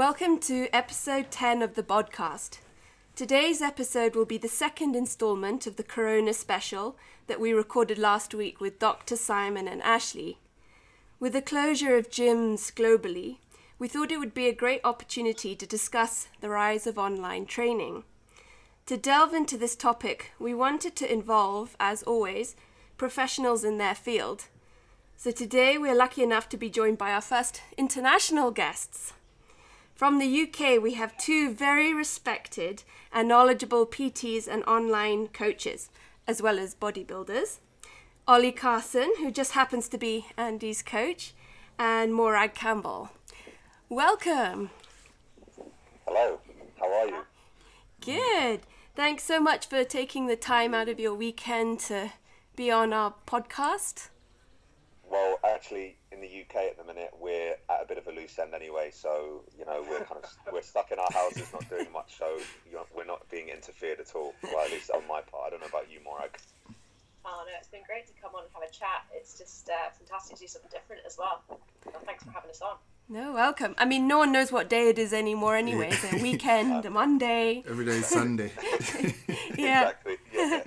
Welcome 0.00 0.38
to 0.38 0.66
episode 0.74 1.30
10 1.30 1.60
of 1.60 1.74
the 1.74 1.82
podcast. 1.82 2.60
Today's 3.14 3.60
episode 3.60 4.16
will 4.16 4.24
be 4.24 4.38
the 4.38 4.48
second 4.48 4.96
installment 4.96 5.66
of 5.66 5.76
the 5.76 5.82
Corona 5.82 6.32
special 6.32 6.96
that 7.26 7.38
we 7.38 7.52
recorded 7.52 7.98
last 7.98 8.32
week 8.32 8.62
with 8.62 8.78
Dr. 8.78 9.14
Simon 9.14 9.68
and 9.68 9.82
Ashley. 9.82 10.38
With 11.18 11.34
the 11.34 11.42
closure 11.42 11.98
of 11.98 12.08
gyms 12.08 12.72
globally, 12.72 13.40
we 13.78 13.88
thought 13.88 14.10
it 14.10 14.16
would 14.16 14.32
be 14.32 14.46
a 14.46 14.54
great 14.54 14.80
opportunity 14.84 15.54
to 15.54 15.66
discuss 15.66 16.28
the 16.40 16.48
rise 16.48 16.86
of 16.86 16.96
online 16.96 17.44
training. 17.44 18.04
To 18.86 18.96
delve 18.96 19.34
into 19.34 19.58
this 19.58 19.76
topic, 19.76 20.32
we 20.38 20.54
wanted 20.54 20.96
to 20.96 21.12
involve, 21.12 21.76
as 21.78 22.02
always, 22.04 22.56
professionals 22.96 23.64
in 23.64 23.76
their 23.76 23.94
field. 23.94 24.46
So 25.18 25.30
today 25.30 25.76
we're 25.76 25.94
lucky 25.94 26.22
enough 26.22 26.48
to 26.48 26.56
be 26.56 26.70
joined 26.70 26.96
by 26.96 27.12
our 27.12 27.20
first 27.20 27.60
international 27.76 28.50
guests. 28.50 29.12
From 30.00 30.18
the 30.18 30.42
UK, 30.44 30.82
we 30.82 30.94
have 30.94 31.18
two 31.18 31.52
very 31.52 31.92
respected 31.92 32.84
and 33.12 33.28
knowledgeable 33.28 33.84
PTs 33.84 34.48
and 34.48 34.64
online 34.64 35.28
coaches, 35.28 35.90
as 36.26 36.40
well 36.40 36.58
as 36.58 36.74
bodybuilders. 36.74 37.58
Ollie 38.26 38.50
Carson, 38.50 39.12
who 39.18 39.30
just 39.30 39.52
happens 39.52 39.90
to 39.90 39.98
be 39.98 40.24
Andy's 40.38 40.80
coach, 40.80 41.34
and 41.78 42.14
Morag 42.14 42.54
Campbell. 42.54 43.10
Welcome. 43.90 44.70
Hello, 46.06 46.40
how 46.78 46.90
are 46.90 47.06
you? 47.06 47.26
Good. 48.00 48.60
Thanks 48.96 49.24
so 49.24 49.38
much 49.38 49.66
for 49.66 49.84
taking 49.84 50.28
the 50.28 50.34
time 50.34 50.72
out 50.72 50.88
of 50.88 50.98
your 50.98 51.14
weekend 51.14 51.78
to 51.80 52.12
be 52.56 52.70
on 52.70 52.94
our 52.94 53.16
podcast. 53.26 54.08
Well, 55.10 55.38
actually, 55.44 55.98
in 56.12 56.20
the 56.20 56.26
UK 56.26 56.70
at 56.70 56.76
the 56.78 56.84
minute, 56.84 57.10
we're 57.20 57.54
at 57.68 57.82
a 57.82 57.86
bit 57.86 57.98
of 57.98 58.06
a 58.06 58.12
loose 58.12 58.38
end 58.38 58.54
anyway. 58.54 58.90
So 58.92 59.42
you 59.58 59.64
know, 59.64 59.84
we're 59.88 60.04
kind 60.04 60.22
of 60.22 60.30
we're 60.52 60.62
stuck 60.62 60.90
in 60.90 60.98
our 60.98 61.12
houses, 61.12 61.46
not 61.52 61.68
doing 61.68 61.90
much. 61.92 62.18
So 62.18 62.38
you 62.68 62.76
know, 62.76 62.86
we're 62.94 63.04
not 63.04 63.28
being 63.30 63.48
interfered 63.48 64.00
at 64.00 64.14
all. 64.14 64.34
Well, 64.42 64.64
at 64.64 64.70
least 64.70 64.90
on 64.90 65.06
my 65.06 65.20
part. 65.20 65.44
I 65.46 65.50
don't 65.50 65.60
know 65.60 65.68
about 65.68 65.90
you, 65.90 66.00
Morag. 66.04 66.36
Oh 67.24 67.44
no, 67.46 67.52
it's 67.58 67.68
been 67.68 67.82
great 67.86 68.06
to 68.06 68.12
come 68.20 68.34
on 68.34 68.44
and 68.44 68.52
have 68.54 68.62
a 68.62 68.72
chat. 68.72 69.04
It's 69.14 69.38
just 69.38 69.68
uh, 69.68 69.90
fantastic 69.98 70.36
to 70.36 70.42
do 70.42 70.48
something 70.48 70.70
different 70.72 71.02
as 71.06 71.16
well. 71.18 71.42
well. 71.48 71.60
Thanks 72.04 72.24
for 72.24 72.30
having 72.30 72.50
us 72.50 72.62
on. 72.62 72.76
No, 73.08 73.32
welcome. 73.32 73.74
I 73.76 73.84
mean, 73.86 74.06
no 74.06 74.18
one 74.18 74.30
knows 74.32 74.52
what 74.52 74.68
day 74.68 74.88
it 74.88 74.98
is 74.98 75.12
anymore 75.12 75.56
anyway. 75.56 75.90
It's 75.90 76.12
a 76.12 76.22
weekend, 76.22 76.86
a 76.86 76.90
Monday. 77.00 77.64
Every 77.68 77.84
day 77.84 77.96
is 77.98 78.06
Sunday. 78.06 78.52
Yeah. 79.58 79.90
Exactly. 79.90 80.16
Yeah. 80.32 80.62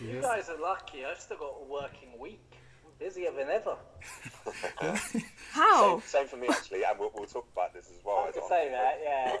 You 0.00 0.20
guys 0.20 0.48
are 0.50 0.60
lucky. 0.60 1.04
I've 1.04 1.18
still 1.20 1.38
got 1.38 1.54
a 1.62 1.64
working 1.72 2.18
week. 2.18 2.45
I'm 2.98 3.06
busier 3.06 3.30
than 3.32 3.48
ever. 3.48 3.76
How? 5.52 6.00
Same, 6.00 6.08
same 6.08 6.26
for 6.28 6.36
me 6.36 6.48
actually, 6.48 6.84
and 6.84 6.98
we'll, 6.98 7.10
we'll 7.14 7.26
talk 7.26 7.46
about 7.52 7.74
this 7.74 7.90
as 7.90 8.04
well. 8.04 8.24
I 8.24 8.28
as 8.28 8.34
could 8.34 8.42
on- 8.44 8.48
say 8.48 8.68
that, 8.70 9.00
yeah. 9.02 9.36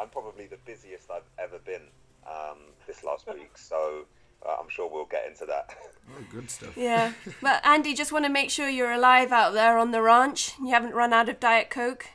I'm 0.00 0.08
probably 0.08 0.46
the 0.46 0.58
busiest 0.64 1.10
I've 1.10 1.22
ever 1.38 1.58
been 1.58 1.82
um, 2.26 2.58
this 2.86 3.02
last 3.02 3.26
week, 3.26 3.58
so 3.58 4.04
uh, 4.46 4.56
I'm 4.60 4.68
sure 4.68 4.88
we'll 4.88 5.06
get 5.06 5.26
into 5.26 5.44
that. 5.46 5.74
Oh, 6.10 6.24
good 6.30 6.50
stuff. 6.50 6.76
Yeah. 6.76 7.12
But 7.42 7.60
Andy, 7.66 7.94
just 7.94 8.12
want 8.12 8.24
to 8.24 8.30
make 8.30 8.50
sure 8.50 8.68
you're 8.68 8.92
alive 8.92 9.32
out 9.32 9.54
there 9.54 9.76
on 9.76 9.90
the 9.90 10.00
ranch. 10.00 10.52
You 10.60 10.68
haven't 10.68 10.94
run 10.94 11.12
out 11.12 11.28
of 11.28 11.40
Diet 11.40 11.68
Coke. 11.68 12.06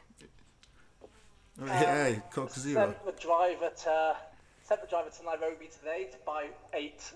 Oh, 1.61 1.65
yeah, 1.65 2.15
Coke 2.31 2.51
Zero. 2.51 2.95
Sent 2.95 3.05
the 3.05 3.21
driver 3.21 3.69
to 3.83 4.15
sent 4.63 4.81
the 4.81 4.87
driver 4.87 5.09
to 5.09 5.23
Nairobi 5.23 5.67
today 5.67 6.07
to 6.11 6.17
buy 6.25 6.47
eight. 6.73 7.11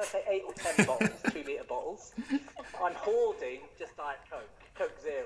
Did 0.00 0.06
I 0.08 0.12
say 0.12 0.24
eight 0.30 0.42
or 0.46 0.54
ten 0.54 0.86
bottles, 0.86 1.10
two 1.30 1.42
litre 1.46 1.64
bottles? 1.68 2.12
I'm 2.82 2.94
hoarding 2.94 3.60
just 3.78 3.96
Diet 3.96 4.18
Coke, 4.30 4.48
Coke 4.74 4.98
Zero. 5.02 5.24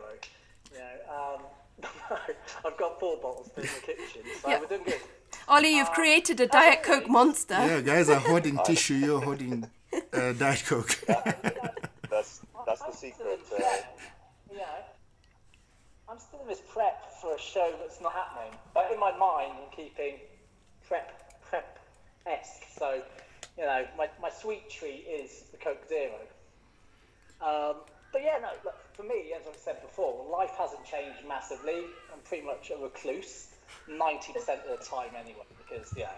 You 0.72 0.78
know, 0.78 1.36
um, 1.36 1.88
I've 2.66 2.76
got 2.76 2.98
four 2.98 3.16
bottles 3.18 3.50
in 3.56 3.62
the 3.62 3.68
kitchen, 3.68 4.22
so 4.42 4.48
Yeah. 4.50 4.60
we're 4.60 4.66
doing 4.66 4.82
good. 4.84 5.00
Ollie, 5.46 5.76
you've 5.76 5.90
created 5.92 6.40
a 6.40 6.46
Diet 6.48 6.82
Coke 6.82 7.08
monster. 7.08 7.54
Yeah, 7.54 7.80
guys 7.82 8.08
are 8.08 8.18
hoarding 8.18 8.58
tissue. 8.64 8.94
You're 8.94 9.20
hoarding 9.20 9.68
uh, 10.12 10.32
Diet 10.32 10.64
Coke. 10.66 10.98
That's 11.06 12.40
that's 12.66 12.80
the 12.80 12.86
I'm 12.86 12.92
secret. 12.92 13.40
still 13.46 13.56
in 13.58 13.62
Uh, 13.62 13.66
prep, 13.66 13.98
you 14.50 14.56
know, 14.58 14.64
I'm 16.08 16.18
still 16.18 16.40
in 16.42 16.48
this 16.48 16.62
prep 16.68 17.12
for 17.20 17.34
a 17.34 17.38
show 17.38 17.74
that's 17.80 18.00
not 18.00 18.12
happening. 18.12 18.58
But 18.72 18.90
in 18.92 18.98
my 18.98 19.16
mind, 19.16 19.52
I'm 19.56 19.70
keeping 19.76 20.14
prep 20.88 21.40
prep 21.48 21.78
esque. 22.26 22.64
So, 22.76 23.02
you 23.58 23.64
know, 23.64 23.86
my, 23.96 24.08
my 24.20 24.30
sweet 24.30 24.68
treat 24.68 25.06
is 25.08 25.44
the 25.52 25.58
Coke 25.58 25.86
Zero. 25.88 26.18
Um, 27.40 27.76
but 28.12 28.22
yeah, 28.22 28.38
no, 28.40 28.48
look, 28.64 28.74
for 28.94 29.02
me, 29.02 29.32
as 29.38 29.46
I've 29.48 29.58
said 29.58 29.82
before, 29.82 30.24
life 30.30 30.54
hasn't 30.56 30.84
changed 30.84 31.26
massively. 31.26 31.84
I'm 32.12 32.20
pretty 32.24 32.44
much 32.44 32.70
a 32.70 32.82
recluse, 32.82 33.48
90% 33.88 34.36
of 34.36 34.78
the 34.78 34.84
time 34.84 35.10
anyway, 35.18 35.44
because, 35.58 35.92
yeah, 35.96 36.10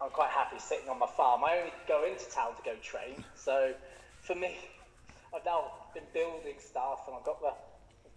I'm 0.00 0.10
quite 0.10 0.30
happy 0.30 0.58
sitting 0.58 0.88
on 0.88 0.98
my 0.98 1.06
farm. 1.06 1.44
I 1.44 1.58
only 1.58 1.72
go 1.86 2.04
into 2.04 2.28
town 2.30 2.54
to 2.56 2.62
go 2.62 2.74
train. 2.82 3.22
So 3.34 3.74
for 4.22 4.34
me, 4.34 4.56
I've 5.34 5.44
now 5.44 5.64
been 5.94 6.04
building 6.14 6.56
stuff 6.58 7.00
and 7.06 7.16
I've 7.16 7.24
got 7.24 7.40
the 7.40 7.52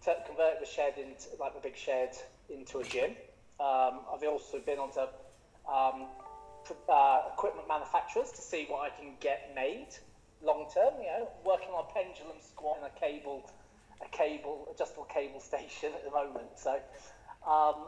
t- 0.03 0.17
converted 0.25 0.61
the 0.61 0.66
shed 0.66 0.94
into 0.97 1.28
like 1.40 1.53
the 1.53 1.59
big 1.59 1.75
shed 1.75 2.11
into 2.50 2.79
a 2.79 2.84
gym. 2.84 3.11
Um, 3.59 4.00
I've 4.11 4.23
also 4.23 4.59
been 4.59 4.79
onto 4.79 5.01
um, 5.67 6.07
uh, 6.90 7.22
equipment 7.28 7.68
manufacturers 7.68 8.31
to 8.31 8.41
see 8.41 8.66
what 8.68 8.81
I 8.81 8.90
can 8.90 9.13
get 9.19 9.53
made 9.56 9.88
long 10.41 10.66
term. 10.74 10.94
You 11.00 11.07
know, 11.07 11.29
working 11.46 11.74
on 11.74 11.85
a 11.90 11.94
pendulum 11.94 12.38
squat 12.40 12.78
and 12.78 12.85
a 12.85 13.00
cable, 13.00 13.44
a 14.01 14.07
cable 14.09 14.68
adjustable 14.72 15.06
cable 15.06 15.40
station 15.52 15.94
at 15.94 16.03
the 16.03 16.12
moment. 16.12 16.50
So, 16.56 16.79
um, 17.47 17.88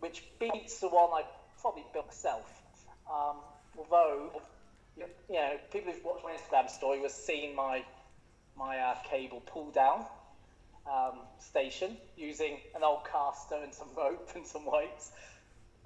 which 0.00 0.22
beats 0.38 0.80
the 0.80 0.88
one 0.88 1.10
I 1.12 1.22
probably 1.60 1.84
built 1.92 2.06
myself. 2.06 2.62
Um, 3.10 3.36
although, 3.78 4.30
you 4.96 5.06
know, 5.30 5.56
people 5.70 5.92
who've 5.92 6.04
watched 6.04 6.24
my 6.24 6.32
Instagram 6.32 6.68
story 6.68 7.02
have 7.02 7.10
seen 7.10 7.54
my 7.54 7.84
my 8.56 8.78
uh, 8.78 8.94
cable 9.04 9.42
pull 9.44 9.70
down 9.70 10.04
um, 10.90 11.20
station 11.38 11.96
using 12.16 12.58
an 12.74 12.82
old 12.82 13.04
caster 13.04 13.56
and 13.62 13.74
some 13.74 13.88
rope 13.96 14.30
and 14.34 14.46
some 14.46 14.64
weights. 14.64 15.10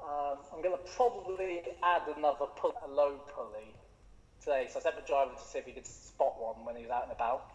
Um, 0.02 0.38
I'm 0.54 0.62
going 0.62 0.76
to 0.76 0.90
probably 0.96 1.62
add 1.82 2.02
another 2.16 2.46
pull, 2.56 2.74
a 2.84 2.90
low 2.90 3.18
pulley 3.34 3.74
today. 4.40 4.66
So 4.70 4.78
I 4.78 4.82
sent 4.82 4.96
the 4.96 5.06
driver 5.06 5.32
to 5.34 5.40
see 5.48 5.58
if 5.58 5.66
he 5.66 5.72
could 5.72 5.86
spot 5.86 6.34
one 6.40 6.64
when 6.64 6.76
he 6.76 6.82
was 6.82 6.90
out 6.90 7.04
and 7.04 7.12
about. 7.12 7.52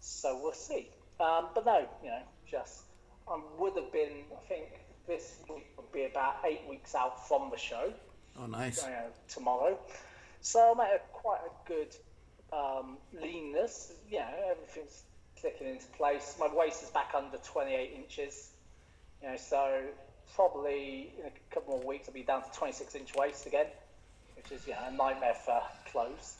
So 0.00 0.38
we'll 0.42 0.52
see. 0.52 0.88
Um, 1.20 1.48
but 1.54 1.64
no, 1.66 1.86
you 2.02 2.10
know, 2.10 2.22
just 2.50 2.82
I 3.28 3.40
would 3.58 3.74
have 3.76 3.92
been. 3.92 4.24
I 4.32 4.48
think 4.48 4.66
this 5.06 5.36
week 5.48 5.66
would 5.76 5.90
be 5.92 6.04
about 6.04 6.36
eight 6.44 6.62
weeks 6.68 6.94
out 6.94 7.26
from 7.28 7.50
the 7.50 7.56
show 7.56 7.92
Oh, 8.38 8.46
nice. 8.46 8.82
you 8.82 8.90
know, 8.90 9.06
tomorrow. 9.28 9.78
So 10.40 10.72
I'm 10.74 10.80
at 10.80 10.94
a, 10.94 11.00
quite 11.12 11.40
a 11.40 11.68
good 11.68 11.94
um, 12.52 12.98
leanness. 13.12 13.92
You 14.10 14.18
know, 14.18 14.28
everything's 14.50 15.02
clicking 15.40 15.68
into 15.68 15.86
place. 15.96 16.36
My 16.38 16.48
waist 16.52 16.82
is 16.82 16.90
back 16.90 17.12
under 17.16 17.38
28 17.38 17.92
inches. 17.96 18.50
You 19.22 19.30
know, 19.30 19.36
so 19.36 19.82
probably 20.34 21.12
in 21.18 21.26
a 21.26 21.54
couple 21.54 21.76
more 21.76 21.86
weeks 21.86 22.08
I'll 22.08 22.14
be 22.14 22.22
down 22.22 22.42
to 22.42 22.50
26 22.58 22.94
inch 22.94 23.14
waist 23.14 23.46
again, 23.46 23.66
which 24.36 24.52
is 24.52 24.66
you 24.66 24.74
know 24.74 24.80
a 24.88 24.92
nightmare 24.92 25.34
for 25.44 25.60
clothes. 25.90 26.36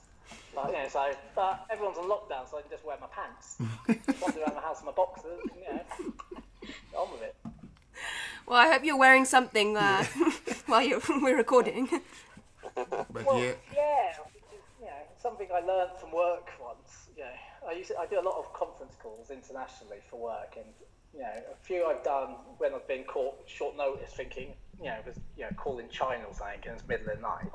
But 0.55 0.69
you 0.69 0.73
know, 0.73 0.89
so 0.89 1.13
but 1.35 1.67
everyone's 1.71 1.99
on 1.99 2.09
lockdown, 2.09 2.51
so 2.51 2.59
I 2.59 2.63
can 2.63 2.71
just 2.71 2.85
wear 2.85 2.97
my 3.01 3.07
pants, 3.07 3.57
wander 4.23 4.41
around 4.41 4.55
the 4.55 4.61
house 4.61 4.81
in 4.81 4.87
my 4.87 4.93
boxers. 4.93 5.41
You 5.55 5.75
know, 5.75 5.83
get 6.63 6.99
on 6.99 7.13
with 7.13 7.23
it. 7.23 7.35
Well, 8.47 8.59
I 8.59 8.73
hope 8.73 8.85
you're 8.85 8.97
wearing 8.99 9.25
something 9.25 9.77
uh, 9.77 10.05
while 10.67 10.83
you're, 10.83 11.01
we're 11.09 11.37
recording. 11.37 11.89
But 12.75 13.25
Well, 13.27 13.39
yeah, 13.39 13.55
yeah, 13.75 14.13
you 14.81 14.87
know, 14.87 14.93
something 15.19 15.49
I 15.53 15.61
learned 15.61 15.93
from 15.99 16.13
work 16.13 16.51
once. 16.61 17.09
You 17.17 17.25
know, 17.25 17.69
I 17.69 17.73
used 17.73 17.91
to, 17.91 17.99
I 17.99 18.07
do 18.07 18.21
a 18.21 18.23
lot 18.23 18.39
of 18.39 18.53
conference 18.53 18.95
calls 19.03 19.31
internationally 19.31 19.99
for 20.09 20.21
work, 20.21 20.55
and 20.57 20.67
you 21.15 21.21
know, 21.21 21.33
a 21.53 21.57
few 21.65 21.87
I've 21.87 22.05
done 22.05 22.37
when 22.59 22.75
I've 22.75 22.87
been 22.89 23.05
caught 23.05 23.37
short 23.47 23.77
notice, 23.77 24.13
thinking, 24.13 24.55
you 24.79 24.87
know, 24.87 24.97
was 25.07 25.17
you 25.37 25.45
know, 25.45 25.51
calling 25.57 25.89
China 25.91 26.25
or 26.25 26.35
something, 26.35 26.61
and 26.67 26.79
it's 26.79 26.87
middle 26.87 27.11
of 27.11 27.17
the 27.17 27.23
night, 27.23 27.47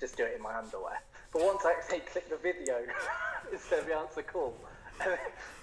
just 0.00 0.16
do 0.16 0.24
it 0.24 0.34
in 0.36 0.42
my 0.42 0.56
underwear. 0.56 1.00
But 1.32 1.42
once 1.44 1.64
I 1.64 1.72
actually 1.72 2.00
click 2.00 2.28
the 2.28 2.36
video 2.36 2.76
instead 3.52 3.80
of 3.80 3.86
the 3.86 3.94
answer 3.94 4.22
call. 4.22 4.54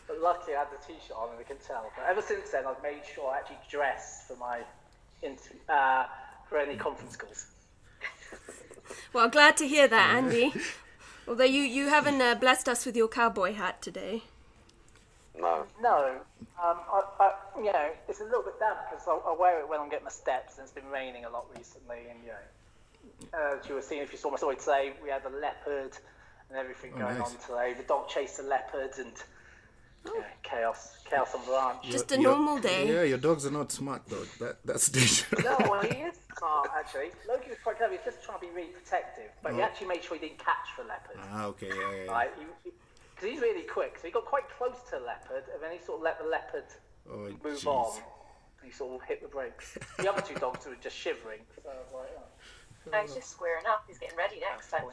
But 0.08 0.22
luckily, 0.22 0.56
I 0.56 0.60
had 0.60 0.68
the 0.72 0.78
t-shirt 0.86 1.18
on 1.18 1.30
and 1.32 1.40
I 1.40 1.44
can 1.44 1.58
tell. 1.58 1.92
But 1.96 2.06
ever 2.08 2.22
since 2.22 2.52
then, 2.52 2.66
I've 2.68 2.82
made 2.84 3.02
sure 3.14 3.32
I 3.32 3.40
actually 3.40 3.58
dress 3.70 4.26
for 4.28 4.36
my 4.38 4.60
inter- 5.24 5.56
uh, 5.68 6.06
for 6.48 6.60
any 6.60 6.76
conference 6.76 7.16
calls. 7.16 7.48
Well, 9.14 9.30
glad 9.30 9.58
to 9.58 9.68
hear 9.68 9.88
that, 9.88 10.16
Andy. 10.16 10.54
Although 11.28 11.46
you, 11.46 11.62
you 11.62 11.88
haven't 11.88 12.22
uh, 12.22 12.36
blessed 12.36 12.70
us 12.70 12.86
with 12.86 12.96
your 12.96 13.08
cowboy 13.08 13.54
hat 13.54 13.82
today. 13.82 14.24
No. 15.40 15.66
No, 15.82 16.18
um, 16.64 16.78
I, 16.92 17.02
I, 17.20 17.34
you 17.58 17.72
know, 17.72 17.90
it's 18.08 18.22
a 18.22 18.24
little 18.24 18.44
bit 18.44 18.60
damp 18.60 18.78
because 18.90 19.06
I, 19.08 19.12
I 19.32 19.36
wear 19.38 19.60
it 19.60 19.70
when 19.70 19.80
I'm 19.80 19.90
getting 19.90 20.06
my 20.06 20.12
steps, 20.12 20.58
and 20.58 20.64
it's 20.64 20.74
been 20.74 20.88
raining 20.88 21.26
a 21.26 21.30
lot 21.30 21.46
recently. 21.56 22.08
And 22.10 22.20
you 22.24 22.32
know, 22.32 23.58
as 23.60 23.68
you 23.68 23.76
were 23.76 23.82
seeing, 23.82 24.02
if 24.02 24.12
you 24.12 24.18
saw 24.18 24.30
my 24.32 24.38
story 24.38 24.56
today, 24.58 24.94
we 25.04 25.10
had 25.10 25.24
a 25.26 25.30
leopard 25.30 25.98
and 26.50 26.58
everything 26.58 26.92
Oh, 26.96 27.00
going 27.00 27.18
nice. 27.20 27.32
on 27.34 27.38
today. 27.48 27.74
The 27.78 27.84
dog 27.88 28.08
chased 28.08 28.38
the 28.38 28.44
leopard, 28.44 28.92
and 29.00 29.14
Yeah, 30.06 30.22
chaos, 30.44 31.00
chaos 31.10 31.34
on 31.34 31.44
the 31.46 31.52
ranch. 31.52 31.90
Just 31.90 32.12
a 32.12 32.22
Your- 32.22 32.32
normal 32.38 32.60
day. 32.60 32.88
Yeah, 32.88 33.02
your 33.04 33.18
dogs 33.18 33.46
are 33.46 33.52
not 33.52 33.72
smart 33.72 34.04
though. 34.08 34.26
That 34.40 34.58
that's 34.64 34.88
dangerous. 34.98 35.44
No, 35.44 35.58
well, 35.70 35.82
he 35.82 35.98
is 36.10 36.16
smart 36.38 36.70
actually. 36.78 37.10
Loki 37.28 37.50
was 37.50 37.58
quite 37.64 37.78
clever. 37.78 37.94
He 37.94 37.98
was 37.98 38.14
just 38.14 38.24
trying 38.24 38.40
to 38.40 38.46
be 38.46 38.52
really 38.54 38.70
protective, 38.70 39.32
but 39.42 39.54
he 39.54 39.62
Oh. 39.62 39.64
actually 39.64 39.88
made 39.88 40.04
sure 40.04 40.18
he 40.18 40.28
didn't 40.28 40.40
catch 40.46 40.68
the 40.78 40.84
leopard. 40.84 41.18
ah, 41.32 41.46
okay, 41.48 41.70
yeah, 41.70 41.76
yeah. 41.76 42.04
yeah. 42.06 42.12
Right, 42.12 42.32
because 43.16 43.30
he's 43.32 43.42
really 43.42 43.64
quick. 43.64 43.98
So 44.00 44.08
he 44.08 44.12
got 44.12 44.26
quite 44.26 44.44
close 44.58 44.76
to 44.92 45.00
leopard, 45.00 45.44
and 45.54 45.64
then 45.64 45.72
he 45.72 45.84
sort 45.84 46.00
of 46.00 46.04
let 46.04 46.20
the 46.20 46.26
leopard 46.28 46.66
Oh, 47.10 47.30
move 47.44 47.58
jeez. 47.60 47.66
on. 47.66 48.02
He 48.64 48.72
sort 48.72 49.02
of 49.02 49.08
hit 49.08 49.22
the 49.22 49.28
brakes. 49.28 49.78
The 50.00 50.12
other 50.12 50.22
two 50.22 50.36
dogs 50.36 50.66
were 50.66 50.76
just 50.82 50.96
shivering. 50.98 51.40
So 51.56 51.70
I 51.70 51.74
was 51.76 51.94
like, 51.94 52.10
oh, 52.18 52.92
No, 52.92 53.02
he's 53.02 53.14
just 53.14 53.30
squaring 53.30 53.66
up. 53.68 53.84
He's 53.88 54.00
getting 54.00 54.18
ready 54.18 54.40
next 54.40 54.72
time. 54.72 54.86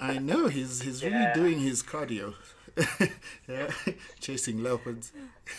I 0.00 0.18
know 0.18 0.48
he's 0.48 0.82
he's 0.82 1.02
really 1.02 1.16
Yeah. 1.16 1.34
doing 1.34 1.58
his 1.58 1.82
cardio. 1.82 2.34
yeah, 3.48 3.70
chasing 4.20 4.62
leopards, 4.62 5.10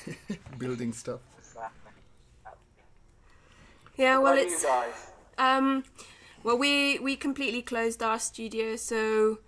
building 0.57 0.93
stuff. 0.93 1.19
Yeah, 3.97 4.19
well, 4.19 4.37
it's 4.37 4.65
um, 5.37 5.83
well, 6.43 6.57
we 6.57 6.99
we 6.99 7.15
completely 7.17 7.61
closed 7.61 8.01
our 8.01 8.19
studio, 8.19 8.75
so 8.77 9.39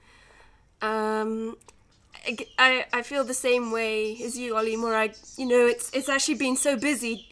I 2.32 2.36
g- 2.36 2.48
I, 2.58 2.86
I 2.94 3.02
feel 3.02 3.24
the 3.26 3.34
same 3.34 3.72
way 3.72 4.18
as 4.24 4.38
you, 4.38 4.56
Ollie. 4.56 4.78
More, 4.78 4.96
I 4.96 5.12
you 5.38 5.46
know, 5.46 5.66
it's 5.66 5.92
it's 5.92 6.08
actually 6.08 6.36
been 6.36 6.56
so 6.56 6.78
busy 6.78 7.28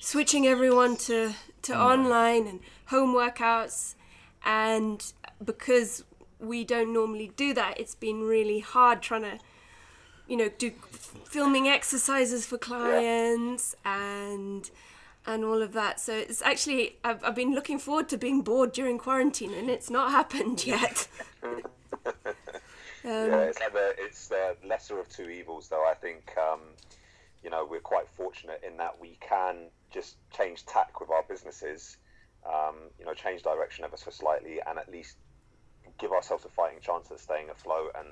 switching 0.00 0.46
everyone 0.46 0.96
to 1.08 1.32
to 1.62 1.74
online 1.74 2.46
and 2.46 2.60
home 2.86 3.14
workouts, 3.14 3.94
and 4.44 5.10
because 5.42 6.04
we 6.38 6.64
don't 6.64 6.92
normally 6.92 7.32
do 7.36 7.54
that, 7.54 7.80
it's 7.80 7.94
been 7.94 8.20
really 8.22 8.58
hard 8.60 9.00
trying 9.00 9.22
to 9.22 9.38
you 10.28 10.36
know 10.36 10.50
do 10.58 10.70
filming 11.24 11.66
exercises 11.68 12.44
for 12.44 12.58
clients 12.58 13.74
and 13.86 14.70
and 15.26 15.44
all 15.44 15.62
of 15.62 15.72
that. 15.72 15.98
So 15.98 16.12
it's 16.12 16.42
actually 16.42 16.96
I've, 17.02 17.24
I've 17.24 17.34
been 17.34 17.54
looking 17.54 17.78
forward 17.78 18.10
to 18.10 18.18
being 18.18 18.42
bored 18.42 18.72
during 18.72 18.98
quarantine 18.98 19.54
and 19.54 19.70
it's 19.70 19.88
not 19.88 20.10
happened 20.10 20.66
yet 20.66 21.08
yeah, 23.04 23.42
it's 23.42 23.60
like 23.60 23.72
the 23.72 23.94
it's 23.98 24.28
the 24.28 24.56
lesser 24.66 24.98
of 24.98 25.08
two 25.08 25.28
evils, 25.28 25.68
though. 25.68 25.86
I 25.88 25.94
think 25.94 26.32
um, 26.38 26.60
you 27.42 27.50
know 27.50 27.66
we're 27.68 27.80
quite 27.80 28.08
fortunate 28.08 28.62
in 28.66 28.76
that 28.78 29.00
we 29.00 29.18
can 29.20 29.70
just 29.90 30.16
change 30.36 30.64
tack 30.66 31.00
with 31.00 31.10
our 31.10 31.22
businesses, 31.28 31.96
um, 32.46 32.76
you 32.98 33.04
know, 33.04 33.14
change 33.14 33.42
direction 33.42 33.84
ever 33.84 33.96
so 33.96 34.10
slightly, 34.10 34.60
and 34.66 34.78
at 34.78 34.90
least 34.90 35.16
give 35.98 36.12
ourselves 36.12 36.44
a 36.44 36.48
fighting 36.48 36.78
chance 36.80 37.10
at 37.10 37.20
staying 37.20 37.50
afloat 37.50 37.90
and 37.98 38.08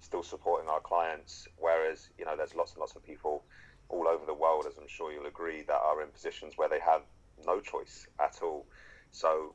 still 0.00 0.22
supporting 0.22 0.68
our 0.68 0.80
clients. 0.80 1.48
Whereas 1.56 2.08
you 2.18 2.24
know, 2.24 2.36
there's 2.36 2.54
lots 2.54 2.72
and 2.72 2.80
lots 2.80 2.94
of 2.96 3.04
people 3.04 3.44
all 3.88 4.06
over 4.06 4.24
the 4.26 4.34
world, 4.34 4.66
as 4.68 4.76
I'm 4.78 4.88
sure 4.88 5.12
you'll 5.12 5.26
agree, 5.26 5.62
that 5.62 5.80
are 5.84 6.02
in 6.02 6.08
positions 6.08 6.54
where 6.56 6.68
they 6.68 6.80
have 6.80 7.02
no 7.46 7.60
choice 7.60 8.06
at 8.20 8.38
all. 8.42 8.66
So 9.10 9.54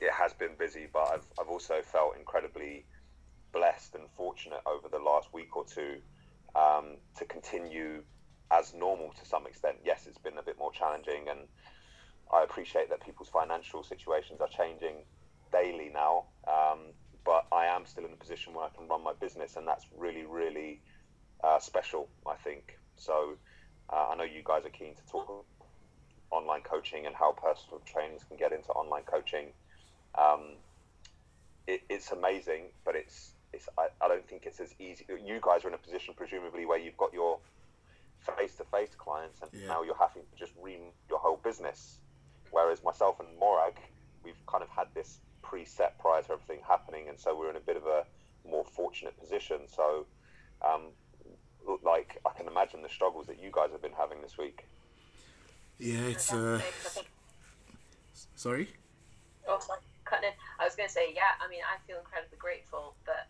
it 0.00 0.12
has 0.12 0.32
been 0.32 0.56
busy, 0.58 0.88
but 0.92 1.08
I've 1.12 1.26
I've 1.38 1.48
also 1.48 1.80
felt 1.82 2.16
incredibly 2.18 2.84
blessed 3.52 3.94
and 3.94 4.04
fortunate 4.16 4.60
over 4.66 4.88
the 4.88 4.98
last 4.98 5.32
week 5.32 5.56
or 5.56 5.64
two 5.64 5.96
um, 6.54 6.96
to 7.16 7.24
continue 7.24 8.02
as 8.50 8.74
normal 8.74 9.12
to 9.12 9.24
some 9.26 9.46
extent. 9.46 9.76
Yes, 9.84 10.06
it's 10.06 10.18
been 10.18 10.38
a 10.38 10.42
bit 10.42 10.58
more 10.58 10.72
challenging, 10.72 11.28
and 11.28 11.40
I 12.32 12.42
appreciate 12.42 12.90
that 12.90 13.04
people's 13.04 13.28
financial 13.28 13.82
situations 13.82 14.40
are 14.40 14.48
changing 14.48 15.04
daily 15.52 15.90
now. 15.92 16.24
Um, 16.46 16.92
but 17.24 17.46
I 17.52 17.66
am 17.66 17.86
still 17.86 18.04
in 18.04 18.12
a 18.12 18.16
position 18.16 18.54
where 18.54 18.64
I 18.64 18.68
can 18.70 18.88
run 18.88 19.04
my 19.04 19.12
business, 19.20 19.56
and 19.56 19.66
that's 19.66 19.86
really, 19.96 20.24
really 20.24 20.80
uh, 21.44 21.58
special, 21.58 22.08
I 22.26 22.34
think. 22.34 22.78
So 22.96 23.36
uh, 23.92 24.08
I 24.10 24.16
know 24.16 24.24
you 24.24 24.42
guys 24.44 24.64
are 24.64 24.70
keen 24.70 24.94
to 24.94 25.06
talk 25.06 25.44
online 26.30 26.62
coaching 26.62 27.06
and 27.06 27.14
how 27.14 27.32
personal 27.32 27.80
trainers 27.84 28.24
can 28.24 28.36
get 28.36 28.52
into 28.52 28.68
online 28.70 29.02
coaching. 29.02 29.48
Um, 30.16 30.56
it, 31.66 31.82
it's 31.88 32.10
amazing, 32.10 32.70
but 32.84 32.96
it's 32.96 33.32
it's 33.52 33.68
I, 33.78 33.88
I 34.00 34.08
don't 34.08 34.26
think 34.28 34.46
it's 34.46 34.60
as 34.60 34.74
easy. 34.78 35.04
You 35.08 35.38
guys 35.42 35.64
are 35.64 35.68
in 35.68 35.74
a 35.74 35.78
position, 35.78 36.14
presumably, 36.16 36.66
where 36.66 36.78
you've 36.78 36.96
got 36.96 37.12
your 37.12 37.38
face-to-face 38.36 38.94
clients, 38.98 39.40
and 39.42 39.50
Yeah. 39.52 39.68
now 39.68 39.82
you're 39.82 39.96
having 39.98 40.22
to 40.30 40.36
just 40.36 40.52
re 40.60 40.78
your 41.08 41.18
whole 41.18 41.36
business. 41.38 41.98
Whereas 42.50 42.82
myself 42.82 43.20
and 43.20 43.28
Morag, 43.38 43.76
we've 44.24 44.44
kind 44.46 44.62
of 44.62 44.68
had 44.68 44.88
this 44.94 45.18
preset 45.42 45.98
prior 45.98 46.22
to 46.22 46.32
everything 46.32 46.60
happening, 46.66 47.08
and 47.08 47.18
so 47.18 47.36
we're 47.36 47.50
in 47.50 47.56
a 47.56 47.60
bit 47.60 47.76
of 47.76 47.86
a 47.86 48.04
more 48.48 48.64
fortunate 48.64 49.18
position. 49.18 49.60
So, 49.68 50.06
um, 50.62 50.88
like, 51.82 52.20
I 52.26 52.30
can 52.36 52.46
imagine 52.46 52.82
the 52.82 52.88
struggles 52.88 53.26
that 53.28 53.40
you 53.40 53.50
guys 53.52 53.70
have 53.72 53.82
been 53.82 53.92
having 53.96 54.20
this 54.22 54.36
week. 54.36 54.66
Yeah, 55.78 56.08
it's 56.08 56.32
uh, 56.32 56.60
sorry. 58.34 58.68
Oh, 59.48 59.58
sorry, 59.60 59.80
cutting 60.04 60.28
in. 60.28 60.34
I 60.58 60.64
was 60.64 60.76
going 60.76 60.88
to 60.88 60.92
say, 60.92 61.12
yeah. 61.14 61.40
I 61.40 61.48
mean, 61.48 61.60
I 61.64 61.78
feel 61.86 61.98
incredibly 61.98 62.36
grateful 62.38 62.94
that 63.06 63.28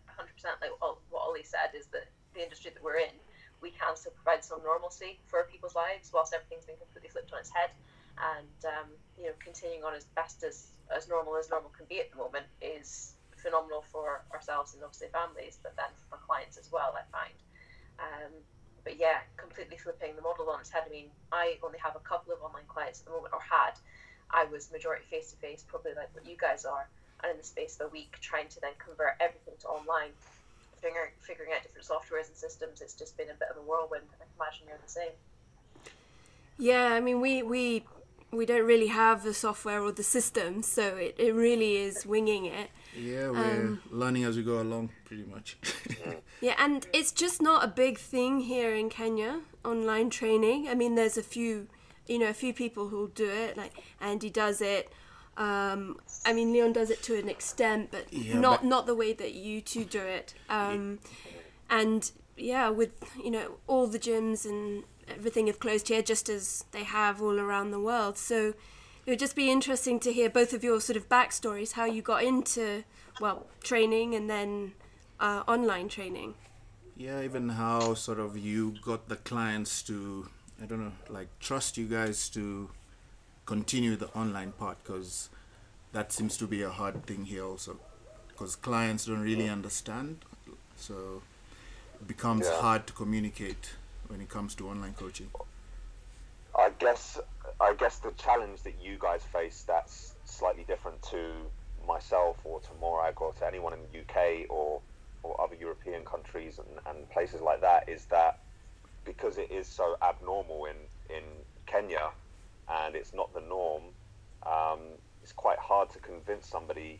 like 0.61 0.71
what 0.81 1.21
Ollie 1.21 1.43
said 1.43 1.75
is 1.77 1.87
that 1.87 2.07
the 2.33 2.43
industry 2.43 2.71
that 2.73 2.83
we're 2.83 2.97
in, 2.97 3.15
we 3.61 3.71
can 3.71 3.95
still 3.95 4.11
provide 4.11 4.43
some 4.43 4.63
normalcy 4.63 5.19
for 5.27 5.43
people's 5.51 5.75
lives 5.75 6.11
whilst 6.13 6.33
everything's 6.33 6.65
been 6.65 6.77
completely 6.77 7.09
flipped 7.09 7.31
on 7.33 7.39
its 7.39 7.51
head. 7.51 7.69
And 8.17 8.59
um, 8.65 8.89
you 9.17 9.25
know, 9.25 9.35
continuing 9.39 9.83
on 9.83 9.93
as 9.93 10.05
best 10.15 10.43
as 10.43 10.67
as 10.93 11.07
normal 11.07 11.37
as 11.37 11.49
normal 11.49 11.71
can 11.71 11.85
be 11.87 11.99
at 11.99 12.11
the 12.11 12.17
moment 12.17 12.45
is 12.61 13.13
phenomenal 13.37 13.83
for 13.91 14.21
ourselves 14.33 14.73
and 14.73 14.83
obviously 14.83 15.07
families, 15.09 15.57
but 15.61 15.75
then 15.75 15.89
for 16.09 16.17
clients 16.17 16.57
as 16.57 16.71
well. 16.71 16.93
I 16.93 17.03
find. 17.11 17.37
Um, 17.99 18.31
but 18.83 18.97
yeah, 18.99 19.21
completely 19.37 19.77
flipping 19.77 20.15
the 20.15 20.21
model 20.21 20.49
on 20.49 20.59
its 20.59 20.69
head. 20.69 20.83
I 20.85 20.89
mean, 20.89 21.07
I 21.31 21.57
only 21.63 21.77
have 21.79 21.95
a 21.95 21.99
couple 21.99 22.33
of 22.33 22.41
online 22.41 22.65
clients 22.67 22.99
at 22.99 23.05
the 23.05 23.11
moment, 23.11 23.33
or 23.33 23.41
had. 23.41 23.77
I 24.31 24.45
was 24.45 24.71
majority 24.71 25.03
face 25.09 25.31
to 25.31 25.37
face, 25.37 25.63
probably 25.67 25.91
like 25.93 26.09
what 26.15 26.25
you 26.25 26.37
guys 26.39 26.63
are, 26.65 26.87
and 27.23 27.31
in 27.31 27.37
the 27.37 27.43
space 27.43 27.77
of 27.79 27.87
a 27.87 27.89
week, 27.89 28.17
trying 28.21 28.47
to 28.49 28.59
then 28.61 28.73
convert 28.83 29.15
everything 29.19 29.53
to 29.61 29.67
online, 29.67 30.11
figuring 30.81 31.11
figuring 31.21 31.51
out 31.55 31.63
different 31.63 31.87
softwares 31.87 32.27
and 32.27 32.35
systems. 32.35 32.81
It's 32.81 32.93
just 32.93 33.17
been 33.17 33.29
a 33.29 33.33
bit 33.33 33.49
of 33.51 33.57
a 33.57 33.61
whirlwind. 33.61 34.05
I 34.15 34.23
can 34.23 34.33
imagine 34.39 34.67
you're 34.67 34.77
the 34.83 34.91
same. 34.91 35.11
yeah 36.57 36.93
i 36.93 36.99
mean 36.99 37.19
we 37.21 37.41
we 37.41 37.83
we 38.31 38.45
don't 38.45 38.65
really 38.65 38.87
have 38.87 39.23
the 39.23 39.33
software 39.33 39.81
or 39.81 39.91
the 39.91 40.03
system 40.03 40.61
so 40.63 40.95
it, 40.97 41.15
it 41.17 41.33
really 41.33 41.77
is 41.77 42.05
winging 42.05 42.45
it 42.45 42.69
Yeah, 42.95 43.29
we're 43.31 43.67
um, 43.67 43.81
learning 43.89 44.23
as 44.25 44.35
we 44.37 44.43
go 44.43 44.59
along, 44.61 44.89
pretty 45.05 45.23
much. 45.23 45.57
Yeah, 46.41 46.55
and 46.57 46.85
it's 46.91 47.11
just 47.11 47.41
not 47.41 47.63
a 47.63 47.67
big 47.67 47.97
thing 47.97 48.39
here 48.41 48.73
in 48.75 48.89
Kenya, 48.89 49.41
online 49.63 50.09
training. 50.09 50.67
I 50.67 50.73
mean, 50.75 50.95
there's 50.95 51.15
a 51.17 51.23
few, 51.23 51.67
you 52.07 52.17
know, 52.19 52.27
a 52.29 52.33
few 52.33 52.51
people 52.53 52.87
who'll 52.89 53.13
do 53.25 53.29
it, 53.29 53.55
like 53.55 53.73
Andy 54.01 54.29
does 54.29 54.59
it. 54.59 54.91
Um, 55.37 55.97
I 56.25 56.33
mean, 56.33 56.51
Leon 56.53 56.73
does 56.73 56.89
it 56.89 57.01
to 57.03 57.17
an 57.17 57.29
extent, 57.29 57.89
but 57.91 58.11
Yeah, 58.11 58.37
not 58.39 58.61
but- 58.61 58.67
not 58.67 58.85
the 58.85 58.95
way 58.95 59.13
that 59.13 59.33
you 59.33 59.61
two 59.61 59.85
do 59.85 59.99
it. 60.01 60.33
Um, 60.49 60.99
and 61.69 62.11
yeah, 62.37 62.69
with 62.69 62.91
you 63.23 63.31
know 63.31 63.57
all 63.67 63.87
the 63.87 63.99
gyms 63.99 64.45
and 64.45 64.83
everything 65.07 65.47
have 65.47 65.59
closed 65.59 65.87
here, 65.87 66.01
just 66.01 66.29
as 66.29 66.65
they 66.71 66.83
have 66.83 67.21
all 67.21 67.39
around 67.39 67.71
the 67.71 67.79
world. 67.79 68.17
So 68.17 68.53
it 69.05 69.09
would 69.09 69.19
just 69.19 69.35
be 69.35 69.49
interesting 69.49 69.99
to 70.01 70.11
hear 70.13 70.29
both 70.29 70.53
of 70.53 70.63
your 70.63 70.79
sort 70.81 70.97
of 70.97 71.07
backstories, 71.09 71.73
how 71.73 71.85
you 71.85 72.01
got 72.01 72.23
into 72.23 72.83
well 73.19 73.47
training 73.63 74.13
and 74.15 74.29
then 74.29 74.73
uh, 75.19 75.43
online 75.47 75.87
training. 75.89 76.33
yeah, 76.97 77.21
even 77.21 77.49
how 77.49 77.93
sort 77.95 78.19
of 78.19 78.37
you 78.37 78.75
got 78.83 79.07
the 79.09 79.15
clients 79.15 79.81
to, 79.83 80.27
I 80.61 80.65
don't 80.65 80.79
know, 80.83 80.91
like 81.09 81.29
trust 81.39 81.77
you 81.77 81.87
guys 81.87 82.29
to 82.29 82.69
continue 83.45 83.95
the 83.95 84.07
online 84.09 84.51
part 84.53 84.77
because 84.83 85.29
that 85.91 86.11
seems 86.11 86.37
to 86.37 86.47
be 86.47 86.61
a 86.61 86.69
hard 86.69 87.05
thing 87.05 87.25
here 87.25 87.43
also 87.45 87.77
because 88.27 88.55
clients 88.55 89.05
don't 89.05 89.21
really 89.21 89.49
understand 89.49 90.23
so 90.75 91.21
it 91.99 92.07
becomes 92.07 92.45
Yeah. 92.47 92.61
hard 92.61 92.87
to 92.87 92.93
communicate 92.93 93.73
when 94.07 94.21
it 94.21 94.29
comes 94.29 94.55
to 94.55 94.69
online 94.69 94.93
coaching 94.93 95.29
I 96.57 96.69
guess 96.79 97.19
I 97.59 97.73
guess 97.75 97.99
the 97.99 98.11
challenge 98.11 98.63
that 98.63 98.73
you 98.81 98.97
guys 98.99 99.23
face 99.23 99.63
that's 99.67 100.13
slightly 100.25 100.63
different 100.65 101.01
to 101.03 101.49
myself 101.87 102.37
or 102.43 102.59
to 102.61 102.69
Morag 102.79 103.21
or 103.21 103.33
to 103.33 103.45
anyone 103.47 103.73
in 103.73 103.79
the 103.91 103.99
UK 104.01 104.49
or 104.49 104.81
or 105.23 105.39
other 105.39 105.55
European 105.55 106.03
countries 106.03 106.59
and, 106.59 106.67
and 106.87 107.09
places 107.11 107.41
like 107.41 107.61
that 107.61 107.87
is 107.87 108.05
that 108.05 108.39
because 109.05 109.37
it 109.37 109.51
is 109.51 109.67
so 109.67 109.95
abnormal 110.01 110.65
in, 110.65 110.75
in 111.15 111.23
Kenya 111.67 112.09
and 112.71 112.95
it's 112.95 113.13
not 113.13 113.33
the 113.33 113.41
norm, 113.41 113.83
um, 114.45 114.79
it's 115.21 115.33
quite 115.33 115.59
hard 115.59 115.89
to 115.91 115.99
convince 115.99 116.47
somebody 116.47 116.99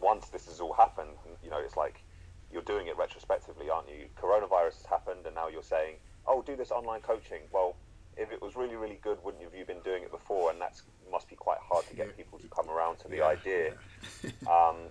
once 0.00 0.28
this 0.28 0.46
has 0.46 0.60
all 0.60 0.72
happened. 0.72 1.16
You 1.42 1.50
know, 1.50 1.60
it's 1.60 1.76
like 1.76 2.02
you're 2.50 2.62
doing 2.62 2.86
it 2.86 2.96
retrospectively, 2.98 3.70
aren't 3.70 3.88
you? 3.88 4.06
Coronavirus 4.20 4.82
has 4.82 4.86
happened, 4.88 5.26
and 5.26 5.34
now 5.34 5.48
you're 5.48 5.62
saying, 5.62 5.96
"Oh, 6.26 6.42
do 6.42 6.56
this 6.56 6.70
online 6.70 7.00
coaching." 7.00 7.42
Well, 7.52 7.76
if 8.16 8.30
it 8.30 8.42
was 8.42 8.56
really, 8.56 8.76
really 8.76 9.00
good, 9.02 9.18
wouldn't 9.24 9.40
you 9.42 9.48
have 9.48 9.58
you 9.58 9.64
been 9.64 9.80
doing 9.82 10.02
it 10.02 10.10
before? 10.10 10.50
And 10.50 10.60
that's 10.60 10.82
must 11.10 11.28
be 11.28 11.36
quite 11.36 11.58
hard 11.60 11.86
to 11.88 11.94
get 11.94 12.16
people 12.16 12.38
to 12.38 12.48
come 12.48 12.68
around 12.68 12.98
to 12.98 13.08
the 13.08 13.16
Yeah, 13.18 13.26
idea. 13.26 13.72
um, 14.50 14.88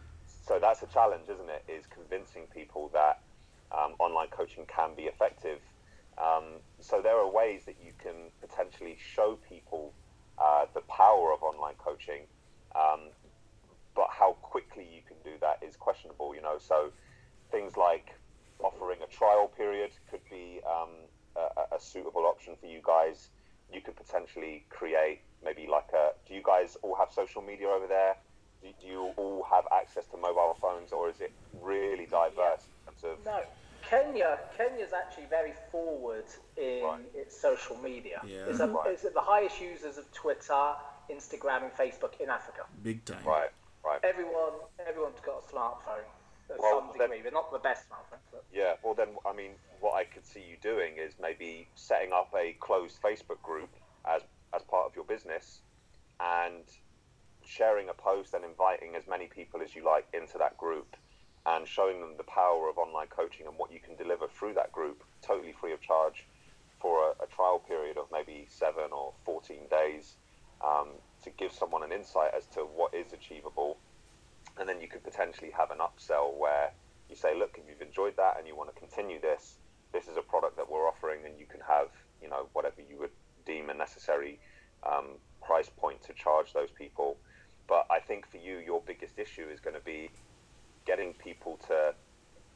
so 0.48 0.60
that's 0.60 0.82
a 0.84 0.88
challenge, 0.88 1.30
isn't 1.30 1.50
it? 1.50 1.64
Is 1.68 1.86
convincing 1.88 2.48
people 2.54 2.90
that 2.94 3.20
um, 3.72 3.96
online 4.00 4.28
coaching 4.30 4.66
can 4.66 4.96
be 4.96 5.04
effective. 5.04 5.60
Um, 6.22 6.62
so 6.80 7.02
there 7.02 7.18
are 7.18 7.30
ways 7.30 7.64
that 7.66 7.76
you 7.84 7.94
can 7.98 8.30
potentially 8.42 8.98
show 9.00 9.38
people 9.50 9.94
uh, 10.38 10.66
the 10.74 10.82
power 10.82 11.34
of 11.34 11.42
online 11.42 11.76
coaching, 11.78 12.22
um, 12.76 13.10
but 13.96 14.08
how 14.10 14.34
quickly 14.42 14.88
you 14.94 15.02
can 15.08 15.18
do 15.24 15.38
that 15.42 15.60
is 15.66 15.76
questionable. 15.76 16.36
You 16.36 16.42
know, 16.42 16.58
so 16.60 16.92
things 17.52 17.76
like 17.76 18.14
offering 18.60 19.00
a 19.04 19.08
trial 19.08 19.48
period 19.48 19.92
could 20.10 20.22
be 20.30 20.62
um, 20.66 20.90
a, 21.36 21.76
a, 21.76 21.80
suitable 21.80 22.26
option 22.26 22.56
for 22.60 22.68
you 22.68 22.80
guys. 22.86 23.30
You 23.74 23.82
could 23.82 23.96
potentially 23.96 24.66
create 24.70 25.22
maybe 25.44 25.68
like 25.68 25.90
a. 25.94 26.12
Do 26.28 26.36
you 26.36 26.42
guys 26.44 26.78
all 26.84 26.96
have 26.96 27.12
social 27.12 27.42
media 27.42 27.68
over 27.68 27.88
there? 27.88 28.16
Do, 28.62 28.70
do 28.80 28.88
you 28.88 29.12
all 29.18 29.46
have 29.50 29.64
access 29.74 30.06
to 30.08 30.18
mobile 30.18 30.56
phones, 30.62 30.92
or 30.92 31.10
is 31.10 31.20
it 31.20 31.32
really 31.62 32.06
diverse 32.06 32.68
in 32.68 32.94
terms 32.94 33.04
of? 33.04 33.26
No. 33.26 33.42
Kenya, 33.92 34.40
Kenya's 34.58 34.94
actually 34.94 35.26
very 35.26 35.52
forward 35.70 36.24
in 36.56 36.82
Right. 36.84 37.02
its 37.14 37.38
social 37.40 37.76
media. 37.78 38.22
Yeah. 38.26 38.46
It's, 38.48 38.62
a, 38.62 38.68
Right. 38.68 38.88
it's 38.92 39.02
the 39.04 39.20
highest 39.22 39.60
users 39.60 39.98
of 39.98 40.10
Twitter, 40.14 40.76
Instagram, 41.10 41.64
and 41.64 41.74
Facebook 41.74 42.18
in 42.22 42.30
Africa. 42.30 42.66
Big 42.82 43.04
time. 43.04 43.22
Right, 43.26 43.50
right. 43.84 44.00
Everyone, 44.04 44.54
everyone's 44.88 45.20
got 45.20 45.44
a 45.44 45.54
smartphone 45.54 46.06
at 46.50 46.58
Well, 46.58 46.80
some 46.80 46.98
then- 46.98 47.10
degree. 47.10 47.22
They're 47.22 47.34
not 47.34 47.52
the 47.52 47.60
best 47.60 47.90
smartphones, 47.90 48.24
but 48.32 48.46
Yeah, 48.50 48.78
well, 48.82 48.94
then, 48.94 49.18
I 49.26 49.34
mean, 49.34 49.60
what 49.82 49.96
I 49.96 50.06
could 50.06 50.26
see 50.26 50.42
you 50.42 50.56
doing 50.62 50.96
is 50.98 51.20
maybe 51.20 51.68
setting 51.76 52.14
up 52.14 52.34
a 52.34 52.54
closed 52.54 53.02
Facebook 53.02 53.42
group 53.42 53.70
as, 54.06 54.22
as 54.54 54.64
part 54.64 54.86
of 54.86 54.96
your 54.96 55.04
business 55.06 55.60
and 56.22 56.64
sharing 57.44 57.90
a 57.90 57.94
post 57.94 58.34
and 58.36 58.46
inviting 58.46 58.96
as 58.96 59.06
many 59.06 59.28
people 59.28 59.62
as 59.62 59.76
you 59.76 59.84
like 59.84 60.08
into 60.14 60.38
that 60.38 60.58
group 60.58 60.96
and 61.46 61.68
showing 61.68 62.00
them 62.00 62.14
the 62.18 62.24
power 62.24 62.70
of 62.70 62.78
online 62.78 63.08
coaching 63.08 63.48
and 63.48 63.58
what 63.58 63.72
you 63.72 63.80
can 63.80 63.96
deliver 63.96 64.28
through 64.28 64.54
that 64.54 64.72
group 64.72 65.04
totally 65.22 65.54
free 65.60 65.74
of 65.74 65.82
charge 65.82 66.28
for 66.80 67.10
a, 67.10 67.24
a 67.24 67.28
trial 67.28 67.60
period 67.60 67.98
of 67.98 68.06
maybe 68.12 68.46
seven 68.50 68.92
or 68.92 69.14
14 69.26 69.58
days 69.70 70.16
um, 70.64 70.90
to 71.24 71.30
give 71.32 71.52
someone 71.52 71.84
an 71.84 71.92
insight 71.92 72.32
as 72.36 72.46
to 72.48 72.62
what 72.62 72.94
is 72.94 73.14
achievable 73.14 73.78
and 74.60 74.68
then 74.68 74.82
you 74.82 74.88
could 74.88 75.04
potentially 75.04 75.52
have 75.58 75.72
an 75.72 75.78
upsell 75.78 76.38
where 76.38 76.72
you 77.10 77.16
say, 77.16 77.38
look, 77.38 77.58
if 77.58 77.68
you've 77.68 77.86
enjoyed 77.86 78.16
that 78.18 78.38
and 78.38 78.48
you 78.48 78.56
want 78.56 78.74
to 78.74 78.80
continue 78.80 79.20
this, 79.20 79.58
this 79.94 80.08
is 80.08 80.18
a 80.18 80.22
product 80.22 80.56
that 80.58 80.70
we're 80.70 80.88
offering, 80.88 81.26
and 81.26 81.38
you 81.38 81.46
can 81.46 81.60
have, 81.68 81.88
you 82.22 82.30
know, 82.30 82.48
whatever 82.54 82.82
you 82.82 82.98
would 83.00 83.12
deem 83.46 83.70
a 83.70 83.74
necessary 83.74 84.40
um, 84.88 85.20
price 85.46 85.70
point 85.70 86.02
to 86.04 86.14
charge 86.14 86.54
those 86.54 86.72
people. 86.72 87.18
But 87.68 87.86
I 87.92 88.00
think 88.00 88.28
for 88.30 88.38
you, 88.38 88.58
your 88.58 88.82
biggest 88.86 89.20
issue 89.20 89.48
is 89.52 89.60
going 89.60 89.76
to 89.76 89.84
be 89.84 90.10
getting 90.86 91.14
people 91.14 91.58
to 91.68 91.94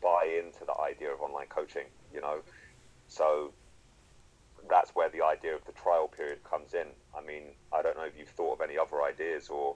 buy 0.01 0.41
into 0.43 0.65
the 0.65 0.77
idea 0.79 1.11
of 1.13 1.21
online 1.21 1.47
coaching. 1.47 1.85
You 2.13 2.21
know, 2.21 2.39
so 3.07 3.51
that's 4.69 4.95
where 4.95 5.09
the 5.09 5.23
idea 5.23 5.53
of 5.53 5.63
the 5.65 5.73
trial 5.73 6.07
period 6.07 6.43
comes 6.43 6.73
in. 6.73 6.87
I 7.15 7.21
mean, 7.21 7.43
I 7.71 7.81
don't 7.81 7.97
know 7.97 8.03
if 8.03 8.17
you've 8.17 8.29
thought 8.29 8.53
of 8.53 8.61
any 8.61 8.77
other 8.77 9.03
ideas 9.03 9.49
or 9.49 9.75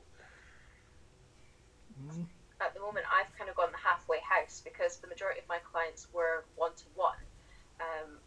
mm-hmm. 1.94 2.24
at 2.60 2.74
the 2.74 2.80
moment 2.80 3.06
I've 3.06 3.30
kind 3.38 3.50
of 3.50 3.56
gone 3.56 3.72
the 3.72 3.78
halfway 3.78 4.18
house 4.22 4.62
because 4.64 4.98
the 4.98 5.08
majority 5.08 5.42
of 5.42 5.48
my 5.48 5.60
clients 5.72 6.08
were 6.12 6.44
one 6.56 6.72
to 6.78 6.84
one. 6.96 7.18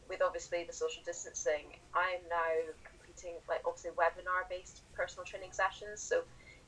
With 0.09 0.23
obviously 0.23 0.65
the 0.65 0.73
social 0.73 1.03
distancing, 1.05 1.73
I'm 1.95 2.21
now 2.29 2.53
completing 2.85 3.41
like 3.49 3.63
obviously 3.67 3.91
webinar 3.93 4.49
based 4.49 4.83
personal 4.95 5.25
training 5.25 5.53
sessions. 5.53 6.01
So 6.01 6.23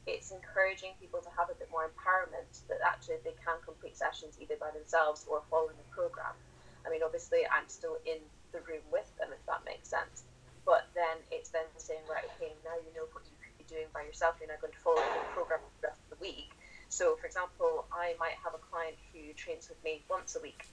it's 0.06 0.30
encouraging 0.30 0.92
people 1.00 1.20
to 1.20 1.32
have 1.32 1.48
a 1.48 1.56
bit 1.56 1.68
more 1.72 1.88
empowerment 1.88 2.64
that 2.68 2.80
actually 2.84 3.16
they 3.24 3.36
can 3.40 3.56
complete 3.64 3.96
sessions 3.96 4.36
either 4.40 4.56
by 4.60 4.70
themselves 4.72 5.24
or 5.28 5.42
following 5.48 5.76
the 5.80 5.88
program. 5.88 6.36
I 6.84 6.90
mean, 6.92 7.00
obviously 7.00 7.48
I'm 7.48 7.68
still 7.68 7.96
in 8.04 8.20
the 8.52 8.60
room 8.68 8.84
with 8.92 9.08
them 9.16 9.32
if 9.32 9.40
that 9.48 9.64
makes 9.64 9.88
sense. 9.88 10.28
But 10.64 10.88
then 10.96 11.20
it's 11.28 11.52
then 11.52 11.68
saying, 11.76 12.04
right, 12.08 12.24
okay, 12.36 12.52
now 12.64 12.76
you 12.80 12.88
know 12.96 13.04
what 13.12 13.24
you 13.28 13.36
could 13.40 13.56
be 13.60 13.68
doing 13.68 13.88
by 13.92 14.04
yourself. 14.04 14.40
You're 14.40 14.48
now 14.48 14.60
going 14.60 14.72
to 14.72 14.80
follow 14.80 15.00
the 15.00 15.24
program 15.36 15.60
for 15.60 15.72
the 15.80 15.92
rest 15.92 16.00
of 16.08 16.16
the 16.16 16.20
week. 16.24 16.56
So, 16.88 17.16
for 17.20 17.26
example, 17.26 17.84
I 17.92 18.16
might 18.16 18.36
have 18.40 18.56
a 18.56 18.62
client 18.72 18.96
who 19.12 19.32
trains 19.36 19.68
with 19.68 19.76
me 19.84 20.00
once 20.08 20.36
a 20.36 20.40
week. 20.40 20.64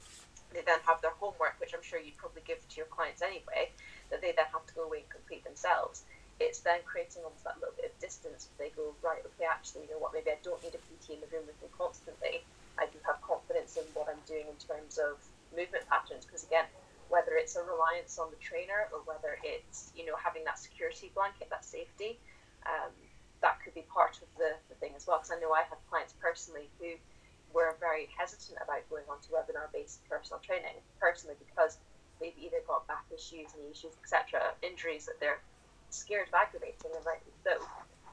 They 0.54 0.64
then 0.64 0.80
have 0.88 1.02
their 1.02 1.16
homework, 1.20 1.60
which 1.60 1.76
I'm 1.76 1.84
sure 1.84 2.00
you'd 2.00 2.16
probably 2.16 2.44
give 2.48 2.64
to 2.64 2.76
your 2.76 2.88
clients 2.88 3.22
anyway, 3.22 3.72
that 4.12 4.22
they 4.22 4.32
then 4.36 4.48
have 4.52 4.68
to 4.68 4.74
go 4.76 4.84
away 4.84 5.04
and 5.04 5.10
complete 5.10 5.44
themselves. 5.44 6.04
It's 6.42 6.62
then 6.62 6.82
creating 6.86 7.24
almost 7.24 7.44
that 7.46 7.60
little 7.62 7.76
bit 7.78 7.94
of 7.94 7.96
distance. 8.02 8.50
They 8.58 8.74
go, 8.74 8.96
right, 9.06 9.22
okay, 9.34 9.46
actually, 9.46 9.86
you 9.86 9.94
know 9.94 10.02
what, 10.02 10.14
maybe 10.14 10.32
I 10.32 10.40
don't 10.42 10.62
need 10.64 10.74
a 10.74 10.82
PT 10.82 11.18
in 11.18 11.22
the 11.22 11.30
room 11.30 11.46
with 11.46 11.60
me 11.62 11.70
constantly. 11.76 12.42
I 12.80 12.90
do 12.90 12.98
have 13.06 13.22
confidence 13.22 13.78
in 13.78 13.86
what 13.94 14.10
I'm 14.10 14.22
doing 14.26 14.50
in 14.50 14.58
terms 14.58 14.98
of 14.98 15.22
movement 15.54 15.86
patterns, 15.86 16.26
because 16.26 16.44
again, 16.44 16.66
whether 17.12 17.36
it's 17.36 17.60
a 17.60 17.64
reliance 17.64 18.18
on 18.18 18.32
the 18.32 18.40
trainer 18.40 18.88
or 18.96 19.04
whether 19.04 19.36
it's, 19.44 19.92
you 19.94 20.08
know, 20.08 20.16
having 20.16 20.48
that 20.48 20.58
security 20.58 21.12
blanket, 21.14 21.52
that 21.52 21.68
safety, 21.68 22.18
um, 22.66 22.96
that 23.44 23.60
could 23.60 23.76
be 23.76 23.84
part 23.92 24.18
of 24.24 24.30
the, 24.40 24.56
the 24.72 24.76
thing 24.80 24.96
as 24.96 25.06
well. 25.06 25.20
Because 25.20 25.36
I 25.36 25.40
know 25.44 25.52
I 25.52 25.68
have 25.68 25.78
clients 25.92 26.16
personally 26.24 26.72
who 26.80 26.96
were 27.52 27.76
very 27.84 28.08
hesitant 28.16 28.58
about 28.64 28.88
going 28.88 29.04
on 29.12 29.20
to 29.28 29.30
webinar 29.36 29.68
based 29.76 30.00
personal 30.08 30.40
training, 30.40 30.80
personally 31.04 31.36
because 31.36 31.78
they've 32.24 32.38
either 32.40 32.64
got 32.64 32.88
back 32.88 33.04
issues, 33.12 33.52
knee 33.60 33.76
issues, 33.76 33.92
etc., 34.00 34.56
injuries 34.64 35.06
that 35.06 35.20
they're 35.20 35.44
scared 35.94 36.28
of 36.28 36.34
aggravating, 36.34 36.92
and 36.96 37.06
rightly 37.06 37.34
so. 37.44 37.60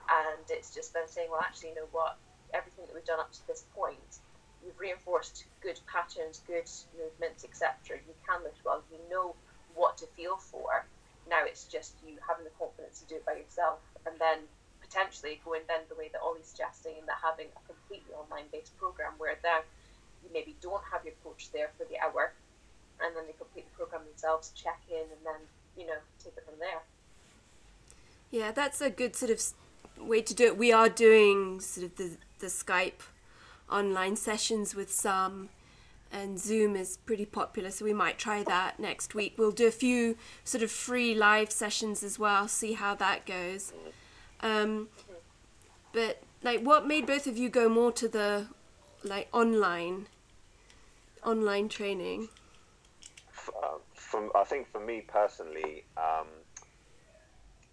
And 0.08 0.44
it's 0.48 0.74
just 0.74 0.94
then 0.94 1.06
saying, 1.06 1.28
well, 1.30 1.40
actually, 1.40 1.70
you 1.70 1.76
know 1.76 1.90
what? 1.92 2.16
Everything 2.54 2.86
that 2.86 2.94
we've 2.94 3.04
done 3.04 3.20
up 3.20 3.32
to 3.32 3.46
this 3.46 3.64
point, 3.74 4.20
you've 4.64 4.78
reinforced 4.78 5.44
good 5.60 5.78
patterns, 5.86 6.40
good 6.46 6.68
movements, 6.96 7.44
etc. 7.44 8.00
You 8.06 8.14
can 8.26 8.42
lift 8.42 8.64
well. 8.64 8.82
You 8.90 8.98
know 9.10 9.34
what 9.74 9.98
to 9.98 10.06
feel 10.16 10.36
for. 10.36 10.86
Now 11.28 11.44
it's 11.44 11.64
just 11.68 11.94
you 12.06 12.16
having 12.26 12.44
the 12.44 12.56
confidence 12.56 13.00
to 13.00 13.06
do 13.06 13.16
it 13.16 13.26
by 13.26 13.36
yourself, 13.36 13.80
and 14.06 14.16
then 14.18 14.48
potentially 14.80 15.40
going 15.44 15.60
then 15.68 15.84
the 15.92 15.94
way 15.94 16.08
that 16.08 16.24
Ollie's 16.24 16.48
suggesting, 16.48 16.96
in 16.96 17.04
that 17.04 17.20
having 17.20 17.52
a 17.52 17.62
completely 17.68 18.16
online 18.16 18.48
based 18.50 18.72
program 18.80 19.12
where 19.20 19.36
then 19.44 19.60
you 20.24 20.30
maybe 20.32 20.56
don't 20.64 20.82
have 20.88 21.04
your 21.04 21.14
coach 21.22 21.52
there 21.52 21.68
for 21.76 21.84
the 21.92 22.00
hour, 22.00 22.32
and 23.04 23.14
then 23.14 23.28
they 23.28 23.36
complete 23.36 23.68
the 23.68 23.76
program 23.76 24.02
themselves, 24.08 24.56
check 24.56 24.80
in, 24.88 25.04
and 25.04 25.22
then 25.22 25.40
you 25.76 25.84
know 25.84 26.00
take 26.24 26.32
it 26.32 26.44
from 26.48 26.56
there. 26.58 26.80
Yeah, 28.30 28.52
that's 28.52 28.80
a 28.80 28.90
good 28.90 29.16
sort 29.16 29.30
of 29.30 29.42
way 29.98 30.20
to 30.22 30.34
do 30.34 30.44
it. 30.44 30.58
We 30.58 30.72
are 30.72 30.88
doing 30.88 31.60
sort 31.60 31.86
of 31.86 31.96
the, 31.96 32.16
the 32.40 32.46
Skype 32.46 33.00
online 33.70 34.16
sessions 34.16 34.74
with 34.74 34.92
some, 34.92 35.48
and 36.12 36.38
Zoom 36.38 36.76
is 36.76 36.98
pretty 36.98 37.24
popular, 37.24 37.70
so 37.70 37.84
we 37.84 37.92
might 37.92 38.18
try 38.18 38.42
that 38.42 38.78
next 38.78 39.14
week. 39.14 39.34
We'll 39.36 39.50
do 39.50 39.66
a 39.66 39.72
few 39.72 40.16
sort 40.44 40.62
of 40.62 40.70
free 40.70 41.14
live 41.14 41.50
sessions 41.50 42.02
as 42.02 42.18
well, 42.18 42.48
see 42.48 42.74
how 42.74 42.94
that 42.96 43.26
goes. 43.26 43.72
Um, 44.40 44.88
but 45.92 46.22
like, 46.42 46.60
what 46.60 46.86
made 46.86 47.06
both 47.06 47.26
of 47.26 47.36
you 47.36 47.48
go 47.48 47.68
more 47.68 47.92
to 47.92 48.08
the 48.08 48.46
like 49.02 49.28
online 49.32 50.06
online 51.24 51.68
training? 51.68 52.28
Uh, 53.48 53.78
from 53.94 54.30
I 54.34 54.44
think 54.44 54.70
for 54.70 54.80
me 54.80 55.04
personally, 55.06 55.84
um, 55.96 56.26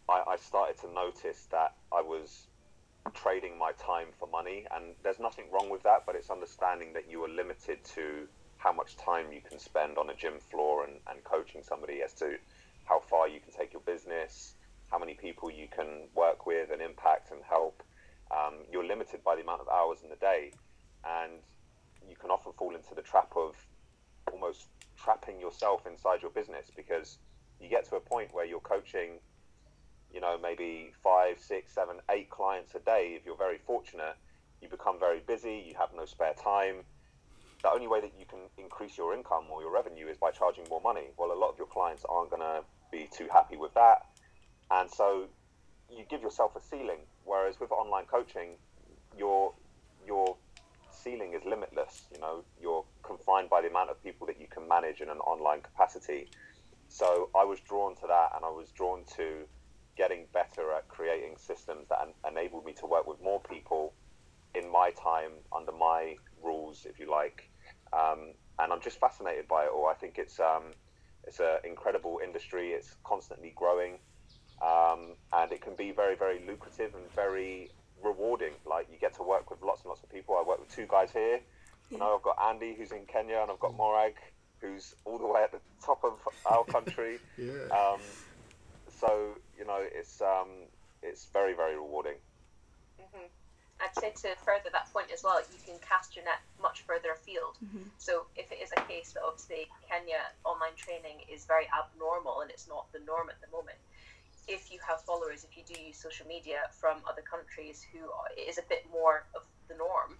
I, 0.09 0.23
I 0.27 0.35
started 0.37 0.77
to 0.81 0.93
notice 0.93 1.47
that 1.51 1.75
I 1.91 2.01
was 2.01 2.47
trading 3.13 3.57
my 3.57 3.71
time 3.73 4.07
for 4.17 4.27
money, 4.27 4.65
and 4.73 4.95
there's 5.03 5.19
nothing 5.19 5.45
wrong 5.51 5.69
with 5.69 5.83
that. 5.83 6.03
But 6.05 6.15
it's 6.15 6.29
understanding 6.29 6.93
that 6.93 7.09
you 7.09 7.23
are 7.23 7.29
limited 7.29 7.83
to 7.95 8.27
how 8.57 8.73
much 8.73 8.97
time 8.97 9.31
you 9.31 9.41
can 9.47 9.59
spend 9.59 9.97
on 9.97 10.09
a 10.09 10.15
gym 10.15 10.39
floor 10.39 10.83
and, 10.83 10.93
and 11.09 11.23
coaching 11.23 11.61
somebody 11.63 12.01
as 12.03 12.13
to 12.13 12.37
how 12.85 12.99
far 12.99 13.27
you 13.27 13.39
can 13.39 13.51
take 13.51 13.73
your 13.73 13.81
business, 13.81 14.55
how 14.91 14.97
many 14.97 15.13
people 15.13 15.51
you 15.51 15.67
can 15.67 16.07
work 16.15 16.45
with 16.45 16.71
and 16.71 16.81
impact 16.81 17.31
and 17.31 17.41
help. 17.47 17.83
Um, 18.31 18.65
you're 18.71 18.85
limited 18.85 19.23
by 19.23 19.35
the 19.35 19.41
amount 19.41 19.61
of 19.61 19.67
hours 19.69 19.99
in 20.03 20.09
the 20.09 20.15
day, 20.15 20.51
and 21.05 21.33
you 22.09 22.15
can 22.15 22.31
often 22.31 22.53
fall 22.53 22.75
into 22.75 22.95
the 22.95 23.01
trap 23.01 23.31
of 23.35 23.55
almost 24.31 24.67
trapping 24.97 25.39
yourself 25.39 25.85
inside 25.85 26.21
your 26.21 26.31
business 26.31 26.71
because 26.75 27.17
you 27.59 27.69
get 27.69 27.87
to 27.89 27.95
a 27.95 27.99
point 27.99 28.33
where 28.33 28.45
you're 28.45 28.59
coaching, 28.59 29.19
you 30.15 30.21
know, 30.21 30.37
maybe 30.41 30.93
five, 31.03 31.37
six, 31.39 31.73
seven, 31.73 31.97
eight 32.09 32.29
clients 32.29 32.73
a 32.73 32.79
day. 32.79 33.15
If 33.19 33.25
you're 33.25 33.37
very 33.37 33.57
fortunate, 33.67 34.15
you 34.61 34.69
become 34.69 34.97
very 34.97 35.19
busy, 35.19 35.65
you 35.67 35.75
have 35.77 35.89
no 35.93 36.05
spare 36.05 36.33
time. 36.33 36.85
The 37.61 37.69
only 37.69 37.87
way 37.87 37.99
that 37.99 38.13
you 38.17 38.25
can 38.25 38.39
increase 38.57 38.97
your 38.97 39.13
income 39.13 39.43
or 39.51 39.61
your 39.61 39.73
revenue 39.73 40.07
is 40.07 40.17
by 40.17 40.31
charging 40.31 40.63
more 40.69 40.79
money. 40.79 41.07
Well, 41.17 41.33
a 41.33 41.37
lot 41.37 41.49
of 41.49 41.57
your 41.57 41.67
clients 41.67 42.05
aren't 42.07 42.29
going 42.29 42.41
to 42.41 42.63
be 42.91 43.09
too 43.11 43.27
happy 43.31 43.57
with 43.57 43.73
that. 43.73 44.05
And 44.71 44.89
so 44.89 45.25
you 45.89 46.05
give 46.09 46.21
yourself 46.21 46.55
a 46.55 46.61
ceiling. 46.61 46.99
Whereas 47.25 47.59
with 47.59 47.71
online 47.71 48.05
coaching, 48.05 48.51
your 49.17 49.53
your 50.07 50.37
ceiling 50.91 51.33
is 51.33 51.43
limitless. 51.43 52.03
You 52.13 52.21
know, 52.21 52.43
you're 52.61 52.85
confined 53.03 53.49
by 53.49 53.61
the 53.61 53.69
amount 53.69 53.89
of 53.89 54.01
people 54.01 54.27
that 54.27 54.39
you 54.39 54.47
can 54.47 54.67
manage 54.67 55.01
in 55.01 55.09
an 55.09 55.17
online 55.17 55.61
capacity. 55.61 56.29
So 56.87 57.29
I 57.35 57.43
was 57.43 57.59
drawn 57.59 57.95
to 57.95 58.07
that, 58.07 58.29
and 58.35 58.45
I 58.45 58.49
was 58.49 58.69
drawn 58.71 59.03
to 59.17 59.45
getting 59.97 60.25
better 60.33 60.71
at 60.73 60.87
creating 60.87 61.35
systems 61.37 61.87
that 61.89 61.99
en- 62.01 62.31
enabled 62.31 62.65
me 62.65 62.73
to 62.73 62.85
work 62.85 63.07
with 63.07 63.21
more 63.21 63.41
people 63.49 63.93
in 64.53 64.71
my 64.71 64.91
time 64.91 65.31
under 65.55 65.71
my 65.71 66.15
rules, 66.43 66.85
if 66.89 66.99
you 66.99 67.09
like. 67.09 67.49
Um, 67.93 68.33
and 68.59 68.71
I'm 68.71 68.81
just 68.81 68.99
fascinated 68.99 69.47
by 69.47 69.63
it 69.65 69.69
all. 69.73 69.87
I 69.87 69.93
think 69.93 70.15
it's 70.17 70.39
um, 70.39 70.73
it's 71.25 71.39
an 71.39 71.57
incredible 71.63 72.19
industry. 72.23 72.69
It's 72.69 72.95
constantly 73.05 73.53
growing, 73.55 73.99
um, 74.61 75.15
and 75.33 75.51
it 75.51 75.61
can 75.61 75.75
be 75.75 75.91
very, 75.91 76.15
very 76.15 76.45
lucrative 76.45 76.93
and 76.93 77.03
very 77.15 77.69
rewarding. 78.03 78.53
Like 78.65 78.87
you 78.91 78.97
get 78.99 79.15
to 79.17 79.23
work 79.23 79.49
with 79.49 79.61
lots 79.61 79.83
and 79.83 79.89
lots 79.89 80.03
of 80.03 80.09
people. 80.09 80.35
I 80.35 80.47
work 80.47 80.59
with 80.59 80.73
two 80.73 80.87
guys 80.89 81.11
here. 81.11 81.39
You 81.89 81.99
know, 81.99 82.15
I've 82.15 82.23
got 82.23 82.35
Andy 82.49 82.75
who's 82.77 82.91
in 82.91 83.05
Kenya, 83.05 83.39
and 83.41 83.51
I've 83.51 83.59
got 83.59 83.75
Morag 83.75 84.13
who's 84.61 84.93
all 85.03 85.19
the 85.19 85.27
way 85.27 85.43
at 85.43 85.51
the 85.51 85.59
top 85.85 86.03
of 86.03 86.13
our 86.45 86.63
country. 86.65 87.19
Yeah. 87.37 87.67
Um, 87.69 87.99
so 88.99 89.35
you 89.57 89.65
know, 89.65 89.79
it's 89.81 90.21
um, 90.21 90.67
it's 91.01 91.25
very, 91.33 91.53
very 91.53 91.75
rewarding. 91.75 92.15
Mm-hmm. 92.99 93.27
I'd 93.81 93.95
say 93.99 94.11
to 94.23 94.35
further 94.43 94.69
that 94.71 94.91
point 94.93 95.11
as 95.11 95.23
well, 95.23 95.39
you 95.51 95.59
can 95.65 95.75
cast 95.83 96.15
your 96.15 96.23
net 96.23 96.39
much 96.61 96.83
further 96.87 97.11
afield. 97.11 97.57
So 97.97 98.23
if 98.37 98.51
it 98.51 98.59
is 98.63 98.71
a 98.71 98.81
case 98.87 99.11
that 99.13 99.23
obviously 99.27 99.67
Kenya 99.89 100.31
online 100.45 100.75
training 100.77 101.27
is 101.27 101.43
very 101.45 101.67
abnormal 101.67 102.39
and 102.39 102.49
it's 102.49 102.67
not 102.69 102.87
the 102.93 102.99
norm 103.05 103.29
at 103.29 103.35
the 103.41 103.51
moment, 103.51 103.77
if 104.47 104.71
you 104.71 104.79
have 104.87 105.01
followers, 105.01 105.43
if 105.43 105.57
you 105.57 105.63
do 105.67 105.75
use 105.81 105.97
social 105.97 106.25
media 106.25 106.71
from 106.71 107.03
other 107.09 107.21
countries 107.21 107.85
who 107.91 107.99
are, 107.99 108.31
it 108.37 108.47
is 108.47 108.57
a 108.57 108.65
bit 108.69 108.85
more 108.91 109.25
of 109.35 109.43
the 109.67 109.75
norm, 109.75 110.15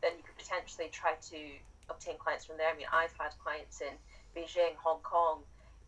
then 0.00 0.12
you 0.16 0.22
could 0.22 0.38
potentially 0.38 0.88
try 0.92 1.14
to 1.30 1.38
obtain 1.90 2.14
clients 2.18 2.44
from 2.44 2.56
there. 2.56 2.70
I 2.70 2.76
mean, 2.76 2.86
I've 2.92 3.14
had 3.18 3.32
clients 3.42 3.80
in 3.80 3.94
Beijing, 4.36 4.76
Hong 4.78 5.00
Kong, 5.02 5.42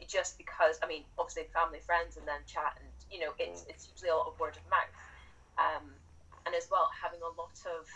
just 0.07 0.39
because 0.39 0.79
I 0.83 0.87
mean, 0.87 1.05
obviously 1.19 1.45
family, 1.53 1.81
friends, 1.81 2.17
and 2.17 2.27
then 2.27 2.41
chat, 2.47 2.77
and 2.79 2.89
you 3.11 3.21
know, 3.21 3.33
it's 3.39 3.65
it's 3.69 3.89
usually 3.93 4.11
a 4.11 4.17
lot 4.17 4.27
of 4.29 4.39
word 4.39 4.57
of 4.57 4.65
mouth, 4.71 4.95
um, 5.59 5.87
and 6.47 6.55
as 6.55 6.69
well 6.71 6.91
having 6.93 7.21
a 7.23 7.33
lot 7.41 7.57
of 7.67 7.87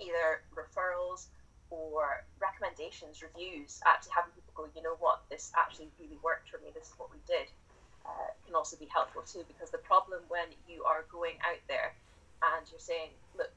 either 0.00 0.42
referrals 0.56 1.28
or 1.70 2.24
recommendations, 2.42 3.22
reviews, 3.22 3.78
actually 3.86 4.10
having 4.14 4.34
people 4.34 4.50
go, 4.54 4.66
you 4.74 4.82
know 4.82 4.98
what, 4.98 5.22
this 5.30 5.52
actually 5.54 5.86
really 6.02 6.18
worked 6.22 6.50
for 6.50 6.58
me. 6.58 6.74
This 6.74 6.90
is 6.90 6.94
what 6.98 7.10
we 7.14 7.22
did. 7.30 7.46
Uh, 8.02 8.32
can 8.46 8.54
also 8.56 8.76
be 8.76 8.90
helpful 8.90 9.22
too, 9.22 9.44
because 9.46 9.70
the 9.70 9.78
problem 9.86 10.18
when 10.28 10.50
you 10.66 10.82
are 10.82 11.04
going 11.12 11.38
out 11.46 11.62
there 11.68 11.94
and 12.42 12.66
you're 12.72 12.82
saying, 12.82 13.14
look, 13.38 13.52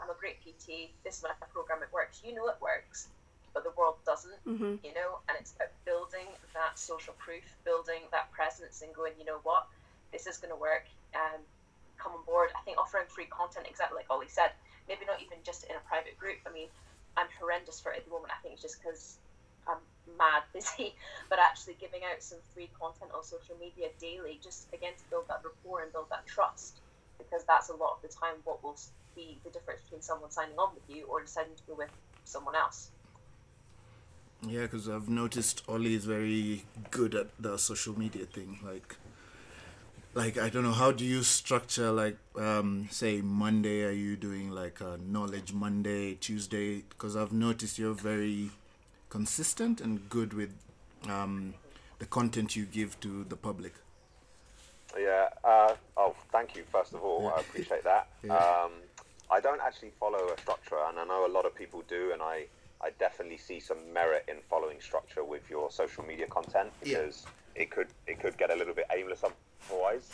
I'm 0.00 0.10
a 0.10 0.18
great 0.18 0.42
PT. 0.42 0.90
This 1.04 1.18
is 1.18 1.22
my 1.22 1.30
program. 1.52 1.82
It 1.82 1.92
works. 1.92 2.20
You 2.24 2.34
know 2.34 2.48
it 2.48 2.58
works, 2.60 3.08
but 3.54 3.64
the 3.64 3.70
world 3.76 3.96
doesn't. 4.04 4.38
Mhm. 4.46 4.82
You 4.84 4.94
know, 4.94 5.20
and 5.28 5.38
it's 5.38 5.54
about 5.54 5.70
building 5.84 6.26
that 6.54 6.78
social 6.78 7.14
proof, 7.14 7.44
building 7.64 8.08
that 8.12 8.30
presence, 8.32 8.82
and 8.82 8.94
going, 8.94 9.18
you 9.18 9.24
know 9.24 9.40
what, 9.42 9.68
this 10.12 10.26
is 10.26 10.38
going 10.38 10.50
to 10.50 10.56
work. 10.56 10.86
Um, 11.14 11.46
come 11.98 12.12
on 12.12 12.24
board. 12.24 12.50
I 12.56 12.62
think 12.62 12.78
offering 12.78 13.06
free 13.08 13.26
content, 13.26 13.66
exactly 13.68 13.96
like 13.96 14.10
Ollie 14.10 14.28
said, 14.28 14.52
maybe 14.88 15.04
not 15.06 15.20
even 15.22 15.38
just 15.44 15.64
in 15.64 15.76
a 15.76 15.80
private 15.80 16.18
group. 16.18 16.38
I 16.46 16.50
mean, 16.50 16.68
I'm 17.16 17.28
horrendous 17.38 17.80
for 17.80 17.92
it 17.92 17.98
at 17.98 18.04
the 18.04 18.10
moment. 18.10 18.32
I 18.32 18.40
think 18.42 18.54
it's 18.54 18.62
just 18.62 18.82
because 18.82 19.18
I'm 19.68 19.78
mad 20.18 20.42
busy, 20.52 20.96
but 21.30 21.38
actually 21.38 21.74
giving 21.74 22.02
out 22.04 22.22
some 22.22 22.38
free 22.54 22.70
content 22.78 23.12
on 23.14 23.22
social 23.22 23.56
media 23.60 23.88
daily, 24.00 24.40
just 24.42 24.72
again 24.72 24.94
to 24.98 25.04
build 25.10 25.28
that 25.28 25.42
rapport 25.44 25.82
and 25.82 25.92
build 25.92 26.10
that 26.10 26.26
trust, 26.26 26.80
because 27.18 27.44
that's 27.46 27.68
a 27.68 27.76
lot 27.76 27.94
of 27.96 28.02
the 28.02 28.08
time 28.08 28.42
what 28.44 28.62
will 28.64 28.76
be 29.14 29.40
the 29.44 29.50
difference 29.50 29.82
between 29.82 30.02
someone 30.02 30.30
signing 30.30 30.58
on 30.58 30.74
with 30.74 30.88
you 30.88 31.06
or 31.06 31.20
deciding 31.20 31.54
to 31.54 31.62
go 31.68 31.74
with 31.76 31.90
someone 32.24 32.56
else. 32.56 32.90
Yeah, 34.46 34.62
because 34.62 34.88
I've 34.88 35.08
noticed 35.08 35.62
Ollie 35.68 35.94
is 35.94 36.04
very 36.04 36.64
good 36.90 37.14
at 37.14 37.28
the 37.38 37.56
social 37.58 37.96
media 37.98 38.26
thing. 38.26 38.58
Like, 38.64 38.96
like 40.14 40.36
I 40.36 40.48
don't 40.48 40.64
know 40.64 40.72
how 40.72 40.90
do 40.92 41.04
you 41.04 41.22
structure 41.22 41.92
like 41.92 42.16
um, 42.36 42.88
say 42.90 43.20
Monday? 43.22 43.84
Are 43.84 43.92
you 43.92 44.16
doing 44.16 44.50
like 44.50 44.80
a 44.80 44.98
knowledge 45.06 45.52
Monday, 45.52 46.14
Tuesday? 46.14 46.82
Because 46.88 47.14
I've 47.16 47.32
noticed 47.32 47.78
you're 47.78 47.94
very 47.94 48.50
consistent 49.10 49.80
and 49.80 50.08
good 50.08 50.32
with 50.32 50.52
um, 51.08 51.54
the 51.98 52.06
content 52.06 52.56
you 52.56 52.64
give 52.64 52.98
to 53.00 53.24
the 53.28 53.36
public. 53.36 53.74
Yeah. 54.98 55.28
Uh, 55.44 55.74
oh, 55.96 56.14
thank 56.32 56.56
you. 56.56 56.64
First 56.70 56.94
of 56.94 57.02
all, 57.02 57.22
Yeah. 57.22 57.28
I 57.36 57.40
appreciate 57.40 57.84
that. 57.84 58.08
Yeah. 58.24 58.36
Um, 58.36 58.72
I 59.30 59.40
don't 59.40 59.60
actually 59.62 59.92
follow 59.98 60.28
a 60.28 60.38
structure, 60.40 60.76
and 60.88 60.98
I 60.98 61.04
know 61.04 61.26
a 61.26 61.32
lot 61.32 61.46
of 61.46 61.54
people 61.54 61.82
do, 61.88 62.10
and 62.12 62.20
I, 62.20 62.46
I 62.82 62.90
definitely 62.98 63.38
see 63.38 63.60
some 63.60 63.92
merit 63.92 64.24
in 64.28 64.38
following 64.50 64.80
structure 64.80 65.24
with 65.24 65.48
your 65.48 65.70
social 65.70 66.04
media 66.04 66.26
content 66.26 66.72
Yeah. 66.82 66.98
because 66.98 67.26
it 67.54 67.70
could 67.70 67.88
it 68.06 68.20
could 68.20 68.36
get 68.36 68.50
a 68.50 68.56
little 68.56 68.74
bit 68.74 68.86
aimless 68.94 69.22
otherwise. 69.70 70.10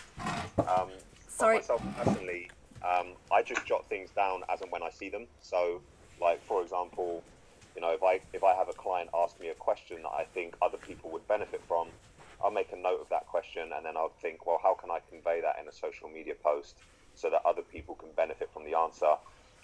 Um, 0.69 0.91
Sorry. 1.29 1.57
Myself 1.57 1.83
personally, 1.97 2.51
um, 2.83 3.15
I 3.33 3.43
just 3.43 3.65
jot 3.65 3.89
things 3.89 4.11
down 4.11 4.43
as 4.49 4.61
and 4.61 4.71
when 4.73 4.83
I 4.83 4.91
see 4.91 5.09
them. 5.09 5.29
So, 5.41 5.81
like 6.21 6.43
for 6.45 6.63
example, 6.63 7.23
you 7.75 7.81
know, 7.81 7.91
if 7.93 8.03
I 8.03 8.21
if 8.33 8.43
I 8.45 8.55
have 8.55 8.69
a 8.69 8.73
client 8.73 9.09
ask 9.15 9.39
me 9.41 9.49
a 9.49 9.55
question 9.55 10.03
that 10.03 10.11
I 10.11 10.25
think 10.25 10.57
other 10.61 10.79
people 10.79 11.11
would 11.13 11.27
benefit 11.29 11.63
from, 11.67 11.89
I'll 12.43 12.51
make 12.51 12.73
a 12.73 12.77
note 12.77 13.01
of 13.01 13.09
that 13.11 13.27
question 13.29 13.71
and 13.75 13.87
then 13.87 13.97
I'll 13.97 14.13
think, 14.21 14.47
well, 14.47 14.59
how 14.63 14.75
can 14.75 14.91
I 14.91 14.99
convey 15.09 15.41
that 15.41 15.57
in 15.61 15.69
a 15.69 15.73
social 15.73 16.09
media 16.09 16.35
post 16.43 16.77
so 17.15 17.31
that 17.31 17.41
other 17.47 17.63
people 17.63 17.95
can 17.95 18.11
benefit 18.17 18.51
from 18.53 18.65
the 18.65 18.77
answer? 18.77 19.15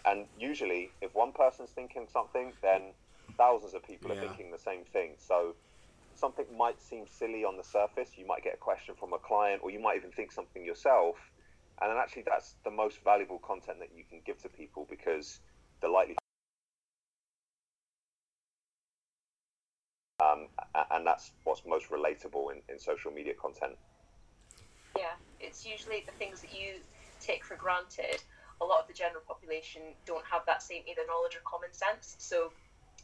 And 0.06 0.26
usually, 0.38 0.90
if 1.00 1.14
one 1.14 1.32
person's 1.32 1.70
thinking 1.70 2.06
something, 2.12 2.52
then 2.62 2.92
thousands 3.38 3.74
of 3.74 3.82
people 3.84 4.12
are 4.12 4.16
thinking 4.20 4.50
the 4.50 4.58
same 4.58 4.84
thing. 4.92 5.14
So 5.18 5.54
something 6.14 6.46
might 6.56 6.80
seem 6.80 7.06
silly 7.06 7.44
on 7.44 7.56
the 7.56 7.64
surface. 7.64 8.10
You 8.16 8.26
might 8.26 8.44
get 8.44 8.54
a 8.54 8.58
question 8.58 8.94
from 8.98 9.12
a 9.12 9.18
client, 9.18 9.60
or 9.62 9.70
you 9.70 9.80
might 9.80 9.96
even 9.96 10.12
think 10.12 10.32
something 10.32 10.64
yourself. 10.64 11.16
And 11.80 11.90
then 11.90 11.98
actually, 11.98 12.24
that's 12.26 12.56
the 12.64 12.70
most 12.70 12.98
valuable 13.02 13.38
content 13.38 13.78
that 13.80 13.90
you 13.96 14.04
can 14.08 14.20
give 14.24 14.40
to 14.42 14.48
people 14.48 14.86
because 14.88 15.40
the 15.80 15.88
likelihood. 15.88 16.18
Um, 20.22 20.48
a- 20.74 20.94
and 20.94 21.06
that's 21.06 21.32
what's 21.44 21.62
most 21.66 21.90
relatable 21.90 22.52
in, 22.52 22.62
in 22.68 22.78
social 22.78 23.10
media 23.10 23.34
content. 23.40 23.76
Yeah, 24.96 25.16
it's 25.40 25.66
usually 25.66 26.04
the 26.06 26.12
things 26.12 26.40
that 26.42 26.54
you 26.54 26.74
take 27.20 27.44
for 27.44 27.56
granted. 27.56 28.22
A 28.60 28.64
lot 28.64 28.80
of 28.80 28.86
the 28.88 28.94
general 28.94 29.22
population 29.26 29.82
don't 30.06 30.24
have 30.30 30.42
that 30.46 30.62
same 30.62 30.82
either 30.86 31.02
knowledge 31.06 31.36
or 31.36 31.42
common 31.46 31.72
sense. 31.72 32.16
So, 32.18 32.52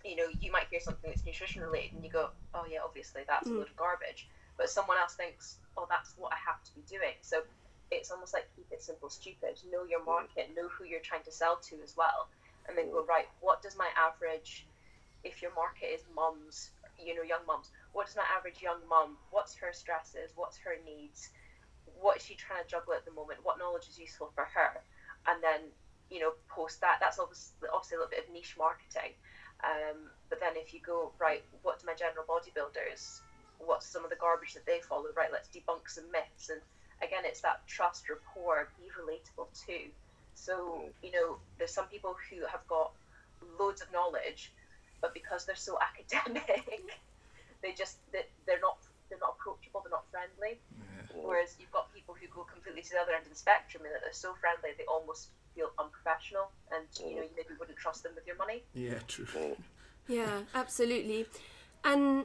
you 0.04 0.16
know, 0.16 0.28
you 0.40 0.52
might 0.52 0.68
hear 0.70 0.80
something 0.80 1.10
that's 1.10 1.26
nutrition 1.26 1.62
related 1.62 1.94
and 1.94 2.04
you 2.04 2.10
go, 2.10 2.30
oh, 2.54 2.64
yeah, 2.70 2.80
obviously 2.84 3.22
that's 3.28 3.46
a 3.46 3.52
Mm. 3.52 3.58
load 3.58 3.68
of 3.70 3.76
garbage. 3.76 4.28
But 4.56 4.70
someone 4.70 4.98
else 4.98 5.14
thinks, 5.14 5.58
oh, 5.76 5.86
that's 5.90 6.14
what 6.16 6.32
I 6.32 6.38
have 6.46 6.62
to 6.64 6.74
be 6.74 6.82
doing. 6.82 7.14
So 7.22 7.42
it's 7.90 8.10
almost 8.10 8.34
like 8.34 8.46
keep 8.56 8.66
it 8.70 8.82
simple, 8.82 9.10
stupid. 9.10 9.58
Know 9.70 9.84
your 9.84 10.04
market, 10.04 10.54
know 10.56 10.68
who 10.68 10.84
you're 10.84 11.00
trying 11.00 11.24
to 11.24 11.32
sell 11.32 11.58
to 11.70 11.82
as 11.82 11.96
well. 11.96 12.28
And 12.68 12.78
then 12.78 12.90
go, 12.90 13.04
right, 13.08 13.26
what 13.40 13.62
does 13.62 13.76
my 13.76 13.88
average, 13.96 14.68
if 15.24 15.42
your 15.42 15.52
market 15.54 15.86
is 15.92 16.04
mums, 16.14 16.70
you 16.98 17.14
know, 17.14 17.22
young 17.22 17.46
mums, 17.46 17.70
what 17.92 18.06
does 18.06 18.16
my 18.16 18.24
average 18.36 18.62
young 18.62 18.80
mum, 18.88 19.18
what's 19.30 19.56
her 19.56 19.72
stresses, 19.72 20.32
what's 20.36 20.58
her 20.58 20.76
needs? 20.84 21.30
what 22.00 22.16
is 22.16 22.24
she 22.24 22.34
trying 22.36 22.62
to 22.62 22.68
juggle 22.68 22.94
at 22.94 23.04
the 23.04 23.12
moment? 23.12 23.40
What 23.42 23.58
knowledge 23.58 23.88
is 23.88 23.98
useful 23.98 24.30
for 24.34 24.44
her? 24.54 24.82
And 25.26 25.42
then, 25.42 25.60
you 26.10 26.20
know, 26.20 26.32
post 26.48 26.80
that. 26.80 26.98
That's 27.00 27.18
obviously, 27.18 27.68
obviously 27.72 27.96
a 27.96 27.98
little 28.00 28.10
bit 28.10 28.26
of 28.26 28.32
niche 28.32 28.56
marketing. 28.58 29.14
Um, 29.62 30.08
but 30.28 30.40
then 30.40 30.56
if 30.56 30.72
you 30.72 30.80
go, 30.80 31.12
right, 31.20 31.44
what 31.62 31.80
do 31.80 31.86
my 31.86 31.94
general 31.94 32.24
bodybuilders, 32.24 33.20
what's 33.58 33.86
some 33.86 34.04
of 34.04 34.10
the 34.10 34.16
garbage 34.16 34.54
that 34.54 34.64
they 34.64 34.80
follow? 34.80 35.12
Right, 35.14 35.32
let's 35.32 35.48
debunk 35.48 35.88
some 35.88 36.10
myths. 36.10 36.48
And 36.48 36.60
again, 37.02 37.24
it's 37.24 37.40
that 37.42 37.66
trust, 37.66 38.08
rapport, 38.08 38.68
be 38.78 38.88
relatable 38.96 39.48
too. 39.66 39.90
So, 40.34 40.88
you 41.02 41.12
know, 41.12 41.36
there's 41.58 41.72
some 41.72 41.86
people 41.86 42.16
who 42.30 42.46
have 42.46 42.66
got 42.68 42.92
loads 43.58 43.82
of 43.82 43.92
knowledge, 43.92 44.52
but 45.02 45.12
because 45.12 45.44
they're 45.44 45.56
so 45.56 45.78
academic, 45.92 46.64
they 47.62 47.72
just, 47.72 47.98
they, 48.12 48.24
they're 48.46 48.60
not 48.60 48.78
they're 49.10 49.18
not 49.18 49.36
approachable, 49.38 49.82
they're 49.82 49.90
not 49.90 50.06
friendly. 50.10 50.62
Whereas 51.14 51.56
you've 51.58 51.72
got 51.72 51.92
people 51.94 52.14
who 52.14 52.26
go 52.28 52.44
completely 52.44 52.82
to 52.82 52.90
the 52.90 53.00
other 53.00 53.12
end 53.12 53.24
of 53.24 53.30
the 53.30 53.38
spectrum 53.38 53.84
and 53.84 53.94
that 53.94 54.02
they're 54.02 54.12
so 54.12 54.34
friendly 54.40 54.70
they 54.78 54.84
almost 54.84 55.28
feel 55.54 55.70
unprofessional 55.78 56.50
and 56.70 56.86
you 57.00 57.16
know 57.16 57.22
you 57.22 57.30
maybe 57.36 57.54
wouldn't 57.58 57.78
trust 57.78 58.02
them 58.02 58.12
with 58.14 58.26
your 58.26 58.36
money. 58.36 58.62
Yeah, 58.74 58.98
true. 59.08 59.56
Yeah, 60.08 60.40
absolutely. 60.54 61.26
And 61.84 62.24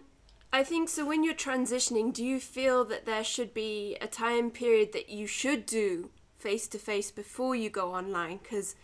I 0.51 0.63
think 0.63 0.89
so 0.89 1.05
when 1.05 1.23
you're 1.23 1.33
transitioning, 1.33 2.13
do 2.13 2.23
you 2.23 2.39
feel 2.39 2.85
that 2.85 3.05
there 3.05 3.23
should 3.23 3.53
be 3.53 3.97
a 4.01 4.07
time 4.07 4.51
period 4.51 4.93
that 4.93 5.09
you 5.09 5.27
should 5.27 5.65
do 5.65 6.09
face 6.37 6.67
to 6.69 6.79
face 6.79 7.11
before 7.11 7.55
you 7.55 7.69
go 7.69 7.93
online? 7.93 8.39
Because 8.41 8.75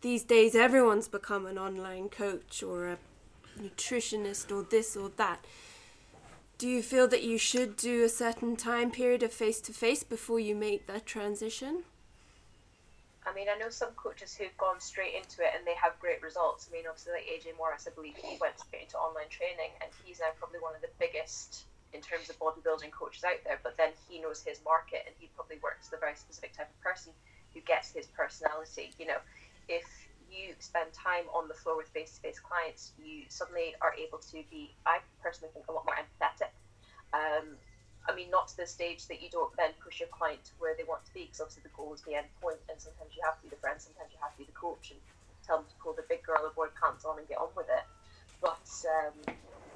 these 0.00 0.22
days 0.22 0.54
everyone's 0.54 1.08
become 1.08 1.46
an 1.46 1.58
online 1.58 2.08
coach 2.08 2.62
or 2.62 2.88
a 2.88 2.98
nutritionist 3.60 4.50
or 4.54 4.62
this 4.62 4.96
or 4.96 5.10
that. 5.16 5.44
Do 6.56 6.68
you 6.68 6.82
feel 6.82 7.08
that 7.08 7.24
you 7.24 7.36
should 7.36 7.76
do 7.76 8.04
a 8.04 8.08
certain 8.08 8.54
time 8.54 8.92
period 8.92 9.24
of 9.24 9.32
face 9.32 9.60
to 9.62 9.72
face 9.72 10.04
before 10.04 10.38
you 10.38 10.54
make 10.54 10.86
that 10.86 11.04
transition? 11.04 11.82
I 13.26 13.34
mean, 13.34 13.48
I 13.50 13.58
know 13.58 13.70
some 13.70 13.90
coaches 13.96 14.36
who've 14.36 14.56
gone 14.56 14.78
straight 14.78 15.14
into 15.16 15.42
it 15.42 15.50
and 15.56 15.66
they 15.66 15.74
have 15.74 15.98
great 15.98 16.22
results. 16.22 16.68
I 16.70 16.76
mean, 16.76 16.84
obviously, 16.86 17.14
like 17.18 17.26
AJ 17.26 17.56
Morris, 17.58 17.88
I 17.90 17.94
believe 17.94 18.14
he 18.16 18.38
went 18.40 18.60
straight 18.60 18.82
into 18.82 18.98
online 18.98 19.26
training 19.30 19.74
and 19.82 19.90
he's 20.04 20.20
now 20.20 20.30
probably 20.38 20.60
one 20.60 20.76
of 20.76 20.82
the 20.82 20.94
biggest 21.00 21.64
in 21.92 22.00
terms 22.00 22.30
of 22.30 22.38
bodybuilding 22.38 22.92
coaches 22.92 23.24
out 23.24 23.42
there. 23.42 23.58
But 23.64 23.76
then 23.76 23.90
he 24.08 24.20
knows 24.20 24.44
his 24.46 24.60
market 24.62 25.02
and 25.06 25.14
he 25.18 25.30
probably 25.34 25.58
works 25.58 25.90
a 25.90 25.98
very 25.98 26.14
specific 26.14 26.54
type 26.54 26.70
of 26.70 26.78
person 26.84 27.10
who 27.54 27.60
gets 27.66 27.90
his 27.90 28.06
personality. 28.14 28.92
You 29.00 29.06
know, 29.06 29.20
if 29.66 29.86
you 30.34 30.52
spend 30.58 30.92
time 30.92 31.24
on 31.32 31.48
the 31.48 31.54
floor 31.54 31.76
with 31.76 31.88
face 31.88 32.16
to 32.16 32.20
face 32.20 32.40
clients, 32.40 32.92
you 32.98 33.24
suddenly 33.28 33.74
are 33.80 33.94
able 33.94 34.18
to 34.18 34.42
be, 34.50 34.74
I 34.84 34.98
personally 35.22 35.50
think, 35.54 35.66
a 35.68 35.72
lot 35.72 35.86
more 35.86 35.94
empathetic. 35.96 36.43
Um, 37.14 37.54
I 38.04 38.12
mean, 38.12 38.28
not 38.28 38.48
to 38.52 38.56
the 38.58 38.66
stage 38.66 39.06
that 39.08 39.22
you 39.22 39.30
don't 39.30 39.54
then 39.56 39.70
push 39.80 40.00
your 40.00 40.10
client 40.12 40.44
to 40.44 40.52
where 40.58 40.74
they 40.76 40.84
want 40.84 41.06
to 41.06 41.14
be, 41.14 41.24
because 41.24 41.40
obviously 41.40 41.64
the 41.64 41.72
goal 41.72 41.94
is 41.94 42.02
the 42.02 42.18
end 42.18 42.28
point, 42.42 42.60
and 42.68 42.76
sometimes 42.76 43.16
you 43.16 43.22
have 43.24 43.38
to 43.40 43.42
be 43.46 43.50
the 43.54 43.60
friend, 43.62 43.80
sometimes 43.80 44.12
you 44.12 44.20
have 44.20 44.34
to 44.36 44.38
be 44.42 44.44
the 44.44 44.58
coach, 44.58 44.92
and 44.92 45.00
tell 45.46 45.62
them 45.62 45.68
to 45.70 45.76
pull 45.80 45.94
the 45.96 46.04
big 46.10 46.20
girl 46.20 46.44
or 46.44 46.52
boy 46.52 46.68
pants 46.76 47.04
on 47.06 47.16
and 47.16 47.28
get 47.28 47.38
on 47.38 47.48
with 47.56 47.70
it. 47.72 47.86
But 48.42 48.68
um, 48.84 49.16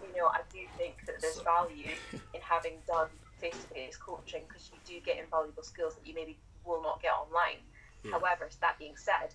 you 0.05 0.13
know, 0.13 0.29
I 0.29 0.45
do 0.53 0.61
think 0.77 1.01
that 1.07 1.21
there's 1.21 1.41
value 1.41 1.97
in 2.35 2.41
having 2.45 2.77
done 2.87 3.09
face-to-face 3.41 3.97
coaching 3.97 4.43
because 4.49 4.69
you 4.73 4.79
do 4.85 5.01
get 5.05 5.17
invaluable 5.17 5.63
skills 5.63 5.95
that 5.95 6.05
you 6.05 6.13
maybe 6.13 6.37
will 6.67 6.83
not 6.83 7.01
get 7.01 7.13
online. 7.13 7.63
Yeah. 8.05 8.13
However, 8.13 8.49
that 8.61 8.79
being 8.79 8.97
said, 8.97 9.33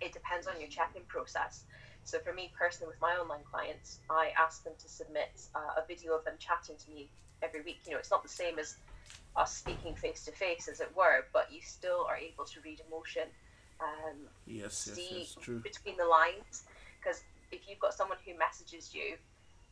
it 0.00 0.12
depends 0.12 0.46
on 0.46 0.60
your 0.60 0.68
check-in 0.68 1.02
process. 1.08 1.64
So 2.04 2.18
for 2.20 2.32
me 2.32 2.52
personally, 2.56 2.92
with 2.92 3.00
my 3.00 3.12
online 3.12 3.44
clients, 3.50 3.98
I 4.08 4.32
ask 4.38 4.64
them 4.64 4.72
to 4.78 4.88
submit 4.88 5.30
uh, 5.54 5.80
a 5.80 5.86
video 5.86 6.14
of 6.14 6.24
them 6.24 6.34
chatting 6.38 6.76
to 6.76 6.90
me 6.90 7.10
every 7.42 7.62
week. 7.62 7.80
You 7.86 7.92
know, 7.92 7.98
it's 7.98 8.10
not 8.10 8.22
the 8.22 8.28
same 8.28 8.58
as 8.58 8.76
us 9.36 9.54
speaking 9.56 9.94
face 9.94 10.24
to 10.24 10.32
face, 10.32 10.68
as 10.68 10.80
it 10.80 10.90
were, 10.96 11.26
but 11.32 11.52
you 11.52 11.60
still 11.62 12.06
are 12.08 12.16
able 12.16 12.44
to 12.44 12.60
read 12.64 12.80
emotion, 12.88 13.28
um, 13.80 14.16
Yes, 14.46 14.86
yes, 14.88 14.96
see 14.96 15.18
yes, 15.18 15.36
true. 15.40 15.60
between 15.60 15.96
the 15.96 16.04
lines. 16.04 16.64
Because 17.00 17.22
if 17.52 17.68
you've 17.68 17.78
got 17.78 17.94
someone 17.94 18.18
who 18.26 18.36
messages 18.36 18.92
you, 18.94 19.16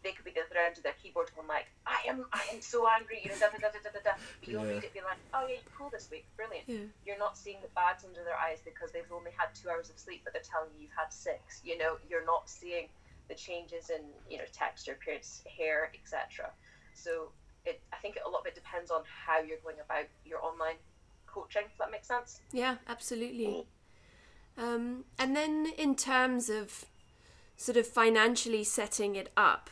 they 0.04 0.12
could 0.12 0.24
be 0.24 0.30
the 0.30 0.46
other 0.46 0.62
end 0.62 0.78
of 0.78 0.84
their 0.84 0.94
keyboard 1.02 1.26
going 1.34 1.48
like, 1.48 1.66
"I 1.84 1.98
am, 2.06 2.24
I 2.32 2.46
am 2.54 2.62
so 2.62 2.86
angry," 2.88 3.20
you 3.20 3.30
know, 3.30 3.38
da 3.38 3.50
da 3.50 3.58
da 3.58 3.68
da 3.74 3.82
da 3.82 3.90
da. 3.90 4.00
da. 4.04 4.14
But 4.38 4.48
you'll 4.48 4.62
Yeah. 4.62 4.78
read 4.78 4.84
it, 4.84 4.94
be 4.94 5.02
like, 5.02 5.18
"Oh 5.34 5.42
yeah, 5.50 5.58
you're 5.58 5.74
cool 5.76 5.90
this 5.90 6.08
week, 6.10 6.24
brilliant." 6.36 6.68
Yeah. 6.68 6.86
You're 7.04 7.18
not 7.18 7.36
seeing 7.36 7.60
the 7.62 7.72
bags 7.74 8.04
under 8.04 8.22
their 8.22 8.38
eyes 8.38 8.60
because 8.64 8.92
they've 8.92 9.10
only 9.10 9.32
had 9.36 9.48
two 9.58 9.68
hours 9.70 9.90
of 9.90 9.98
sleep, 9.98 10.22
but 10.22 10.32
they're 10.32 10.46
telling 10.46 10.70
you 10.76 10.82
you've 10.86 10.96
had 10.96 11.12
six. 11.12 11.60
You 11.64 11.76
know, 11.78 11.98
you're 12.08 12.24
not 12.24 12.48
seeing 12.48 12.88
the 13.28 13.34
changes 13.34 13.90
in 13.90 14.02
you 14.30 14.38
know 14.38 14.46
texture, 14.52 14.92
appearance, 14.92 15.42
hair, 15.50 15.90
etc. 15.98 16.52
So 16.94 17.32
it, 17.64 17.80
I 17.92 17.96
think 17.96 18.16
it, 18.16 18.22
a 18.26 18.30
lot 18.30 18.40
of 18.40 18.46
it 18.46 18.54
depends 18.54 18.90
on 18.90 19.02
how 19.26 19.40
you're 19.40 19.58
going 19.62 19.76
about 19.84 20.06
your 20.24 20.42
online 20.44 20.76
coaching. 21.26 21.62
If 21.66 21.78
that 21.78 21.90
makes 21.90 22.08
sense. 22.08 22.40
Yeah, 22.52 22.76
absolutely. 22.88 23.66
Um, 24.56 25.04
and 25.18 25.36
then 25.36 25.68
in 25.78 25.94
terms 25.94 26.50
of 26.50 26.84
sort 27.56 27.76
of 27.76 27.86
financially 27.86 28.64
setting 28.64 29.14
it 29.14 29.30
up, 29.36 29.70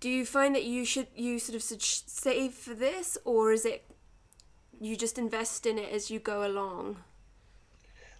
do 0.00 0.08
you 0.08 0.24
find 0.24 0.54
that 0.54 0.64
you 0.64 0.84
should 0.84 1.08
you 1.14 1.38
sort 1.38 1.56
of 1.56 1.62
should 1.62 1.82
save 1.82 2.54
for 2.54 2.74
this, 2.74 3.18
or 3.24 3.52
is 3.52 3.64
it 3.64 3.84
you 4.80 4.96
just 4.96 5.18
invest 5.18 5.66
in 5.66 5.78
it 5.78 5.92
as 5.92 6.10
you 6.10 6.18
go 6.18 6.46
along? 6.46 6.96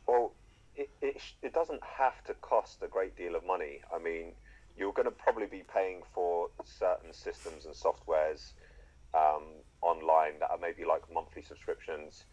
Well, 0.07 0.33
it, 0.77 0.91
it, 1.01 1.21
it 1.43 1.55
doesn't 1.55 1.83
have 1.83 2.23
to 2.25 2.35
cost 2.35 2.83
a 2.83 2.87
great 2.87 3.17
deal 3.17 3.35
of 3.35 3.45
money. 3.47 3.81
I 3.95 3.99
mean, 3.99 4.33
you're 4.81 4.95
going 4.95 5.05
to 5.05 5.13
probably 5.13 5.47
be 5.47 5.63
paying 5.73 6.01
for 6.15 6.49
certain 6.65 7.13
systems 7.13 7.67
and 7.67 7.75
softwares 7.75 8.53
um, 9.15 9.45
online 9.83 10.39
that 10.41 10.51
are 10.51 10.59
maybe 10.59 10.87
like 10.87 11.03
monthly 11.13 11.43
subscriptions. 11.43 12.25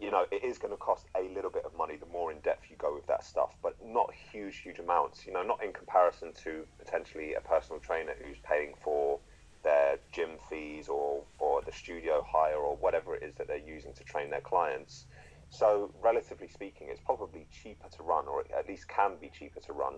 You 0.00 0.10
know, 0.10 0.24
it 0.32 0.42
is 0.42 0.56
going 0.56 0.72
to 0.72 0.78
cost 0.78 1.06
a 1.14 1.22
little 1.34 1.50
bit 1.50 1.64
of 1.66 1.76
money 1.76 1.96
the 1.96 2.06
more 2.06 2.32
in 2.32 2.38
depth 2.40 2.70
you 2.70 2.76
go 2.76 2.94
with 2.94 3.06
that 3.08 3.22
stuff, 3.22 3.54
but 3.62 3.76
not 3.84 4.10
huge, 4.32 4.58
huge 4.58 4.78
amounts. 4.78 5.26
You 5.26 5.34
know, 5.34 5.42
not 5.42 5.62
in 5.62 5.72
comparison 5.74 6.32
to 6.44 6.64
potentially 6.78 7.34
a 7.34 7.40
personal 7.40 7.80
trainer 7.80 8.14
who's 8.24 8.38
paying 8.42 8.72
for 8.82 9.18
their 9.62 9.98
gym 10.10 10.38
fees 10.48 10.88
or, 10.88 11.24
or 11.38 11.60
the 11.62 11.72
studio 11.72 12.24
hire 12.26 12.56
or 12.56 12.76
whatever 12.76 13.14
it 13.14 13.22
is 13.22 13.34
that 13.34 13.46
they're 13.46 13.58
using 13.58 13.92
to 13.92 14.04
train 14.04 14.30
their 14.30 14.40
clients. 14.40 15.04
So, 15.50 15.92
relatively 16.00 16.48
speaking, 16.48 16.88
it's 16.90 17.00
probably 17.04 17.46
cheaper 17.50 17.88
to 17.96 18.02
run, 18.02 18.26
or 18.26 18.44
at 18.56 18.68
least 18.68 18.88
can 18.88 19.16
be 19.20 19.30
cheaper 19.36 19.60
to 19.60 19.72
run. 19.72 19.94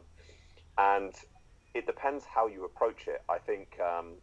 And 0.78 1.12
it 1.74 1.87
depends 1.87 2.24
how 2.24 2.46
you 2.46 2.64
approach 2.64 3.06
it. 3.06 3.22
I 3.28 3.38
think 3.38 3.78
um, 3.80 4.14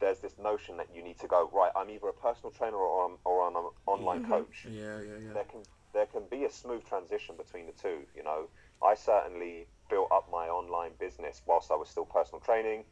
there's 0.00 0.20
this 0.20 0.34
notion 0.42 0.76
that 0.76 0.88
you 0.94 1.02
need 1.02 1.18
to 1.20 1.26
go 1.26 1.50
right. 1.52 1.70
I'm 1.76 1.90
either 1.90 2.08
a 2.08 2.12
personal 2.12 2.50
trainer 2.50 2.76
or 2.76 3.06
I'm, 3.06 3.18
or 3.24 3.46
I'm 3.46 3.56
an 3.56 3.70
online 3.86 4.24
coach. 4.28 4.66
Yeah, 4.70 5.00
yeah, 5.00 5.18
yeah. 5.26 5.32
There 5.34 5.44
can 5.44 5.62
there 5.92 6.06
can 6.06 6.22
be 6.30 6.44
a 6.44 6.50
smooth 6.50 6.84
transition 6.84 7.36
between 7.36 7.66
the 7.66 7.72
two. 7.72 8.00
You 8.14 8.22
know, 8.22 8.48
I 8.84 8.94
certainly 8.94 9.66
built 9.88 10.08
up 10.12 10.28
my 10.30 10.48
online 10.48 10.92
business 11.00 11.40
whilst 11.46 11.70
I 11.70 11.76
was 11.76 11.88
still 11.88 12.04
personal 12.04 12.40
training. 12.40 12.84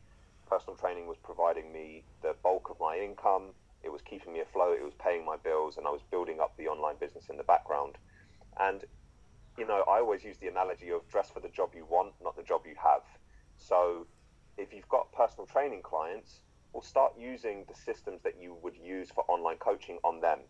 Personal 0.49 0.77
training 0.77 1.07
was 1.07 1.19
providing 1.23 1.73
me 1.73 2.05
the 2.23 2.35
bulk 2.43 2.71
of 2.71 2.77
my 2.81 2.97
income. 2.97 3.51
It 3.83 3.93
was 3.93 4.01
keeping 4.01 4.33
me 4.33 4.41
afloat. 4.41 4.79
It 4.81 4.85
was 4.85 4.95
paying 4.95 5.25
my 5.27 5.37
bills, 5.37 5.77
and 5.77 5.87
I 5.87 5.91
was 5.91 6.01
building 6.11 6.41
up 6.41 6.57
the 6.57 6.69
online 6.69 6.97
business 6.99 7.29
in 7.29 7.37
the 7.37 7.43
background. 7.43 7.97
And 8.59 8.85
you 9.59 9.67
know, 9.67 9.85
I 9.89 9.99
always 9.99 10.25
use 10.25 10.39
the 10.39 10.49
analogy 10.49 10.91
of 10.91 11.07
dress 11.09 11.31
for 11.31 11.41
the 11.41 11.49
job 11.49 11.71
you 11.77 11.87
want, 11.89 12.13
not 12.23 12.37
the 12.37 12.43
job 12.43 12.63
you 12.67 12.75
have. 12.83 13.03
So, 13.57 14.07
if 14.57 14.73
you've 14.73 14.89
got 14.89 15.13
personal 15.13 15.47
training 15.47 15.83
clients, 15.83 16.41
well, 16.73 16.83
start 16.83 17.13
using 17.19 17.65
the 17.69 17.75
systems 17.75 18.23
that 18.23 18.35
you 18.41 18.57
would 18.63 18.77
use 18.77 19.11
for 19.11 19.25
online 19.29 19.59
coaching 19.59 19.99
on 20.05 20.21
them. 20.21 20.41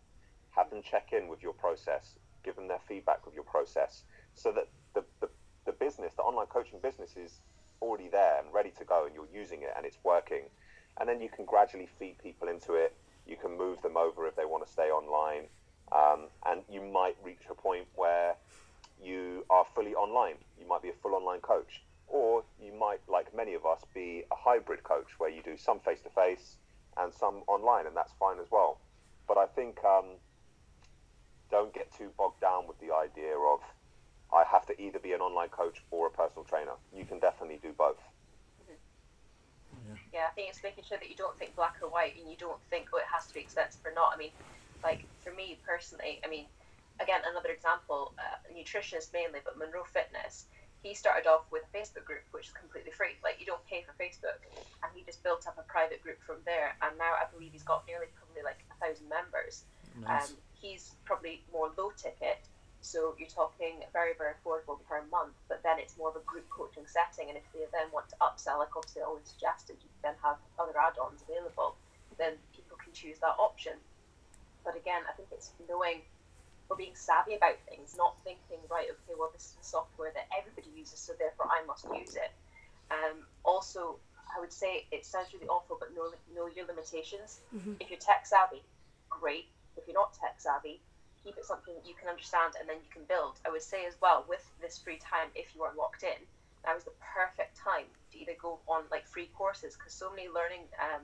Have 0.57 0.71
them 0.71 0.83
check 0.83 1.13
in 1.13 1.29
with 1.29 1.43
your 1.43 1.53
process, 1.53 2.19
give 2.45 2.57
them 2.57 2.69
their 2.69 2.81
feedback 2.89 3.27
with 3.27 3.35
your 3.35 3.45
process, 3.45 4.05
so 4.35 4.53
that 4.53 4.69
the, 4.95 5.05
the, 5.21 5.29
the 5.67 5.73
business, 5.73 6.15
the 6.17 6.23
online 6.23 6.47
coaching 6.47 6.79
business, 6.83 7.17
is 7.17 7.41
already 7.83 8.09
there 8.09 8.41
and 8.43 8.53
ready 8.55 8.71
to 8.79 8.85
go, 8.85 9.05
and 9.05 9.15
you're 9.15 9.29
using 9.33 9.63
it 9.63 9.71
and 9.77 9.85
it's 9.85 9.99
working. 10.03 10.45
And 10.99 11.09
then 11.09 11.21
you 11.21 11.29
can 11.29 11.45
gradually 11.45 11.89
feed 11.99 12.19
people 12.23 12.49
into 12.49 12.75
it. 12.75 12.95
You 13.27 13.37
can 13.37 13.57
move 13.59 13.83
them 13.83 13.97
over 13.97 14.27
if 14.27 14.37
they 14.37 14.45
want 14.45 14.65
to 14.65 14.73
stay 14.73 14.89
online. 14.91 15.49
Um, 15.93 16.29
and 16.47 16.63
you 16.71 16.81
might 16.81 17.17
reach 17.23 17.43
a 17.51 17.55
point 17.55 17.87
where 17.95 18.37
you 19.03 19.45
are 19.51 19.67
fully 19.75 19.95
online. 19.95 20.37
You 20.59 20.67
might 20.67 20.83
be 20.83 20.89
a 20.89 20.95
full 21.03 21.15
online 21.15 21.41
coach. 21.41 21.83
Or 22.15 22.45
you 22.63 22.73
might, 22.73 23.01
like 23.09 23.35
many 23.35 23.55
of 23.55 23.67
us, 23.67 23.81
be 23.93 24.23
a 24.31 24.37
hybrid 24.37 24.85
coach 24.85 25.19
where 25.19 25.29
you 25.29 25.43
do 25.43 25.57
some 25.57 25.81
face 25.81 26.01
to 26.03 26.11
face 26.11 26.59
and 26.97 27.13
some 27.13 27.43
online, 27.49 27.89
and 27.89 27.97
that's 27.97 28.13
fine 28.21 28.39
as 28.39 28.47
well. 28.53 28.79
But 29.27 29.37
I 29.37 29.47
think 29.47 29.83
um, 29.83 30.05
don't 31.51 31.75
get 31.75 31.93
too 31.93 32.13
bogged 32.17 32.41
down 32.41 32.69
with 32.69 32.79
the 32.79 32.95
idea 32.95 33.35
of 33.35 33.59
I 34.33 34.45
have 34.47 34.65
to 34.67 34.81
either 34.81 35.01
be 35.01 35.13
an 35.13 35.23
online 35.23 35.49
coach 35.49 35.83
or 35.91 36.07
a 36.07 36.11
personal 36.11 36.45
trainer. 36.45 36.79
You 36.97 37.05
can 37.05 37.19
definitely 37.19 37.59
do 37.61 37.75
both. 37.77 37.99
Yeah, 40.13 40.31
I 40.31 40.33
think 40.39 40.51
it's 40.51 40.63
making 40.63 40.85
sure 40.85 40.99
that 40.99 41.11
you 41.11 41.17
don't 41.17 41.37
think 41.37 41.57
black 41.57 41.75
or 41.83 41.91
white 41.91 42.15
and 42.17 42.31
you 42.31 42.37
don't 42.39 42.63
think, 42.71 42.87
oh, 42.95 42.99
it 42.99 43.11
has 43.11 43.27
to 43.27 43.35
be 43.35 43.41
expensive 43.41 43.83
or 43.85 43.91
not. 43.93 44.15
I 44.15 44.17
mean, 44.17 44.31
like 44.85 45.03
for 45.19 45.35
me 45.35 45.59
personally, 45.67 46.21
I 46.25 46.31
mean, 46.31 46.47
again, 47.01 47.21
another 47.27 47.51
example, 47.51 48.15
uh, 48.23 48.39
nutritionist 48.55 49.13
mainly, 49.13 49.41
but 49.45 49.59
Monroe 49.59 49.83
Fitness, 49.83 50.47
he 50.85 50.93
started 50.93 51.25
off 51.27 51.49
with 51.49 51.65
a 51.65 51.73
Facebook 51.73 52.05
group, 52.05 52.21
which 52.37 52.53
is 52.53 52.53
completely 52.53 52.93
free. 52.93 53.17
Like, 53.25 53.41
you 53.41 53.47
don't 53.49 53.65
pay 53.65 53.81
for 53.89 53.97
Facebook. 53.97 54.37
And 54.85 54.93
he 54.93 55.01
just 55.03 55.25
built 55.25 55.49
up 55.49 55.57
a 55.57 55.65
private 55.65 56.05
group 56.05 56.21
from 56.21 56.45
there. 56.45 56.77
And 56.85 56.93
now 57.01 57.17
I 57.17 57.25
believe 57.33 57.57
he's 57.57 57.65
got 57.65 57.89
nearly 57.89 58.13
probably 58.13 58.45
like 58.45 58.61
a 58.69 58.77
thousand 58.77 59.09
members. 59.09 59.65
Nice. 59.97 60.29
Um, 60.29 60.37
he's 60.53 60.93
probably 61.09 61.41
more 61.49 61.73
low 61.81 61.91
ticket. 61.97 62.45
So 62.85 63.17
you're 63.17 63.33
talking 63.33 63.81
very, 63.97 64.13
very 64.13 64.37
affordable 64.37 64.77
per 64.85 65.01
month, 65.09 65.33
but 65.49 65.65
then 65.65 65.81
it's 65.81 65.97
more 65.97 66.13
of 66.13 66.21
a 66.21 66.25
group 66.29 66.45
coaching 66.53 66.85
setting. 66.85 67.33
And 67.33 67.41
if 67.41 67.49
they 67.57 67.65
then 67.73 67.89
want 67.89 68.13
to 68.13 68.17
upsell, 68.21 68.61
like 68.61 68.77
obviously 68.77 69.01
I 69.01 69.09
always 69.09 69.25
suggested, 69.25 69.81
you 69.81 69.89
then 70.05 70.13
have 70.21 70.37
other 70.61 70.77
add-ons 70.77 71.25
available, 71.25 71.81
then 72.21 72.37
people 72.53 72.77
can 72.77 72.93
choose 72.93 73.17
that 73.25 73.41
option. 73.41 73.81
But 74.69 74.77
again, 74.77 75.01
I 75.09 75.17
think 75.17 75.33
it's 75.33 75.57
knowing 75.65 76.05
being 76.77 76.95
savvy 76.95 77.35
about 77.35 77.57
things, 77.69 77.95
not 77.97 78.17
thinking, 78.25 78.59
right, 78.71 78.87
okay, 78.91 79.15
well, 79.19 79.31
this 79.33 79.47
is 79.47 79.57
the 79.61 79.65
software 79.65 80.13
that 80.15 80.27
everybody 80.37 80.69
uses, 80.77 80.99
so 80.99 81.13
therefore 81.19 81.47
I 81.51 81.65
must 81.67 81.87
use 81.95 82.17
it. 82.17 82.33
Um, 82.91 83.25
also, 83.45 83.97
I 84.37 84.41
would 84.41 84.53
say 84.53 84.87
it 84.91 85.07
sounds 85.07 85.33
really 85.33 85.47
awful, 85.49 85.77
but 85.79 85.95
know, 85.95 86.11
know 86.35 86.49
your 86.55 86.67
limitations. 86.67 87.41
If 87.81 87.91
you're 87.91 87.99
tech 87.99 88.27
savvy, 88.27 88.63
great. 89.09 89.47
If 89.77 89.85
you're 89.87 89.95
not 89.95 90.13
tech 90.15 90.37
savvy, 90.39 90.81
keep 91.23 91.37
it 91.39 91.45
something 91.45 91.75
that 91.75 91.87
you 91.87 91.95
can 91.95 92.09
understand 92.09 92.55
and 92.59 92.69
then 92.69 92.77
you 92.77 92.91
can 92.93 93.03
build. 93.09 93.41
I 93.47 93.51
would 93.51 93.63
say 93.63 93.87
as 93.87 93.95
well, 94.01 94.25
with 94.29 94.45
this 94.61 94.79
free 94.79 94.99
time, 94.99 95.29
if 95.35 95.55
you 95.55 95.63
are 95.63 95.73
locked 95.77 96.03
in, 96.03 96.21
now 96.65 96.77
is 96.77 96.85
the 96.85 96.97
perfect 97.01 97.57
time 97.57 97.85
to 98.13 98.19
either 98.21 98.35
go 98.41 98.59
on 98.69 98.85
like 98.91 99.07
free 99.07 99.31
courses 99.35 99.77
because 99.77 99.93
so 99.93 100.11
many 100.11 100.29
learning 100.29 100.65
um, 100.81 101.03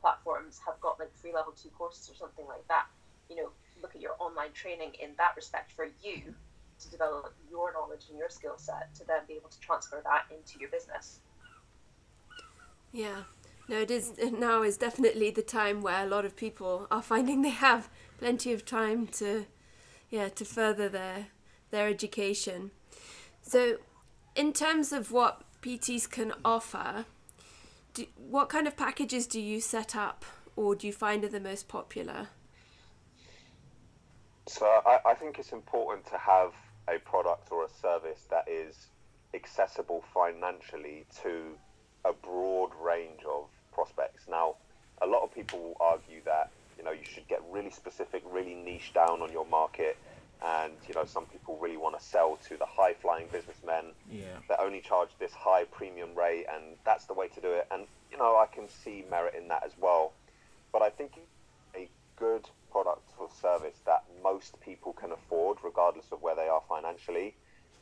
platforms 0.00 0.60
have 0.66 0.80
got 0.80 0.98
like 0.98 1.14
free 1.14 1.32
level 1.32 1.52
two 1.52 1.70
courses 1.70 2.10
or 2.10 2.14
something 2.14 2.46
like 2.46 2.66
that. 2.68 2.86
You 3.30 3.36
know, 3.36 3.50
look 3.86 3.94
at 3.94 4.02
your 4.02 4.16
online 4.18 4.50
training 4.52 4.90
in 5.00 5.10
that 5.16 5.32
respect 5.36 5.70
for 5.70 5.86
you 6.02 6.34
to 6.80 6.90
develop 6.90 7.32
your 7.48 7.72
knowledge 7.72 8.06
and 8.10 8.18
your 8.18 8.28
skill 8.28 8.54
set 8.56 8.92
to 8.96 9.06
then 9.06 9.20
be 9.28 9.34
able 9.34 9.48
to 9.48 9.60
transfer 9.60 10.02
that 10.02 10.24
into 10.36 10.58
your 10.58 10.68
business. 10.70 11.20
Yeah. 12.92 13.22
No, 13.68 13.78
it 13.78 13.90
is 13.92 14.12
now 14.38 14.62
is 14.62 14.76
definitely 14.76 15.30
the 15.30 15.42
time 15.42 15.82
where 15.82 16.04
a 16.04 16.08
lot 16.08 16.24
of 16.24 16.34
people 16.34 16.88
are 16.90 17.02
finding 17.02 17.42
they 17.42 17.50
have 17.50 17.88
plenty 18.18 18.52
of 18.52 18.64
time 18.64 19.06
to 19.18 19.46
yeah, 20.10 20.28
to 20.30 20.44
further 20.44 20.88
their 20.88 21.28
their 21.70 21.86
education. 21.86 22.72
So 23.42 23.76
in 24.34 24.52
terms 24.52 24.92
of 24.92 25.12
what 25.12 25.42
PTs 25.62 26.10
can 26.10 26.32
offer, 26.44 27.06
do, 27.94 28.06
what 28.16 28.48
kind 28.48 28.66
of 28.66 28.76
packages 28.76 29.28
do 29.28 29.40
you 29.40 29.60
set 29.60 29.94
up 29.94 30.24
or 30.56 30.74
do 30.74 30.88
you 30.88 30.92
find 30.92 31.24
are 31.24 31.28
the 31.28 31.38
most 31.38 31.68
popular? 31.68 32.28
So 34.48 34.66
I, 34.66 34.98
I 35.04 35.14
think 35.14 35.38
it's 35.38 35.52
important 35.52 36.06
to 36.06 36.18
have 36.18 36.52
a 36.88 36.98
product 36.98 37.48
or 37.50 37.64
a 37.64 37.68
service 37.68 38.26
that 38.30 38.44
is 38.48 38.86
accessible 39.34 40.04
financially 40.14 41.04
to 41.22 41.56
a 42.04 42.12
broad 42.12 42.70
range 42.80 43.20
of 43.28 43.46
prospects. 43.72 44.24
Now, 44.28 44.54
a 45.02 45.06
lot 45.06 45.22
of 45.22 45.34
people 45.34 45.58
will 45.58 45.76
argue 45.80 46.22
that 46.24 46.50
you 46.78 46.84
know 46.84 46.92
you 46.92 47.04
should 47.04 47.26
get 47.28 47.40
really 47.50 47.70
specific, 47.70 48.22
really 48.30 48.54
niche 48.54 48.92
down 48.94 49.20
on 49.20 49.32
your 49.32 49.46
market, 49.46 49.98
and 50.44 50.72
you 50.88 50.94
know 50.94 51.04
some 51.04 51.26
people 51.26 51.58
really 51.60 51.76
want 51.76 51.98
to 51.98 52.04
sell 52.04 52.38
to 52.48 52.56
the 52.56 52.66
high 52.66 52.94
flying 52.94 53.26
businessmen 53.32 53.92
Yeah. 54.10 54.38
that 54.48 54.60
only 54.60 54.80
charge 54.80 55.10
this 55.18 55.32
high 55.32 55.64
premium 55.64 56.14
rate, 56.14 56.46
and 56.52 56.76
that's 56.84 57.06
the 57.06 57.14
way 57.14 57.28
to 57.28 57.40
do 57.40 57.52
it. 57.52 57.66
And 57.70 57.86
you 58.10 58.16
know 58.16 58.36
I 58.38 58.46
can 58.46 58.68
see 58.68 59.04
merit 59.10 59.34
in 59.34 59.48
that 59.48 59.64
as 59.66 59.72
well, 59.78 60.12
but 60.72 60.82
I 60.82 60.90
think 60.90 61.12
a 61.74 61.88
good 62.16 62.48
product 62.76 63.08
or 63.18 63.28
service 63.30 63.80
that 63.86 64.04
most 64.22 64.60
people 64.60 64.92
can 64.92 65.10
afford, 65.10 65.56
regardless 65.64 66.12
of 66.12 66.20
where 66.20 66.36
they 66.36 66.46
are 66.46 66.60
financially, 66.68 67.34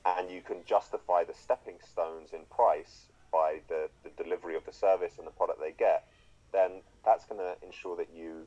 and 0.06 0.30
you 0.30 0.40
can 0.40 0.58
justify 0.64 1.24
the 1.24 1.34
stepping 1.34 1.74
stones 1.82 2.30
in 2.32 2.46
price 2.48 3.10
by 3.32 3.58
the, 3.68 3.90
the 4.04 4.22
delivery 4.22 4.54
of 4.54 4.64
the 4.66 4.72
service 4.72 5.14
and 5.18 5.26
the 5.26 5.32
product 5.32 5.58
they 5.58 5.74
get, 5.76 6.04
then 6.52 6.70
that's 7.04 7.24
going 7.24 7.40
to 7.40 7.56
ensure 7.66 7.96
that 7.96 8.06
you, 8.14 8.46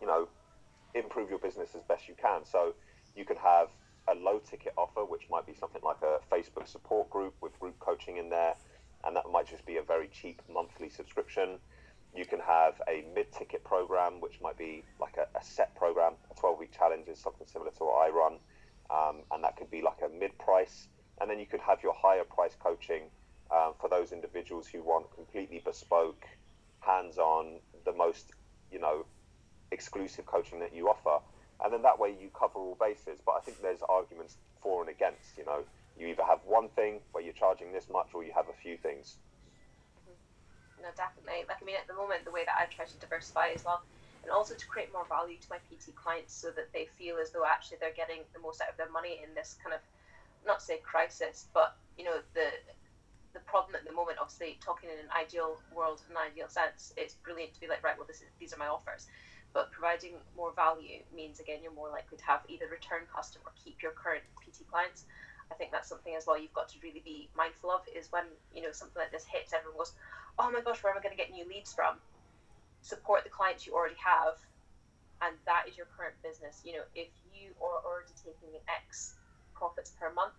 you 0.00 0.06
know, 0.06 0.28
improve 0.94 1.28
your 1.28 1.40
business 1.40 1.70
as 1.74 1.82
best 1.82 2.06
you 2.06 2.14
can. 2.14 2.44
So 2.44 2.74
you 3.16 3.24
could 3.24 3.38
have 3.38 3.66
a 4.06 4.14
low 4.14 4.38
ticket 4.38 4.74
offer, 4.78 5.04
which 5.04 5.26
might 5.28 5.44
be 5.44 5.54
something 5.58 5.82
like 5.82 6.02
a 6.02 6.22
Facebook 6.32 6.68
support 6.68 7.10
group 7.10 7.34
with 7.42 7.58
group 7.58 7.80
coaching 7.80 8.18
in 8.18 8.30
there, 8.30 8.54
and 9.04 9.16
that 9.16 9.24
might 9.32 9.48
just 9.48 9.66
be 9.66 9.78
a 9.78 9.82
very 9.82 10.06
cheap 10.06 10.40
monthly 10.48 10.88
subscription. 10.88 11.58
You 12.14 12.24
can 12.24 12.40
have 12.40 12.80
a 12.88 13.04
mid 13.14 13.32
ticket 13.32 13.64
program, 13.64 14.20
which 14.20 14.40
might 14.40 14.56
be 14.56 14.84
like 15.00 15.16
a, 15.16 15.26
a 15.36 15.42
set 15.42 15.74
program. 15.74 16.14
A 16.30 16.34
12 16.34 16.58
week 16.58 16.72
challenge 16.72 17.08
is 17.08 17.18
something 17.18 17.46
similar 17.46 17.72
to 17.72 17.84
what 17.84 18.06
I 18.06 18.10
run, 18.10 18.38
um, 18.90 19.22
and 19.32 19.42
that 19.42 19.56
could 19.56 19.70
be 19.70 19.82
like 19.82 19.98
a 20.04 20.08
mid 20.08 20.36
price. 20.38 20.88
And 21.20 21.30
then 21.30 21.38
you 21.38 21.46
could 21.46 21.60
have 21.60 21.82
your 21.82 21.94
higher 21.94 22.24
price 22.24 22.56
coaching 22.60 23.02
um, 23.50 23.74
for 23.80 23.88
those 23.88 24.12
individuals 24.12 24.66
who 24.66 24.82
want 24.82 25.06
completely 25.14 25.60
bespoke, 25.64 26.24
hands 26.80 27.18
on, 27.18 27.60
the 27.84 27.92
most, 27.92 28.32
you 28.72 28.78
know, 28.78 29.04
exclusive 29.70 30.26
coaching 30.26 30.60
that 30.60 30.74
you 30.74 30.88
offer. 30.88 31.22
And 31.62 31.72
then 31.72 31.82
that 31.82 31.98
way 31.98 32.10
you 32.10 32.30
cover 32.38 32.58
all 32.58 32.76
bases. 32.80 33.20
But 33.24 33.32
I 33.32 33.40
think 33.40 33.60
there's 33.62 33.82
arguments 33.88 34.36
for 34.60 34.82
and 34.82 34.90
against. 34.90 35.36
You 35.38 35.44
know, 35.44 35.64
you 35.98 36.08
either 36.08 36.24
have 36.24 36.40
one 36.44 36.68
thing 36.70 37.00
where 37.12 37.22
you're 37.22 37.32
charging 37.32 37.72
this 37.72 37.88
much, 37.90 38.08
or 38.14 38.24
you 38.24 38.32
have 38.34 38.48
a 38.48 38.62
few 38.62 38.76
things. 38.76 39.16
No, 40.84 40.92
definitely. 40.92 41.48
Like 41.48 41.62
I 41.62 41.64
mean, 41.64 41.80
at 41.80 41.88
the 41.88 41.96
moment, 41.96 42.26
the 42.28 42.34
way 42.36 42.44
that 42.44 42.60
I 42.60 42.68
try 42.68 42.84
to 42.84 42.98
diversify 43.00 43.56
as 43.56 43.64
well, 43.64 43.80
and 44.22 44.30
also 44.32 44.52
to 44.54 44.66
create 44.68 44.92
more 44.92 45.08
value 45.08 45.40
to 45.40 45.48
my 45.50 45.58
PT 45.64 45.96
clients, 45.96 46.36
so 46.36 46.52
that 46.52 46.72
they 46.76 46.84
feel 47.00 47.16
as 47.16 47.32
though 47.32 47.46
actually 47.48 47.78
they're 47.80 47.96
getting 47.96 48.28
the 48.36 48.40
most 48.44 48.60
out 48.60 48.68
of 48.68 48.76
their 48.76 48.92
money 48.92 49.20
in 49.24 49.32
this 49.34 49.56
kind 49.64 49.72
of, 49.74 49.80
not 50.44 50.60
say 50.62 50.78
crisis, 50.84 51.48
but 51.56 51.80
you 51.96 52.04
know 52.04 52.20
the 52.36 52.52
the 53.32 53.40
problem 53.48 53.74
at 53.76 53.84
the 53.88 53.92
moment. 53.96 54.18
Obviously, 54.20 54.60
talking 54.60 54.90
in 54.92 55.00
an 55.00 55.10
ideal 55.16 55.64
world, 55.72 56.02
an 56.10 56.16
ideal 56.20 56.48
sense, 56.48 56.92
it's 57.00 57.16
brilliant 57.16 57.54
to 57.54 57.60
be 57.60 57.68
like, 57.68 57.82
right, 57.82 57.96
well, 57.98 58.08
is 58.10 58.22
these 58.38 58.52
are 58.52 58.58
my 58.60 58.68
offers. 58.68 59.08
But 59.54 59.72
providing 59.72 60.20
more 60.36 60.52
value 60.52 61.00
means 61.14 61.40
again 61.40 61.62
you're 61.62 61.72
more 61.72 61.90
likely 61.90 62.18
to 62.18 62.24
have 62.28 62.42
either 62.48 62.68
return 62.68 63.06
customer 63.08 63.46
or 63.48 63.54
keep 63.56 63.80
your 63.82 63.92
current 63.96 64.24
PT 64.44 64.68
clients. 64.68 65.06
I 65.52 65.54
think 65.56 65.72
that's 65.72 65.88
something 65.88 66.14
as 66.16 66.26
well 66.26 66.38
you've 66.40 66.54
got 66.54 66.68
to 66.70 66.78
really 66.82 67.02
be 67.04 67.30
mindful 67.36 67.70
of 67.70 67.82
is 67.94 68.10
when 68.12 68.24
you 68.52 68.62
know 68.62 68.72
something 68.72 69.00
like 69.00 69.12
this 69.12 69.26
hits, 69.30 69.52
everyone 69.52 69.78
goes, 69.78 69.92
"Oh 70.38 70.50
my 70.50 70.60
gosh, 70.60 70.82
where 70.82 70.92
am 70.92 70.98
I 70.98 71.02
going 71.02 71.16
to 71.16 71.22
get 71.22 71.30
new 71.32 71.46
leads 71.48 71.72
from?" 71.72 72.00
Support 72.82 73.24
the 73.24 73.30
clients 73.30 73.66
you 73.66 73.74
already 73.74 73.96
have, 73.96 74.36
and 75.22 75.36
that 75.46 75.68
is 75.68 75.76
your 75.76 75.86
current 75.96 76.14
business. 76.22 76.60
You 76.64 76.72
know, 76.72 76.84
if 76.94 77.08
you 77.32 77.54
are 77.62 77.80
already 77.84 78.12
taking 78.16 78.54
an 78.54 78.64
X 78.68 79.16
profits 79.54 79.90
per 79.98 80.12
month, 80.12 80.34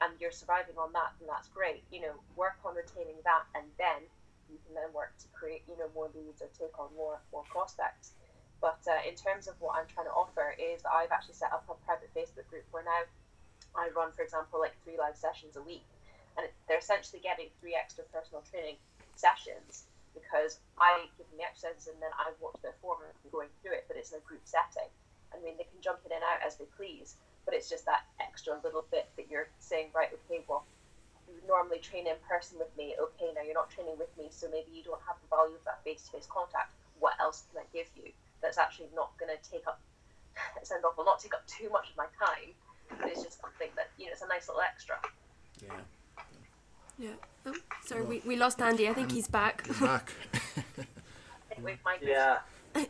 and 0.00 0.18
you're 0.20 0.32
surviving 0.32 0.76
on 0.78 0.92
that, 0.92 1.14
then 1.18 1.28
that's 1.28 1.48
great. 1.48 1.84
You 1.90 2.02
know, 2.02 2.14
work 2.36 2.58
on 2.64 2.74
retaining 2.74 3.18
that, 3.24 3.44
and 3.54 3.64
then 3.78 4.02
you 4.50 4.58
can 4.66 4.74
then 4.74 4.92
work 4.92 5.16
to 5.18 5.28
create 5.32 5.62
you 5.66 5.76
know 5.78 5.88
more 5.94 6.10
leads 6.14 6.42
or 6.42 6.48
take 6.58 6.78
on 6.78 6.88
more 6.96 7.18
more 7.32 7.44
prospects. 7.48 8.12
But 8.60 8.78
uh, 8.86 9.02
in 9.02 9.16
terms 9.18 9.48
of 9.48 9.58
what 9.58 9.74
I'm 9.74 9.90
trying 9.90 10.06
to 10.06 10.14
offer 10.14 10.54
is 10.54 10.86
I've 10.86 11.10
actually 11.10 11.34
set 11.34 11.50
up 11.50 11.66
a 11.66 11.74
private 11.82 12.14
Facebook 12.14 12.46
group 12.46 12.62
where 12.70 12.84
now 12.84 13.02
I 13.74 13.90
run, 13.96 14.12
for 14.12 14.22
example, 14.22 14.60
like 14.60 14.76
three 14.84 14.96
live 14.96 15.16
sessions 15.16 15.56
a 15.56 15.62
week, 15.62 15.82
and 16.38 16.46
they're 16.68 16.78
essentially 16.78 17.18
getting 17.18 17.48
three 17.58 17.74
extra 17.74 18.04
personal 18.12 18.44
training 18.46 18.76
sessions 19.16 19.86
because 20.14 20.60
I 20.76 21.08
give 21.16 21.28
them 21.32 21.40
the 21.40 21.48
exercises 21.48 21.88
and 21.88 22.00
then 22.00 22.12
I 22.16 22.32
watch 22.40 22.56
their 22.60 22.76
form 22.84 23.00
and 23.04 23.32
going 23.32 23.48
through 23.60 23.80
it, 23.80 23.84
but 23.88 23.96
it's 23.96 24.12
in 24.12 24.20
a 24.20 24.24
group 24.28 24.44
setting. 24.44 24.88
I 25.32 25.40
mean, 25.40 25.56
they 25.56 25.64
can 25.64 25.80
jump 25.80 26.04
in 26.04 26.12
and 26.12 26.24
out 26.24 26.44
as 26.44 26.60
they 26.60 26.68
please, 26.76 27.16
but 27.44 27.56
it's 27.56 27.68
just 27.68 27.88
that 27.88 28.04
extra 28.20 28.60
little 28.60 28.84
bit 28.92 29.08
that 29.16 29.32
you're 29.32 29.48
saying, 29.58 29.88
right, 29.96 30.12
okay, 30.12 30.44
well, 30.44 30.64
you 31.28 31.40
normally 31.48 31.80
train 31.80 32.06
in 32.06 32.20
person 32.28 32.60
with 32.60 32.68
me. 32.76 32.92
Okay, 33.00 33.32
now 33.32 33.40
you're 33.40 33.56
not 33.56 33.72
training 33.72 33.96
with 33.96 34.12
me, 34.20 34.28
so 34.28 34.46
maybe 34.52 34.68
you 34.72 34.84
don't 34.84 35.00
have 35.08 35.16
the 35.24 35.28
value 35.32 35.56
of 35.56 35.64
that 35.64 35.80
face 35.80 36.04
to 36.06 36.20
face 36.20 36.28
contact. 36.28 36.68
What 37.00 37.16
else 37.18 37.48
can 37.48 37.64
I 37.64 37.66
give 37.72 37.88
you 37.96 38.12
that's 38.42 38.58
actually 38.58 38.90
not 38.94 39.16
going 39.16 39.30
to 39.30 39.40
take 39.48 39.66
up, 39.66 39.80
it 40.60 40.66
sounds 40.66 40.84
awful, 40.84 41.04
not 41.04 41.20
take 41.20 41.32
up 41.32 41.46
too 41.46 41.70
much 41.70 41.90
of 41.90 41.96
my 41.96 42.10
time, 42.18 42.52
but 42.98 43.08
it's 43.08 43.22
just 43.22 43.40
something 43.40 43.70
that, 43.76 43.88
you 43.96 44.06
know, 44.06 44.12
it's 44.12 44.22
a 44.22 44.28
nice 44.28 44.48
little 44.48 44.60
extra. 44.60 44.98
Yeah. 45.62 45.80
Yeah. 46.98 47.10
Oh, 47.46 47.54
sorry, 47.84 48.04
we, 48.04 48.22
we 48.24 48.36
lost 48.36 48.60
Andy. 48.60 48.88
I 48.88 48.94
think 48.94 49.10
he's 49.10 49.28
back. 49.28 49.66
He's 49.66 49.80
back. 49.80 50.12
Yeah. 52.00 52.38
It 52.74 52.88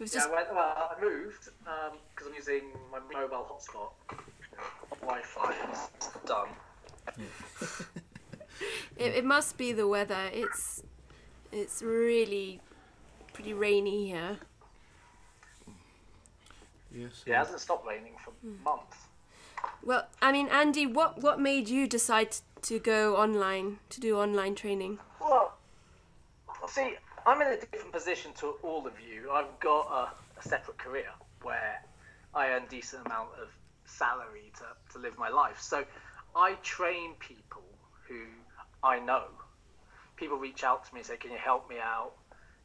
was 0.00 0.14
Yeah, 0.14 0.20
just 0.20 0.30
I 0.30 0.34
went, 0.34 0.54
well, 0.54 0.96
I 0.96 1.00
moved 1.00 1.48
um, 1.66 1.98
because 2.10 2.28
I'm 2.28 2.34
using 2.34 2.62
my 2.90 2.98
mobile 3.12 3.46
hotspot. 3.50 3.90
Wi-Fi 5.00 5.54
is 5.72 6.08
done. 6.24 6.48
it, 8.96 9.16
it 9.16 9.24
must 9.24 9.56
be 9.56 9.72
the 9.72 9.88
weather. 9.88 10.30
It's 10.32 10.82
it's 11.50 11.82
really 11.82 12.60
pretty 13.32 13.54
rainy 13.54 14.06
here. 14.08 14.38
yes. 16.94 17.24
Yeah, 17.26 17.34
it 17.34 17.38
hasn't 17.38 17.60
stopped 17.60 17.86
raining 17.86 18.14
for 18.24 18.30
hmm. 18.30 18.62
months. 18.62 19.07
Well, 19.84 20.06
I 20.20 20.32
mean, 20.32 20.48
Andy, 20.48 20.86
what 20.86 21.22
what 21.22 21.40
made 21.40 21.68
you 21.68 21.86
decide 21.86 22.36
to 22.62 22.78
go 22.78 23.16
online 23.16 23.78
to 23.90 24.00
do 24.00 24.18
online 24.18 24.54
training? 24.54 24.98
Well, 25.20 25.56
see, 26.68 26.96
I'm 27.26 27.40
in 27.40 27.48
a 27.48 27.56
different 27.56 27.92
position 27.92 28.32
to 28.40 28.56
all 28.62 28.86
of 28.86 28.94
you. 29.00 29.30
I've 29.30 29.58
got 29.60 29.86
a, 29.90 30.40
a 30.40 30.42
separate 30.42 30.78
career 30.78 31.10
where 31.42 31.80
I 32.34 32.50
earn 32.50 32.64
decent 32.68 33.06
amount 33.06 33.30
of 33.40 33.48
salary 33.86 34.52
to, 34.58 34.92
to 34.92 34.98
live 34.98 35.16
my 35.18 35.28
life. 35.28 35.60
So 35.60 35.84
I 36.36 36.54
train 36.62 37.14
people 37.18 37.64
who 38.06 38.22
I 38.82 38.98
know. 38.98 39.24
People 40.16 40.36
reach 40.36 40.64
out 40.64 40.84
to 40.86 40.94
me 40.94 41.00
and 41.00 41.06
say, 41.06 41.16
"Can 41.16 41.30
you 41.30 41.38
help 41.38 41.68
me 41.70 41.76
out? 41.78 42.12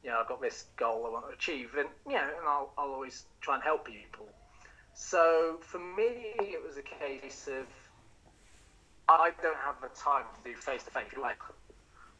You 0.03 0.09
know, 0.09 0.19
I've 0.19 0.27
got 0.27 0.41
this 0.41 0.65
goal 0.75 1.05
I 1.05 1.09
want 1.09 1.27
to 1.27 1.33
achieve," 1.33 1.75
and 1.77 1.87
you 2.07 2.13
know, 2.13 2.29
and 2.39 2.47
I'll, 2.47 2.73
I'll 2.77 2.91
always 2.91 3.25
try 3.41 3.55
and 3.55 3.63
help 3.63 3.85
people. 3.85 4.27
So 4.93 5.57
for 5.61 5.79
me, 5.79 6.33
it 6.39 6.61
was 6.65 6.77
a 6.77 6.81
case 6.81 7.47
of 7.47 7.65
I 9.09 9.31
don't 9.41 9.57
have 9.57 9.75
the 9.81 9.89
time 9.99 10.25
to 10.35 10.49
do 10.49 10.55
face 10.55 10.83
to 10.83 10.91
face. 10.91 11.07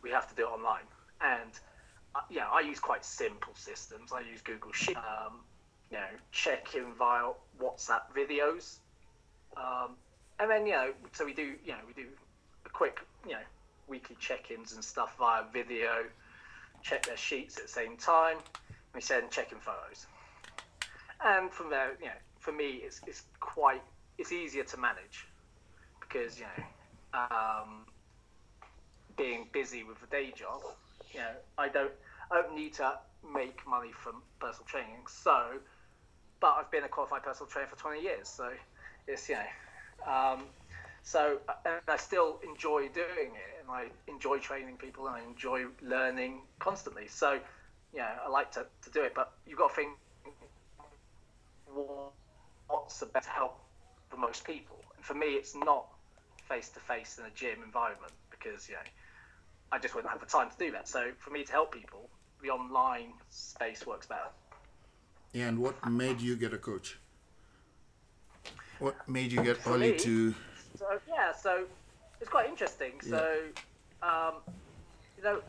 We 0.01 0.09
have 0.09 0.27
to 0.29 0.35
do 0.35 0.43
it 0.43 0.51
online, 0.51 0.83
and 1.21 1.51
uh, 2.13 2.21
yeah, 2.29 2.47
I 2.51 2.59
use 2.59 2.79
quite 2.79 3.05
simple 3.05 3.53
systems. 3.55 4.11
I 4.11 4.19
use 4.19 4.41
Google 4.41 4.73
Sheet, 4.73 4.97
um, 4.97 5.39
you 5.91 5.97
know, 5.97 6.03
check 6.31 6.75
in 6.75 6.93
via 6.93 7.31
WhatsApp 7.61 8.01
videos, 8.15 8.77
um, 9.55 9.91
and 10.39 10.51
then 10.51 10.65
you 10.65 10.73
know, 10.73 10.91
so 11.13 11.25
we 11.25 11.33
do, 11.33 11.53
you 11.65 11.71
know, 11.71 11.79
we 11.87 11.93
do 11.93 12.09
a 12.65 12.69
quick, 12.69 12.99
you 13.25 13.33
know, 13.33 13.45
weekly 13.87 14.17
check-ins 14.19 14.73
and 14.73 14.83
stuff 14.83 15.15
via 15.17 15.43
video. 15.53 16.03
Check 16.81 17.05
their 17.05 17.17
sheets 17.17 17.57
at 17.57 17.63
the 17.63 17.69
same 17.71 17.95
time. 17.95 18.37
We 18.93 18.99
send 18.99 19.31
check-in 19.31 19.59
photos, 19.59 20.05
and 21.23 21.49
from 21.49 21.69
there, 21.69 21.93
you 21.99 22.07
know, 22.07 22.11
for 22.43 22.51
me, 22.51 22.81
it's 22.83 22.99
it's 23.07 23.23
quite 23.39 23.81
it's 24.17 24.31
easier 24.31 24.63
to 24.65 24.77
manage 24.77 25.25
because 26.01 26.37
you 26.37 26.45
know, 26.45 27.19
um, 27.31 27.85
being 29.17 29.47
busy 29.53 29.83
with 29.83 29.97
a 30.03 30.07
day 30.11 30.31
job, 30.35 30.61
you 31.13 31.21
know, 31.21 31.31
I 31.57 31.69
don't 31.69 31.91
I 32.31 32.41
don't 32.41 32.55
need 32.55 32.73
to 32.75 32.93
make 33.33 33.59
money 33.65 33.91
from 33.93 34.21
personal 34.39 34.65
training. 34.65 35.05
So, 35.07 35.59
but 36.41 36.55
I've 36.59 36.69
been 36.69 36.83
a 36.83 36.89
qualified 36.89 37.23
personal 37.23 37.49
trainer 37.49 37.69
for 37.69 37.77
20 37.77 38.01
years, 38.01 38.27
so 38.27 38.49
it's 39.07 39.29
you 39.29 39.35
know, 39.35 40.11
um, 40.13 40.43
so 41.01 41.39
and 41.65 41.81
I 41.87 41.95
still 41.95 42.39
enjoy 42.47 42.89
doing 42.89 43.31
it, 43.39 43.53
and 43.61 43.69
I 43.71 43.85
enjoy 44.09 44.39
training 44.39 44.75
people, 44.75 45.07
and 45.07 45.15
I 45.15 45.23
enjoy 45.23 45.63
learning 45.81 46.41
constantly. 46.59 47.07
So, 47.07 47.39
yeah, 47.93 48.17
I 48.25 48.29
like 48.29 48.51
to, 48.53 48.65
to 48.83 48.91
do 48.91 49.01
it, 49.03 49.13
but 49.15 49.31
you've 49.45 49.59
got 49.59 49.69
to 49.69 49.75
think 49.75 49.89
what's 52.73 52.99
the 52.99 53.05
best 53.05 53.29
help 53.29 53.55
for 54.09 54.17
most 54.17 54.45
people. 54.45 54.77
And 54.97 55.05
for 55.05 55.13
me, 55.13 55.27
it's 55.27 55.55
not 55.55 55.85
face 56.49 56.69
to 56.69 56.79
face 56.79 57.19
in 57.19 57.25
a 57.25 57.29
gym 57.35 57.63
environment 57.63 58.11
because 58.29 58.67
you 58.67 58.75
know 58.75 58.81
I 59.71 59.77
just 59.79 59.95
wouldn't 59.95 60.11
have 60.11 60.19
the 60.19 60.25
time 60.25 60.49
to 60.49 60.57
do 60.57 60.71
that. 60.71 60.87
So 60.87 61.11
for 61.19 61.29
me 61.29 61.43
to 61.43 61.51
help 61.51 61.71
people, 61.71 62.09
the 62.41 62.49
online 62.49 63.13
space 63.29 63.85
works 63.85 64.07
better. 64.07 64.31
Yeah, 65.33 65.47
and 65.47 65.59
what 65.59 65.75
made 65.89 66.19
you 66.19 66.35
get 66.35 66.53
a 66.53 66.57
coach? 66.57 66.97
What 68.79 68.95
made 69.07 69.31
you 69.31 69.43
get 69.43 69.65
Ollie 69.67 69.91
me? 69.91 69.97
to? 69.97 70.35
So 70.75 70.85
yeah, 71.07 71.31
so 71.31 71.65
it's 72.19 72.29
quite 72.29 72.49
interesting. 72.49 72.93
So 73.01 73.23
um, 74.01 74.41
you 75.17 75.23
know, 75.23 75.39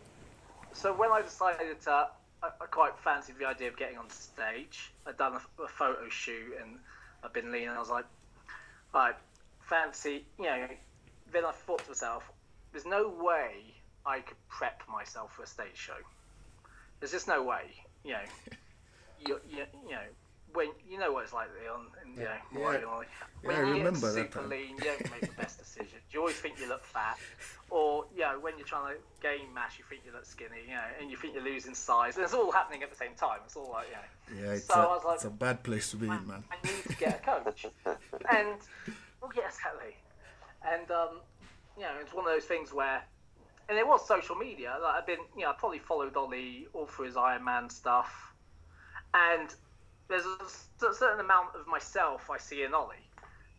so 0.72 0.94
when 0.94 1.10
I 1.10 1.22
decided 1.22 1.80
to 1.84 2.06
I, 2.44 2.48
I 2.60 2.66
quite 2.66 2.92
fancied 3.02 3.36
the 3.38 3.46
idea 3.46 3.68
of 3.68 3.76
getting 3.76 3.98
on 3.98 4.08
stage. 4.10 4.92
I'd 5.06 5.16
done 5.16 5.34
a, 5.34 5.62
a 5.62 5.68
photo 5.68 6.08
shoot 6.08 6.54
and 6.62 6.78
I'd 7.24 7.32
been 7.32 7.50
leaning. 7.50 7.70
I 7.70 7.78
was 7.78 7.90
like, 7.90 8.04
right, 8.92 9.14
fancy, 9.60 10.24
you 10.38 10.44
know. 10.44 10.66
Then 11.32 11.44
I 11.44 11.52
thought 11.52 11.82
to 11.84 11.90
myself, 11.90 12.30
there's 12.72 12.86
no 12.86 13.08
way 13.08 13.74
I 14.04 14.20
could 14.20 14.36
prep 14.48 14.82
myself 14.90 15.34
for 15.34 15.42
a 15.42 15.46
stage 15.46 15.76
show. 15.76 15.94
There's 17.00 17.12
just 17.12 17.26
no 17.26 17.42
way, 17.42 17.62
you 18.04 18.12
know. 18.12 18.18
You, 19.26 19.40
you, 19.48 19.64
you 19.88 19.92
know, 19.92 20.02
when 20.54 20.68
you 20.88 20.98
know 20.98 21.12
what 21.12 21.24
it's 21.24 21.32
like 21.32 21.48
Leon, 21.60 21.86
and 22.02 22.16
Yeah. 22.16 22.38
you 22.52 22.58
know, 22.60 22.70
Yeah. 22.70 22.78
you 22.78 22.86
know, 22.86 23.00
Yeah, 23.02 23.48
when 23.48 23.56
I 23.56 23.60
you 23.60 23.74
remember 23.74 24.00
get 24.00 24.00
that 24.00 24.12
super 24.14 24.38
time. 24.40 24.48
lean, 24.48 24.70
you 24.78 24.84
don't 24.84 25.10
make 25.10 25.20
the 25.22 25.26
best 25.42 25.58
decisions. 25.58 26.02
You 26.10 26.20
always 26.20 26.36
think 26.36 26.58
you 26.60 26.68
look 26.68 26.84
fat, 26.84 27.18
or 27.70 28.06
you 28.14 28.20
know, 28.22 28.38
when 28.38 28.56
you're 28.56 28.66
trying 28.66 28.94
to 28.96 29.00
gain 29.20 29.52
mass, 29.52 29.78
you 29.78 29.84
think 29.90 30.02
you 30.06 30.12
look 30.12 30.24
skinny, 30.24 30.62
you 30.68 30.74
know, 30.74 30.88
and 31.00 31.10
you 31.10 31.16
think 31.16 31.34
you're 31.34 31.42
losing 31.42 31.74
size. 31.74 32.14
And 32.16 32.24
it's 32.24 32.34
all 32.34 32.52
happening 32.52 32.82
at 32.84 32.90
the 32.90 32.96
same 32.96 33.14
time. 33.16 33.40
It's 33.44 33.56
all 33.56 33.70
like, 33.70 33.88
you 33.88 33.94
know, 34.36 34.42
Yeah, 34.46 34.52
it's, 34.54 34.66
So 34.66 34.74
a, 34.74 34.78
I 34.78 34.86
was 34.86 35.04
like- 35.04 35.14
it's 35.16 35.24
a 35.24 35.30
bad 35.30 35.62
place 35.64 35.90
to 35.90 35.96
be 35.96 36.06
in, 36.06 36.26
man. 36.26 36.44
I 36.50 36.56
need 36.66 36.82
to 36.84 36.96
get 36.96 37.20
a 37.20 37.22
coach. 37.42 37.66
and 38.30 38.56
well, 39.20 39.32
yeah, 39.36 39.46
exactly. 39.46 39.96
And 40.64 40.88
um, 40.90 41.20
you 41.76 41.82
know, 41.82 41.94
it's 42.00 42.14
one 42.14 42.24
of 42.26 42.32
those 42.32 42.44
things 42.44 42.72
where, 42.72 43.02
and 43.68 43.76
it 43.76 43.86
was 43.86 44.06
social 44.06 44.36
media. 44.36 44.76
Like 44.80 44.94
I've 44.94 45.06
been, 45.06 45.18
you 45.36 45.42
know, 45.44 45.50
I 45.50 45.54
probably 45.54 45.80
followed 45.80 46.16
Ollie 46.16 46.68
all 46.72 46.86
through 46.86 47.06
his 47.06 47.16
Ironman 47.16 47.72
stuff, 47.72 48.32
and 49.14 49.52
there's 50.22 50.92
a 50.92 50.94
certain 50.94 51.20
amount 51.20 51.48
of 51.54 51.66
myself 51.66 52.30
I 52.30 52.38
see 52.38 52.62
in 52.62 52.74
Ollie 52.74 52.96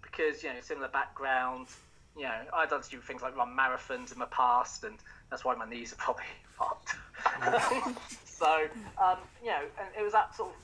because 0.02 0.44
you 0.44 0.50
know 0.50 0.56
similar 0.62 0.88
background. 0.88 1.68
You 2.16 2.24
know, 2.24 2.42
I've 2.54 2.70
done 2.70 2.82
stupid 2.82 3.06
things 3.06 3.22
like 3.22 3.36
run 3.36 3.58
marathons 3.58 4.14
in 4.14 4.20
my 4.20 4.26
past, 4.26 4.86
and 4.86 4.96
that's 5.30 5.44
why 5.44 5.54
my 5.56 5.70
knees 5.70 5.92
are 5.92 5.98
probably 5.98 6.24
fucked. 6.58 6.96
so, 8.26 8.68
um, 9.04 9.18
you 9.44 9.50
know, 9.50 9.62
and 9.80 9.90
it 10.00 10.02
was 10.02 10.14
that 10.14 10.34
sort 10.34 10.50
of 10.50 10.56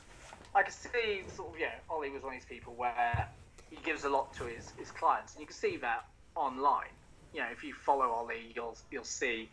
I 0.56 0.64
could 0.64 0.74
see 0.74 1.24
sort 1.34 1.54
of, 1.54 1.60
you 1.60 1.66
know, 1.66 1.72
Ollie 1.90 2.10
was 2.10 2.24
one 2.24 2.34
of 2.34 2.40
these 2.40 2.48
people 2.48 2.74
where 2.76 3.28
he 3.70 3.78
gives 3.84 4.04
a 4.04 4.10
lot 4.10 4.34
to 4.36 4.46
his, 4.46 4.72
his 4.78 4.92
clients, 4.92 5.34
and 5.34 5.42
you 5.42 5.48
can 5.48 5.56
see 5.56 5.78
that 5.78 6.06
online. 6.36 6.92
You 7.34 7.42
know, 7.42 7.48
if 7.52 7.64
you 7.64 7.74
follow 7.74 8.10
Ollie, 8.10 8.52
you'll 8.56 8.78
you'll 8.90 9.04
see, 9.04 9.50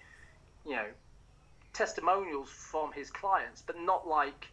you 0.67 0.77
know, 0.77 0.87
testimonials 1.73 2.49
from 2.49 2.93
his 2.93 3.11
clients, 3.11 3.63
but 3.65 3.77
not 3.81 4.07
like 4.07 4.49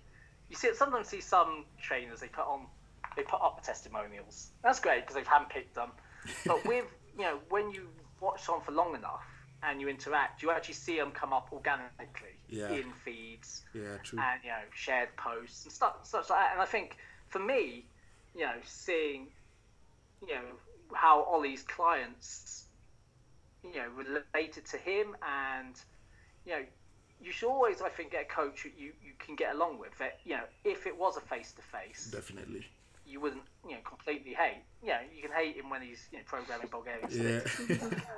you 0.50 0.56
see. 0.56 0.74
Sometimes 0.74 1.08
see 1.08 1.22
some 1.22 1.66
trainers 1.82 2.20
they 2.20 2.28
put 2.28 2.46
on 2.46 2.68
they 3.16 3.24
put 3.24 3.42
up 3.42 3.64
testimonials. 3.64 4.50
That's 4.64 4.80
great 4.80 5.02
because 5.02 5.16
they've 5.16 5.26
handpicked 5.28 5.74
them. 5.74 5.90
But 6.46 6.66
with 6.68 6.86
you 7.18 7.24
know, 7.24 7.40
when 7.50 7.72
you 7.72 7.88
watch 8.20 8.44
someone 8.44 8.64
for 8.64 8.72
long 8.72 8.96
enough 8.96 9.24
and 9.64 9.80
you 9.82 9.88
interact, 9.88 10.42
you 10.44 10.52
actually 10.52 10.74
see 10.76 10.98
them 10.98 11.12
come 11.12 11.32
up 11.34 11.50
organically 11.52 12.38
Yeah. 12.50 12.70
in 12.72 12.92
feeds 13.04 13.64
Yeah, 13.74 13.98
true. 14.04 14.20
and 14.20 14.42
you 14.44 14.50
know 14.50 14.64
shared 14.74 15.10
posts 15.18 15.64
and 15.66 15.74
stuff 15.74 15.96
such 16.04 16.30
like 16.30 16.40
that. 16.40 16.52
And 16.54 16.62
I 16.62 16.66
think 16.66 16.98
for 17.30 17.40
me, 17.40 17.86
you 18.36 18.42
know, 18.42 18.56
seeing 18.66 19.28
you 20.28 20.36
know 20.36 20.44
how 20.94 21.24
Ollie's 21.24 21.64
clients, 21.64 22.66
you 23.64 23.74
know, 23.76 23.88
related 24.36 24.66
to 24.68 24.78
him, 24.78 25.16
and 25.28 25.76
you 26.46 26.52
know, 26.54 26.64
you 27.22 27.32
should 27.32 27.50
always, 27.50 27.82
I 27.82 27.90
think, 27.90 28.12
get 28.12 28.24
a 28.24 28.26
coach 28.26 28.64
that 28.64 28.74
you 28.78 28.92
you 29.04 29.14
can 29.20 29.36
get 29.36 29.56
along 29.56 29.80
with. 29.80 29.98
That 30.00 30.20
you 30.26 30.36
know, 30.36 30.44
if 30.64 30.86
it 30.88 30.98
was 30.98 31.18
a 31.18 31.22
face 31.22 31.52
to 31.54 31.62
face, 31.62 32.10
Definitely. 32.12 32.66
you 33.08 33.20
wouldn't 33.20 33.44
you 33.68 33.76
know 33.76 33.82
completely 33.84 34.34
hate. 34.34 34.64
You 34.84 34.90
know, 34.90 35.00
you 35.16 35.22
can 35.22 35.32
hate 35.32 35.56
him 35.56 35.70
when 35.70 35.82
he's 35.82 36.08
you 36.12 36.20
know 36.20 36.24
programming 36.26 36.68
Bulgarian 36.68 37.08
Yeah. 37.10 37.42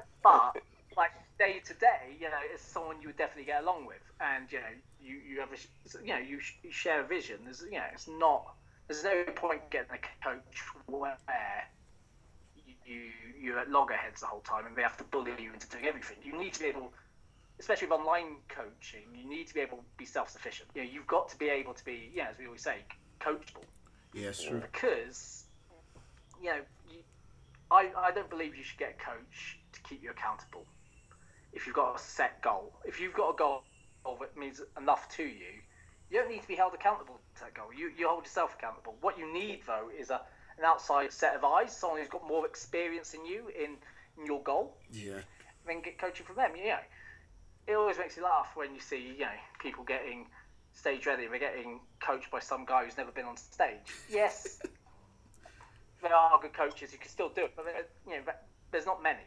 but 0.23 0.57
like 0.95 1.12
day 1.38 1.62
to 1.65 1.73
day, 1.75 2.15
you 2.19 2.27
know, 2.29 2.39
it's 2.51 2.63
someone 2.63 2.99
you 3.01 3.07
would 3.10 3.17
definitely 3.17 3.45
get 3.45 3.62
along 3.62 3.86
with, 3.86 4.01
and 4.19 4.51
you 4.51 4.60
know, 4.60 4.73
you 5.01 5.15
you 5.29 5.39
have 5.39 5.49
a, 5.51 6.03
you 6.03 6.13
know, 6.13 6.19
you, 6.19 6.39
sh- 6.39 6.55
you 6.63 6.71
share 6.71 7.01
a 7.01 7.07
vision. 7.07 7.38
There's 7.43 7.63
you 7.63 7.77
know, 7.77 7.86
it's 7.93 8.07
not. 8.07 8.53
There's 8.88 9.03
no 9.03 9.23
point 9.36 9.69
getting 9.69 9.91
a 9.93 10.23
coach 10.23 10.63
where 10.88 11.17
you 12.55 12.73
you 12.86 13.01
you're 13.39 13.60
at 13.60 13.69
loggerheads 13.69 14.21
the 14.21 14.27
whole 14.27 14.39
time, 14.41 14.65
and 14.65 14.75
they 14.75 14.81
have 14.81 14.97
to 14.97 15.03
bully 15.05 15.31
you 15.39 15.53
into 15.53 15.69
doing 15.69 15.86
everything. 15.86 16.17
You 16.23 16.38
need 16.38 16.53
to 16.53 16.60
be 16.60 16.65
able. 16.67 16.91
Especially 17.60 17.88
with 17.88 18.00
online 18.00 18.36
coaching, 18.50 19.04
you 19.15 19.28
need 19.28 19.48
to 19.48 19.54
be 19.54 19.62
able 19.62 19.78
to 19.78 19.84
be 19.98 20.06
self-sufficient. 20.06 20.70
You 20.76 20.84
know, 20.84 20.89
you've 20.91 21.08
got 21.08 21.30
to 21.30 21.38
be 21.38 21.50
able 21.50 21.74
to 21.74 21.84
be, 21.86 22.12
yeah, 22.13 22.28
as 22.30 22.38
we 22.38 22.46
always 22.46 22.62
say, 22.62 22.78
coachable 23.20 23.65
yes, 24.13 24.43
true. 24.43 24.60
because 24.60 25.46
you 26.41 26.50
know 26.50 26.60
you, 26.91 27.00
I, 27.72 27.89
I 27.98 28.12
don't 28.12 28.30
believe 28.30 28.56
you 28.56 28.63
should 28.63 28.78
get 28.78 28.96
a 29.00 29.04
coach 29.04 29.58
to 29.74 29.82
keep 29.82 30.04
you 30.04 30.12
accountable 30.12 30.65
if 31.54 31.65
you've 31.65 31.76
got 31.76 31.96
a 31.96 32.00
set 32.00 32.41
goal 32.43 32.74
if 32.86 33.00
you've 33.00 33.13
got 33.15 33.30
a 33.32 33.36
goal 33.36 33.63
that 34.20 34.38
means 34.38 34.62
enough 34.80 35.10
to 35.17 35.24
you 35.24 35.52
you 36.10 36.20
don't 36.20 36.30
need 36.30 36.41
to 36.43 36.48
be 36.48 36.56
held 36.56 36.74
accountable 36.74 37.20
to 37.36 37.41
that 37.41 37.54
goal 37.56 37.67
you, 37.76 37.91
you 37.98 38.08
hold 38.08 38.24
yourself 38.24 38.56
accountable 38.58 38.96
what 39.02 39.17
you 39.17 39.32
need 39.34 39.62
though 39.65 39.89
is 40.00 40.10
a, 40.12 40.22
an 40.60 40.63
outside 40.63 41.12
set 41.12 41.36
of 41.36 41.43
eyes 41.43 41.76
someone 41.76 42.00
who's 42.00 42.08
got 42.08 42.26
more 42.28 42.46
experience 42.46 43.12
than 43.12 43.26
you 43.26 43.48
in, 43.50 43.72
in 44.20 44.26
your 44.26 44.41
goal 44.43 44.78
Yeah. 44.91 45.20
then 45.65 45.82
get 45.82 45.98
coaching 45.98 46.26
from 46.26 46.36
them. 46.38 46.52
You 46.56 46.67
know, 46.67 46.78
it 47.67 47.75
always 47.75 47.97
makes 47.97 48.17
you 48.17 48.23
laugh 48.23 48.49
when 48.56 48.73
you 48.73 48.80
see 48.80 49.13
you 49.17 49.25
know 49.25 49.38
people 49.62 49.84
getting 49.84 50.27
stage 50.73 51.06
ready. 51.06 51.27
They're 51.27 51.39
getting 51.39 51.80
coached 51.99 52.32
by 52.32 52.39
some 52.39 52.65
guy 52.65 52.86
who's 52.86 52.97
never 52.97 53.12
been 53.12 53.25
on 53.25 53.38
stage. 53.38 53.91
Yes, 54.10 54.60
there 56.01 56.15
are 56.15 56.39
good 56.41 56.53
coaches 56.53 56.91
who 56.91 56.97
can 56.97 57.10
still 57.10 57.30
do 57.30 57.45
it, 57.45 57.53
but 57.56 57.65
you 58.08 58.13
know, 58.13 58.21
there's 58.71 58.86
not 58.86 59.01
many. 59.03 59.23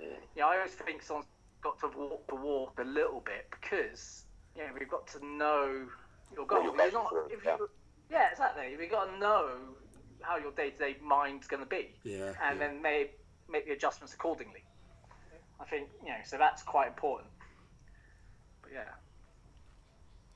You 0.00 0.08
know, 0.36 0.48
I 0.48 0.56
always 0.56 0.72
think 0.72 1.02
someone's 1.02 1.26
got 1.62 1.78
to 1.80 1.88
walk 1.96 2.26
the 2.28 2.34
walk 2.34 2.78
a 2.80 2.84
little 2.84 3.22
bit 3.24 3.46
because 3.50 4.24
you 4.56 4.62
know 4.62 4.68
we've 4.78 4.88
got 4.88 5.06
to 5.08 5.24
know 5.24 5.86
your 6.34 6.46
goal. 6.46 6.62
You're 6.62 6.92
not, 6.92 7.12
if 7.30 7.44
yeah. 7.44 7.56
you, 7.58 7.70
yeah, 8.10 8.30
exactly. 8.30 8.76
We've 8.78 8.90
got 8.90 9.12
to 9.12 9.18
know 9.18 9.50
how 10.22 10.36
your 10.36 10.52
day-to-day 10.52 10.96
mind's 11.02 11.46
going 11.46 11.62
to 11.62 11.68
be 11.68 11.94
Yeah. 12.04 12.32
and 12.44 12.58
yeah. 12.58 12.68
then 12.68 12.82
make 12.82 13.18
make 13.48 13.66
the 13.66 13.72
adjustments 13.72 14.14
accordingly. 14.14 14.64
I 15.60 15.64
think 15.64 15.88
you 16.02 16.10
know, 16.10 16.18
so 16.24 16.38
that's 16.38 16.62
quite 16.62 16.88
important. 16.88 17.28
Yeah, 18.72 18.86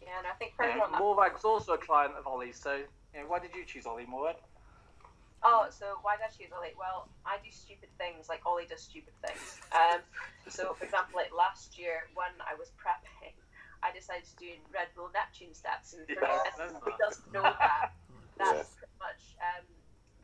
Yeah, 0.02 0.18
and 0.18 0.26
I 0.26 0.34
think 0.36 0.52
you 0.60 0.66
further 0.66 0.78
know, 0.78 0.84
on 0.84 0.92
that. 0.92 1.00
Morag's 1.00 1.44
also 1.44 1.72
a 1.74 1.78
client 1.78 2.14
of 2.18 2.26
Ollie's, 2.26 2.60
so 2.60 2.76
you 3.14 3.20
know, 3.20 3.26
why 3.28 3.38
did 3.38 3.54
you 3.54 3.64
choose 3.64 3.86
Ollie 3.86 4.06
Morag? 4.06 4.36
Oh, 5.44 5.68
so 5.68 6.00
why 6.02 6.16
did 6.16 6.24
I 6.24 6.32
choose 6.32 6.50
Ollie? 6.56 6.72
Well, 6.76 7.08
I 7.28 7.36
do 7.44 7.52
stupid 7.52 7.92
things 8.00 8.32
like 8.32 8.40
Ollie 8.48 8.64
does 8.66 8.80
stupid 8.82 9.12
things. 9.20 9.60
Um, 9.76 10.00
so, 10.48 10.72
for 10.74 10.84
example, 10.88 11.20
like 11.20 11.30
last 11.36 11.76
year 11.76 12.08
when 12.16 12.32
I 12.42 12.56
was 12.56 12.72
prepping, 12.80 13.36
I 13.84 13.92
decided 13.92 14.24
to 14.24 14.36
do 14.40 14.50
Red 14.72 14.88
Bull 14.96 15.12
Neptune 15.12 15.52
steps, 15.52 15.92
and 15.92 16.08
for 16.08 16.24
Yeah, 16.24 16.40
anyone 16.64 16.80
who 16.80 16.96
doesn't 16.96 17.28
know 17.28 17.44
that, 17.44 17.92
that's 18.40 18.72
Yeah. 18.72 18.80
pretty 18.80 18.98
much 18.98 19.22
um, 19.44 19.66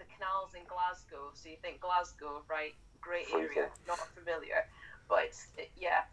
the 0.00 0.08
canals 0.08 0.56
in 0.56 0.64
Glasgow. 0.64 1.36
So 1.36 1.52
you 1.52 1.60
think 1.60 1.84
Glasgow, 1.84 2.40
right? 2.48 2.72
Great 3.04 3.28
area, 3.36 3.68
not 3.84 4.00
familiar, 4.16 4.64
but 5.08 5.36
it, 5.60 5.68
yeah, 5.76 6.08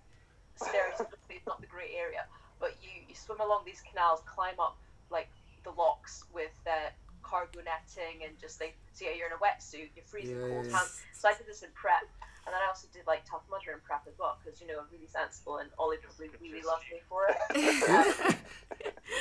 stereotypically 0.60 1.38
it's 1.42 1.48
not 1.48 1.62
the 1.62 1.68
great 1.68 1.92
area. 1.96 2.26
But 2.60 2.76
you 2.82 2.90
you 3.08 3.16
swim 3.16 3.40
along 3.40 3.64
these 3.66 3.82
canals, 3.82 4.22
climb 4.26 4.60
up 4.60 4.78
like 5.10 5.30
the 5.64 5.72
locks 5.72 6.24
with 6.34 6.56
uh, 6.66 6.90
cargo 7.28 7.60
netting 7.60 8.24
and 8.24 8.32
just 8.40 8.64
like 8.64 8.76
so 8.96 9.04
yeah 9.04 9.12
you're 9.12 9.28
in 9.28 9.36
a 9.36 9.42
wetsuit 9.44 9.92
you're 10.00 10.08
freezing 10.08 10.40
cold 10.40 10.64
hands 10.72 11.04
so 11.12 11.28
I 11.28 11.36
did 11.36 11.44
this 11.44 11.60
in 11.60 11.70
prep 11.76 12.08
and 12.48 12.56
then 12.56 12.64
I 12.64 12.72
also 12.72 12.88
did 12.96 13.04
like 13.04 13.28
tough 13.28 13.44
mudder 13.52 13.76
in 13.76 13.84
prep 13.84 14.08
as 14.08 14.16
well 14.16 14.40
because 14.40 14.64
you 14.64 14.68
know 14.68 14.80
I'm 14.80 14.88
really 14.88 15.12
sensible 15.12 15.60
and 15.60 15.68
Ollie 15.76 16.00
probably 16.00 16.32
really 16.40 16.64
loves 16.64 16.88
me 16.88 17.04
for 17.12 17.28
it 17.28 17.36
um, 17.92 18.16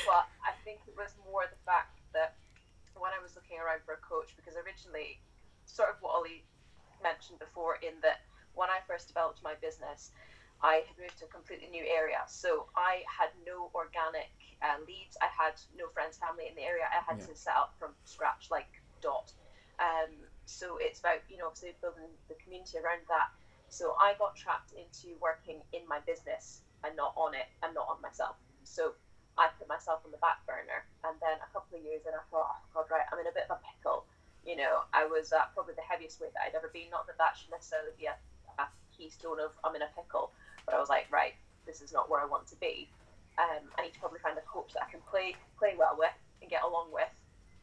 but 0.07 0.25
I 0.47 0.55
think 0.63 0.87
it 0.87 0.95
was 0.95 1.11
more 1.27 1.43
the 1.51 1.59
fact 1.67 1.99
that 2.15 2.39
when 2.95 3.11
I 3.11 3.19
was 3.19 3.35
looking 3.35 3.59
around 3.59 3.83
for 3.83 3.99
a 3.99 4.03
coach 4.07 4.31
because 4.39 4.55
originally 4.55 5.19
sort 5.67 5.91
of 5.91 5.99
what 5.99 6.15
Ollie 6.15 6.47
mentioned 7.03 7.43
before 7.43 7.83
in 7.83 7.99
that 8.07 8.23
when 8.55 8.71
I 8.71 8.79
first 8.87 9.11
developed 9.11 9.43
my 9.43 9.59
business 9.59 10.15
I 10.63 10.83
had 10.89 10.97
moved 10.99 11.19
to 11.19 11.27
a 11.27 11.29
completely 11.29 11.69
new 11.69 11.85
area. 11.85 12.25
So 12.29 12.67
I 12.77 13.05
had 13.07 13.31
no 13.45 13.71
organic 13.75 14.33
uh, 14.63 14.81
leads. 14.87 15.17
I 15.21 15.29
had 15.29 15.55
no 15.77 15.89
friends 15.93 16.17
family 16.17 16.49
in 16.49 16.55
the 16.57 16.65
area. 16.65 16.89
I 16.89 17.05
had 17.05 17.21
Yeah. 17.21 17.27
to 17.27 17.37
set 17.37 17.57
up 17.57 17.77
from 17.79 17.95
scratch 18.05 18.51
like 18.51 18.71
dot. 19.01 19.33
Um, 19.79 20.17
so 20.47 20.79
it's 20.79 21.01
about 21.01 21.21
you 21.29 21.37
know 21.37 21.47
obviously 21.49 21.77
building 21.81 22.09
the 22.29 22.35
community 22.37 22.79
around 22.79 23.05
that. 23.09 23.29
So 23.69 23.95
I 24.01 24.15
got 24.15 24.37
trapped 24.37 24.73
into 24.73 25.19
working 25.21 25.61
in 25.73 25.87
my 25.89 26.01
business 26.01 26.63
and 26.85 26.97
not 26.97 27.13
on 27.17 27.35
it 27.35 27.47
and 27.63 27.75
not 27.75 27.89
on 27.89 28.01
myself. 28.01 28.37
So 28.65 28.95
I 29.37 29.49
put 29.59 29.69
myself 29.69 30.01
on 30.07 30.13
the 30.13 30.23
back 30.25 30.47
burner. 30.47 30.87
And 31.05 31.21
then 31.21 31.37
a 31.45 31.53
couple 31.53 31.77
of 31.77 31.85
years 31.85 32.07
in 32.07 32.15
I 32.15 32.23
thought 32.31 32.49
oh 32.49 32.63
god 32.73 32.89
right 32.91 33.07
I'm 33.13 33.19
in 33.21 33.27
a 33.27 33.33
bit 33.37 33.45
of 33.51 33.59
a 33.59 33.61
pickle. 33.61 34.07
You 34.45 34.57
know 34.57 34.85
I 34.95 35.05
was 35.05 35.33
at 35.33 35.53
probably 35.53 35.75
the 35.75 35.85
heaviest 35.85 36.21
weight 36.21 36.33
that 36.33 36.49
I'd 36.49 36.55
ever 36.57 36.73
been. 36.73 36.89
Not 36.89 37.07
that 37.09 37.19
that 37.19 37.37
should 37.37 37.51
necessarily 37.51 37.93
be 37.99 38.07
a, 38.07 38.17
a 38.59 38.69
keystone 38.97 39.41
of 39.41 39.53
I'm 39.63 39.77
in 39.77 39.83
a 39.83 39.93
pickle 39.93 40.33
but 40.67 40.75
I 40.75 40.79
was 40.79 40.89
like 40.89 41.07
right 41.11 41.35
this 41.67 41.81
is 41.81 41.93
not 41.93 42.11
where 42.11 42.21
I 42.21 42.27
want 42.27 42.47
to 42.49 42.57
be 42.57 42.89
um, 43.39 43.69
I 43.79 43.85
need 43.85 43.93
to 43.93 44.01
probably 44.01 44.21
find 44.21 44.37
a 44.39 44.47
coach 44.49 44.73
that 44.73 44.89
I 44.89 44.91
can 44.91 45.01
play 45.09 45.37
play 45.59 45.77
well 45.77 45.97
with 45.99 46.17
and 46.41 46.51
get 46.51 46.65
along 46.65 46.93
with 46.93 47.13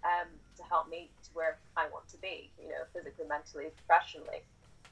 um, 0.05 0.29
to 0.57 0.63
help 0.63 0.89
me 0.89 1.09
to 1.23 1.29
where 1.33 1.57
I 1.77 1.87
want 1.89 2.07
to 2.13 2.17
be, 2.19 2.51
you 2.61 2.69
know, 2.69 2.83
physically, 2.93 3.25
mentally, 3.25 3.71
professionally. 3.85 4.43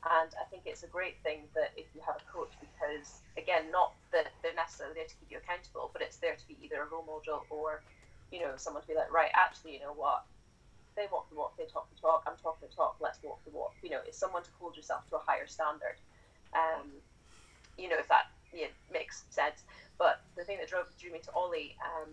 And 0.01 0.33
I 0.41 0.49
think 0.49 0.65
it's 0.65 0.81
a 0.81 0.89
great 0.89 1.21
thing 1.21 1.45
that 1.53 1.77
if 1.77 1.85
you 1.93 2.01
have 2.01 2.17
a 2.17 2.25
coach, 2.25 2.49
because 2.57 3.21
again, 3.37 3.69
not 3.69 3.93
that 4.09 4.33
they're 4.41 4.57
necessarily 4.57 4.97
there 4.97 5.05
to 5.05 5.15
keep 5.21 5.29
you 5.29 5.37
accountable, 5.37 5.93
but 5.93 6.01
it's 6.01 6.17
there 6.17 6.33
to 6.33 6.45
be 6.49 6.57
either 6.57 6.81
a 6.81 6.87
role 6.89 7.05
model 7.05 7.45
or, 7.53 7.85
you 8.33 8.41
know, 8.41 8.57
someone 8.57 8.81
to 8.81 8.89
be 8.89 8.97
like, 8.97 9.13
right, 9.13 9.29
actually, 9.37 9.77
you 9.77 9.81
know 9.85 9.93
what, 9.93 10.25
they 10.97 11.05
walk 11.13 11.29
the 11.29 11.37
walk, 11.37 11.53
they 11.53 11.69
talk 11.69 11.85
the 11.93 12.01
talk, 12.01 12.25
I'm 12.25 12.33
talking 12.41 12.65
the 12.65 12.73
talk, 12.73 12.97
let's 12.97 13.21
walk 13.21 13.45
the 13.45 13.53
walk. 13.53 13.77
You 13.85 13.93
know, 13.93 14.01
it's 14.07 14.17
someone 14.17 14.41
to 14.41 14.49
hold 14.57 14.73
yourself 14.75 15.05
to 15.13 15.17
a 15.17 15.23
higher 15.23 15.45
standard. 15.45 16.01
Um, 16.57 16.89
you 17.77 17.89
know, 17.89 17.97
if 17.99 18.07
that 18.09 18.31
yeah, 18.53 18.67
makes 18.91 19.23
sense. 19.29 19.63
But 19.97 20.21
the 20.35 20.43
thing 20.43 20.57
that 20.59 20.67
drove 20.67 20.87
drew 20.99 21.11
me 21.11 21.19
to 21.19 21.31
Ollie, 21.33 21.75
um, 21.81 22.09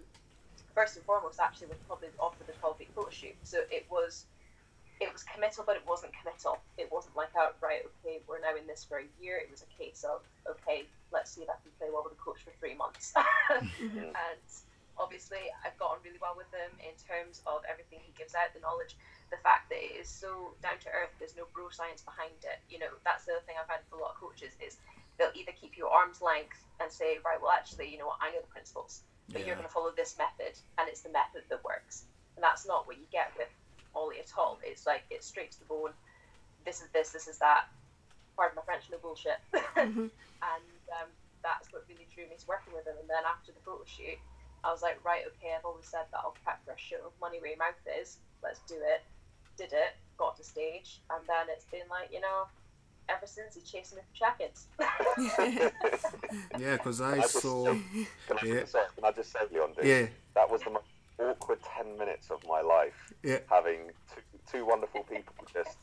first 0.75 0.97
and 0.97 1.05
foremost, 1.05 1.41
actually, 1.41 1.69
was 1.69 1.79
probably 1.87 2.09
offer 2.21 2.45
the 2.47 2.53
12 2.53 2.79
week 2.79 2.91
photo 2.95 3.11
shoot. 3.11 3.37
So 3.43 3.65
it 3.71 3.87
was 3.91 4.27
it 5.01 5.13
was 5.13 5.23
committal, 5.23 5.63
but 5.63 5.79
it 5.79 5.87
wasn't 5.87 6.11
committal. 6.11 6.59
It 6.77 6.91
wasn't 6.91 7.15
like, 7.15 7.31
oh, 7.39 7.55
right, 7.63 7.87
okay, 8.03 8.19
we're 8.27 8.43
now 8.43 8.59
in 8.59 8.67
this 8.67 8.83
for 8.83 8.99
a 8.99 9.07
year. 9.23 9.39
It 9.39 9.47
was 9.47 9.63
a 9.63 9.71
case 9.79 10.03
of, 10.03 10.27
okay, 10.43 10.91
let's 11.15 11.31
see 11.31 11.47
if 11.47 11.51
I 11.51 11.55
can 11.63 11.71
play 11.79 11.87
well 11.87 12.03
with 12.03 12.19
a 12.19 12.21
coach 12.23 12.43
for 12.43 12.51
three 12.59 12.75
months. 12.75 13.15
Mm-hmm. 13.49 14.13
and 14.13 14.49
obviously, 15.01 15.41
I've 15.65 15.79
gotten 15.81 16.05
really 16.05 16.21
well 16.21 16.35
with 16.37 16.51
him 16.53 16.69
in 16.85 16.93
terms 17.01 17.41
of 17.49 17.65
everything 17.65 18.03
he 18.05 18.13
gives 18.13 18.35
out, 18.37 18.53
the 18.53 18.61
knowledge, 18.61 18.99
the 19.33 19.41
fact 19.41 19.71
that 19.73 19.81
it 19.81 19.97
is 19.97 20.11
so 20.11 20.53
down 20.61 20.77
to 20.85 20.91
earth. 20.93 21.15
There's 21.17 21.33
no 21.33 21.49
bro 21.55 21.71
science 21.71 22.05
behind 22.05 22.37
it. 22.45 22.61
You 22.69 22.83
know, 22.83 22.93
that's 23.09 23.25
the 23.25 23.39
other 23.39 23.45
thing 23.49 23.57
I've 23.57 23.71
had 23.71 23.87
with 23.89 23.97
a 23.97 24.03
lot 24.03 24.19
of 24.19 24.21
coaches 24.21 24.53
is 24.61 24.77
they'll 25.19 25.35
either 25.35 25.53
keep 25.61 25.77
you 25.77 25.87
arm's 25.87 26.23
length 26.23 26.59
and 26.81 26.91
say, 26.91 27.19
right, 27.25 27.41
well, 27.43 27.51
actually, 27.51 27.91
you 27.91 27.99
know 27.99 28.07
what, 28.07 28.19
I 28.23 28.31
know 28.31 28.41
the 28.41 28.47
principles, 28.55 29.03
but 29.33 29.45
you're 29.47 29.57
going 29.57 29.66
to 29.66 29.73
follow 29.73 29.91
this 29.97 30.16
method, 30.16 30.55
and 30.79 30.89
it's 30.89 31.01
the 31.03 31.11
method 31.11 31.43
that 31.51 31.62
works. 31.64 32.05
And 32.37 32.43
that's 32.43 32.66
not 32.66 32.87
what 32.87 32.99
you 32.99 33.05
get 33.11 33.33
with 33.37 33.49
Ollie 33.95 34.21
at 34.21 34.31
all. 34.39 34.59
It's 34.62 34.87
like 34.87 35.03
it's 35.11 35.27
straight 35.27 35.51
to 35.53 35.59
the 35.59 35.64
bone. 35.66 35.91
This 36.64 36.81
is 36.81 36.89
this. 36.93 37.11
This 37.11 37.27
is 37.27 37.39
that. 37.39 37.66
Pardon 38.37 38.55
my 38.57 38.62
French, 38.62 38.85
no 38.91 38.99
bullshit. 38.99 39.39
Mhm. 39.75 40.11
and 40.43 40.79
um, 40.95 41.09
that's 41.43 41.73
what 41.73 41.83
really 41.89 42.07
drew 42.14 42.25
me 42.31 42.37
to 42.39 42.47
working 42.47 42.73
with 42.75 42.87
him. 42.87 42.95
And 43.01 43.09
then 43.11 43.23
after 43.27 43.51
the 43.53 43.61
photo 43.66 43.83
shoot, 43.87 44.19
I 44.62 44.71
was 44.71 44.83
like, 44.83 45.03
right, 45.05 45.23
okay, 45.35 45.55
I've 45.55 45.64
always 45.64 45.87
said 45.87 46.07
that 46.11 46.19
I'll 46.23 46.35
prep 46.45 46.62
for 46.64 46.73
a 46.73 46.79
show. 46.79 47.11
Money 47.21 47.39
where 47.41 47.51
your 47.51 47.59
mouth 47.59 47.79
is. 47.99 48.19
Let's 48.43 48.61
do 48.71 48.75
it. 48.79 49.03
Did 49.57 49.73
it. 49.73 49.95
Got 50.16 50.37
to 50.39 50.45
stage, 50.45 51.01
and 51.11 51.23
then 51.27 51.47
it's 51.51 51.64
been 51.66 51.87
like 51.91 52.11
you 52.12 52.21
know, 52.21 52.47
ever 53.09 53.27
since 53.27 53.55
he's 53.55 53.65
chasing 53.65 53.99
me 53.99 54.03
for 54.13 54.17
check-ins. 54.19 54.67
Yeah, 56.59 56.77
because 56.77 57.01
I 57.01 57.13
I 57.13 57.21
just- 57.21 57.41
saw. 57.41 57.65
Can 57.67 57.79
I, 58.43 58.45
Yeah. 58.47 58.65
say, 58.65 58.81
can 58.95 59.05
I 59.05 59.13
just 59.13 59.33
say, 59.33 59.39
Leon, 59.53 59.73
dude, 59.77 59.85
Yeah, 59.87 60.07
that 60.35 60.51
was 60.51 60.63
the 60.63 60.71
most 60.71 60.85
awkward 61.19 61.59
10 61.77 61.97
minutes 61.99 62.31
of 62.31 62.41
my 62.49 62.61
life, 62.61 63.13
yeah, 63.23 63.39
having 63.51 63.91
two, 64.15 64.21
two 64.51 64.65
wonderful 64.67 65.03
people 65.05 65.35
just 65.53 65.77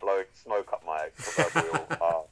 blowing 0.00 0.24
smoke 0.34 0.72
up 0.72 0.82
my 0.86 1.08
proverbial 1.16 1.86
arse. 2.00 2.26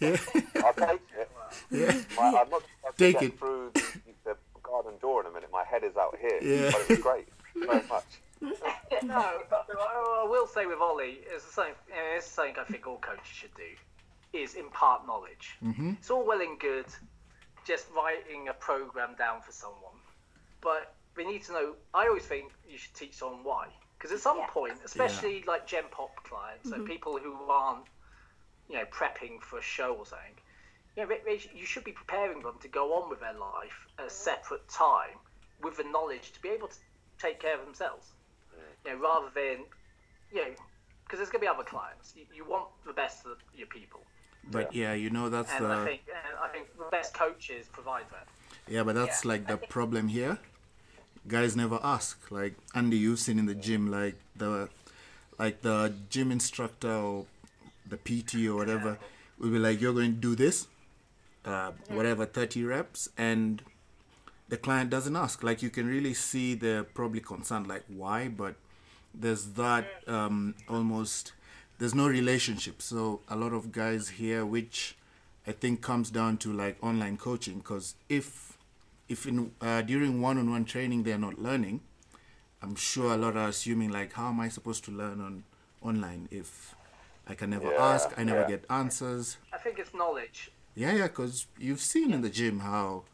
yeah, 0.00 0.16
I'll 0.64 0.72
take 0.74 1.00
it. 1.18 1.30
yeah. 1.70 1.92
My, 2.16 2.28
I'm 2.28 2.50
not 2.50 2.50
going 2.50 2.62
to 2.62 2.96
Take 2.96 3.20
get 3.20 3.22
it. 3.24 3.38
through 3.38 3.70
the, 3.74 3.80
the 4.24 4.36
garden 4.62 4.92
door 5.00 5.20
in 5.22 5.26
a 5.26 5.30
minute. 5.30 5.48
My 5.52 5.64
head 5.64 5.82
is 5.84 5.96
out 5.96 6.16
here. 6.20 6.38
Yeah. 6.42 6.70
But 6.72 6.80
it 6.82 6.88
was 6.90 6.98
great. 6.98 7.28
Thank 7.54 7.64
you 7.64 7.66
very 7.66 7.86
much. 7.88 8.04
No, 9.02 9.42
but 9.50 9.66
I 9.78 10.22
I 10.24 10.28
will 10.28 10.46
say 10.46 10.66
with 10.66 10.78
Ollie, 10.80 11.18
it's 11.32 11.44
something, 11.44 11.74
you 11.88 11.94
know, 11.94 12.16
it's 12.16 12.26
something 12.26 12.54
I 12.58 12.64
think 12.64 12.86
all 12.86 12.98
coaches 12.98 13.26
should 13.26 13.54
do, 13.54 14.38
is 14.38 14.54
impart 14.54 15.06
knowledge. 15.06 15.56
Mm-hmm. 15.62 15.90
It's 15.98 16.10
all 16.10 16.24
well 16.24 16.40
and 16.40 16.58
good 16.58 16.86
just 17.66 17.86
writing 17.96 18.48
a 18.48 18.52
program 18.54 19.14
down 19.18 19.40
for 19.40 19.52
someone, 19.52 19.98
but 20.60 20.94
we 21.16 21.24
need 21.24 21.42
to 21.44 21.52
know. 21.52 21.74
I 21.94 22.06
always 22.06 22.24
think 22.24 22.52
you 22.68 22.78
should 22.78 22.94
teach 22.94 23.14
someone 23.14 23.42
why, 23.44 23.68
because 23.98 24.12
at 24.12 24.20
some 24.20 24.38
Yeah. 24.38 24.46
point, 24.48 24.74
especially 24.84 25.42
like 25.46 25.66
Gen 25.66 25.84
Pop 25.90 26.14
clients, 26.24 26.68
so 26.70 26.82
people 26.84 27.18
who 27.18 27.34
aren't, 27.50 27.86
you 28.68 28.76
know, 28.76 28.84
prepping 28.86 29.40
for 29.42 29.58
a 29.58 29.62
show 29.62 29.94
or 29.94 30.06
something, 30.06 30.36
you 30.96 31.02
know, 31.02 31.08
they- 31.08 31.20
they- 31.36 31.50
you 31.54 31.66
should 31.66 31.84
be 31.84 31.92
preparing 31.92 32.40
them 32.42 32.58
to 32.60 32.68
go 32.68 32.94
on 32.94 33.08
with 33.10 33.20
their 33.20 33.32
life 33.34 33.86
at 33.98 34.06
a 34.06 34.10
separate 34.10 34.66
time 34.68 35.18
with 35.60 35.76
the 35.76 35.84
knowledge 35.84 36.32
to 36.32 36.40
be 36.40 36.50
able 36.50 36.68
to 36.68 36.78
take 37.18 37.40
care 37.40 37.54
of 37.58 37.64
themselves. 37.64 38.12
You 38.84 38.92
know, 38.92 38.98
rather 38.98 39.30
than, 39.34 39.64
you 40.30 40.36
know, 40.42 40.50
because 41.04 41.18
there's 41.18 41.30
going 41.30 41.40
to 41.40 41.46
be 41.46 41.48
other 41.48 41.64
clients. 41.64 42.14
You, 42.16 42.24
you 42.34 42.44
want 42.44 42.68
the 42.86 42.92
best 42.92 43.26
of 43.26 43.38
your 43.56 43.66
people, 43.66 44.00
But 44.50 44.74
yeah, 44.74 44.92
you 44.94 45.10
know 45.10 45.28
that's 45.28 45.52
and 45.52 45.66
I 45.66 45.76
the 45.76 45.84
think 45.84 46.02
and 46.08 46.36
I 46.42 46.48
think 46.48 46.68
the 46.76 46.84
best 46.90 47.14
coaches 47.14 47.68
provide 47.72 48.04
that. 48.10 48.26
yeah, 48.68 48.82
but 48.82 48.94
that's 48.94 49.24
Yeah, 49.24 49.30
like 49.30 49.46
the 49.46 49.56
problem 49.56 50.08
here. 50.08 50.38
Guys 51.26 51.56
never 51.56 51.80
ask. 51.82 52.30
Like 52.30 52.54
Andy, 52.74 52.98
you've 52.98 53.18
seen 53.20 53.38
in 53.38 53.46
the 53.46 53.54
gym, 53.54 53.90
like 53.90 54.16
the 54.36 54.68
like 55.38 55.62
the 55.62 55.94
gym 56.10 56.30
instructor 56.32 56.92
or 56.92 57.26
the 57.88 57.96
PT 57.96 58.46
or 58.48 58.56
whatever 58.56 58.98
will 59.38 59.50
be 59.50 59.58
like, 59.58 59.80
"You're 59.80 59.94
going 59.94 60.14
to 60.14 60.20
do 60.20 60.34
this, 60.34 60.66
uh, 61.44 61.72
whatever, 61.88 62.26
30 62.26 62.64
reps," 62.64 63.08
and 63.18 63.62
the 64.48 64.56
client 64.56 64.90
doesn't 64.90 65.16
ask. 65.16 65.42
Like 65.42 65.62
you 65.62 65.70
can 65.70 65.86
really 65.88 66.14
see 66.14 66.54
they're 66.54 66.84
probably 66.84 67.20
concerned, 67.20 67.66
like 67.68 67.84
why, 67.88 68.28
but 68.28 68.56
there's 69.14 69.46
that 69.52 69.86
um, 70.06 70.54
almost 70.68 71.32
there's 71.78 71.94
no 71.94 72.06
relationship. 72.08 72.82
So 72.82 73.20
a 73.28 73.36
lot 73.36 73.52
of 73.52 73.72
guys 73.72 74.08
here, 74.10 74.44
which 74.44 74.96
I 75.46 75.52
think 75.52 75.82
comes 75.82 76.10
down 76.10 76.38
to 76.38 76.52
like 76.52 76.76
online 76.82 77.16
coaching, 77.16 77.58
because 77.58 77.94
if 78.08 78.56
if 79.08 79.26
in 79.26 79.52
uh, 79.60 79.82
during 79.82 80.20
one-on-one 80.20 80.64
training 80.64 81.02
they're 81.02 81.18
not 81.18 81.38
learning, 81.38 81.80
I'm 82.62 82.74
sure 82.76 83.12
a 83.12 83.16
lot 83.16 83.36
are 83.36 83.48
assuming 83.48 83.90
like, 83.90 84.14
how 84.14 84.28
am 84.28 84.40
I 84.40 84.48
supposed 84.48 84.84
to 84.86 84.90
learn 84.90 85.20
on 85.20 85.44
online 85.82 86.28
if 86.30 86.74
I 87.26 87.34
can 87.34 87.50
never 87.50 87.70
Yeah, 87.72 87.82
ask, 87.94 88.08
I 88.16 88.24
never 88.24 88.40
yeah. 88.42 88.48
get 88.48 88.64
answers. 88.70 89.36
I 89.52 89.58
think 89.58 89.78
it's 89.78 89.92
knowledge. 89.94 90.50
Yeah, 90.74 90.92
yeah, 90.92 91.02
because 91.08 91.46
you've 91.58 91.80
seen 91.80 92.12
in 92.12 92.22
the 92.22 92.30
gym 92.30 92.60
how 92.60 93.04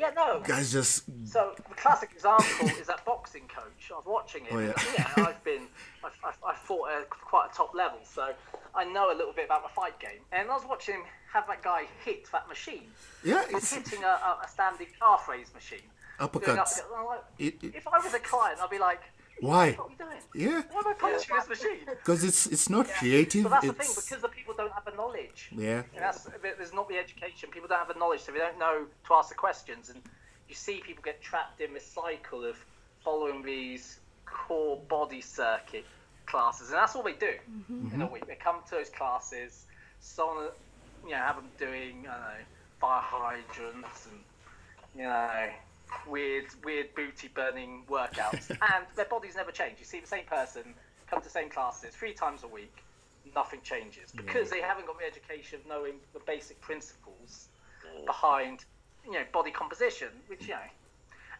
Yeah, 0.00 0.10
no. 0.16 0.40
guys 0.40 0.72
just 0.72 1.04
So 1.26 1.52
the 1.56 1.74
classic 1.74 2.10
example 2.14 2.68
is 2.80 2.86
that 2.86 3.04
boxing 3.04 3.42
coach. 3.54 3.90
I 3.92 3.96
was 3.96 4.06
watching 4.06 4.44
him. 4.46 4.56
Oh, 4.56 4.60
yeah. 4.60 4.72
yeah. 4.96 5.24
I've 5.26 5.44
been, 5.44 5.64
I've, 6.02 6.12
I've, 6.24 6.38
I've 6.46 6.56
fought 6.56 6.90
at 6.90 7.10
quite 7.10 7.50
a 7.52 7.54
top 7.54 7.74
level, 7.74 7.98
so 8.02 8.32
I 8.74 8.84
know 8.84 9.12
a 9.12 9.16
little 9.16 9.34
bit 9.34 9.44
about 9.44 9.62
the 9.62 9.68
fight 9.68 9.98
game. 10.00 10.20
And 10.32 10.50
I 10.50 10.54
was 10.54 10.64
watching 10.66 10.94
him 10.94 11.02
have 11.32 11.46
that 11.48 11.62
guy 11.62 11.82
hit 12.04 12.26
that 12.32 12.48
machine. 12.48 12.84
yeah, 13.22 13.46
He 13.46 13.54
was 13.54 13.64
it's 13.64 13.74
hitting 13.74 14.02
a, 14.02 14.06
a, 14.08 14.40
a 14.44 14.48
standing 14.48 14.86
calf 14.98 15.28
raise 15.28 15.52
machine. 15.52 15.78
Uppercuts. 16.18 16.80
uppercuts. 16.80 17.06
Like, 17.06 17.20
It, 17.38 17.62
it, 17.62 17.74
if 17.74 17.86
I 17.86 17.98
was 17.98 18.14
a 18.14 18.18
client, 18.18 18.58
I'd 18.62 18.70
be 18.70 18.78
like, 18.78 19.02
why? 19.40 19.72
what 19.72 19.86
are 19.86 19.90
you 19.90 19.96
doing? 19.98 20.16
Yeah, 20.34 20.62
Why 20.70 20.80
am 20.80 20.88
I 20.88 20.92
punching 20.94 21.36
this 21.36 21.48
machine? 21.48 21.78
because 21.86 22.22
it's 22.24 22.46
it's 22.46 22.68
not 22.70 22.86
creative. 22.88 23.42
So 23.44 23.48
that's 23.48 23.66
the 23.66 23.72
thing, 23.72 23.88
because 23.94 24.22
the 24.22 24.28
people 24.28 24.54
don't 24.56 24.72
have 24.72 24.84
the 24.84 24.92
knowledge. 24.92 25.50
yeah, 25.56 25.82
And 25.94 26.02
that's 26.04 26.28
there's 26.42 26.72
not 26.72 26.88
the 26.88 26.96
education. 26.98 27.50
People 27.50 27.68
don't 27.68 27.78
have 27.78 27.88
the 27.88 27.98
knowledge, 27.98 28.20
so 28.20 28.32
they 28.32 28.38
don't 28.38 28.58
know 28.58 28.86
to 29.06 29.14
ask 29.14 29.28
the 29.30 29.34
questions. 29.34 29.90
And 29.90 30.00
you 30.48 30.54
see 30.54 30.80
people 30.86 31.02
get 31.04 31.20
trapped 31.20 31.60
in 31.60 31.74
this 31.74 31.86
cycle 31.86 32.44
of 32.44 32.56
following 33.04 33.42
these 33.42 33.98
core 34.26 34.78
body 34.88 35.20
circuit 35.20 35.84
classes, 36.26 36.68
and 36.68 36.76
that's 36.76 36.94
all 36.94 37.02
they 37.02 37.14
do 37.14 37.32
in 37.92 38.00
a 38.00 38.06
week. 38.06 38.26
They 38.26 38.36
come 38.36 38.56
to 38.68 38.70
those 38.76 38.90
classes, 38.90 39.64
someone, 40.00 40.48
you 41.04 41.10
know, 41.10 41.16
have 41.16 41.36
them 41.36 41.48
doing 41.58 42.06
I 42.08 42.12
don't 42.12 42.20
know 42.20 42.44
fire 42.80 43.02
hydrants 43.02 44.06
and 44.06 44.20
you 44.96 45.02
know 45.02 45.48
weird 46.08 46.46
weird 46.64 46.94
booty 46.94 47.28
burning 47.28 47.84
workouts, 47.88 48.50
and 48.50 48.86
their 48.96 49.04
bodies 49.06 49.36
never 49.36 49.50
change. 49.50 49.78
You 49.78 49.84
see 49.84 50.00
the 50.00 50.06
same 50.06 50.24
person 50.24 50.74
come 51.08 51.20
to 51.20 51.24
the 51.24 51.30
same 51.30 51.50
classes 51.50 51.94
three 51.94 52.12
times 52.12 52.42
a 52.44 52.48
week, 52.48 52.74
nothing 53.34 53.60
changes 53.62 54.12
because 54.12 54.50
they 54.50 54.60
haven't 54.60 54.86
got 54.86 54.98
the 54.98 55.06
education 55.06 55.60
of 55.60 55.66
knowing 55.66 55.94
the 56.12 56.20
basic 56.20 56.60
principles 56.60 57.48
behind 58.06 58.64
you 59.04 59.12
know 59.12 59.24
body 59.32 59.50
composition, 59.50 60.08
which 60.28 60.42
you 60.42 60.54
know, 60.54 60.60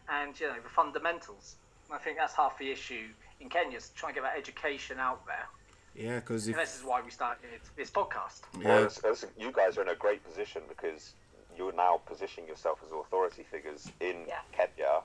and 0.09 0.39
you 0.39 0.47
know 0.47 0.55
the 0.61 0.69
fundamentals. 0.69 1.55
And 1.87 1.95
I 1.95 1.99
think 1.99 2.17
that's 2.17 2.35
half 2.35 2.57
the 2.57 2.71
issue 2.71 3.07
in 3.39 3.49
Kenya 3.49 3.77
is 3.77 3.91
trying 3.95 4.13
to 4.13 4.21
get 4.21 4.23
that 4.23 4.37
education 4.37 4.99
out 4.99 5.25
there. 5.25 5.47
yeah, 5.95 6.15
because 6.19 6.47
if 6.47 6.55
this 6.55 6.77
is 6.77 6.83
why 6.83 7.01
we 7.01 7.11
started 7.11 7.49
this 7.75 7.89
podcast. 7.91 8.41
Well, 8.55 8.63
yeah, 8.63 8.85
it's, 8.85 9.01
it's, 9.03 9.25
you 9.37 9.51
guys 9.51 9.77
are 9.77 9.81
in 9.81 9.89
a 9.89 9.95
great 9.95 10.23
position 10.23 10.61
because 10.69 11.13
you're 11.61 11.71
now 11.73 12.01
positioning 12.07 12.49
yourself 12.49 12.79
as 12.83 12.91
authority 12.91 13.43
figures 13.43 13.91
in 13.99 14.25
Yeah. 14.27 14.41
Kenya, 14.51 15.03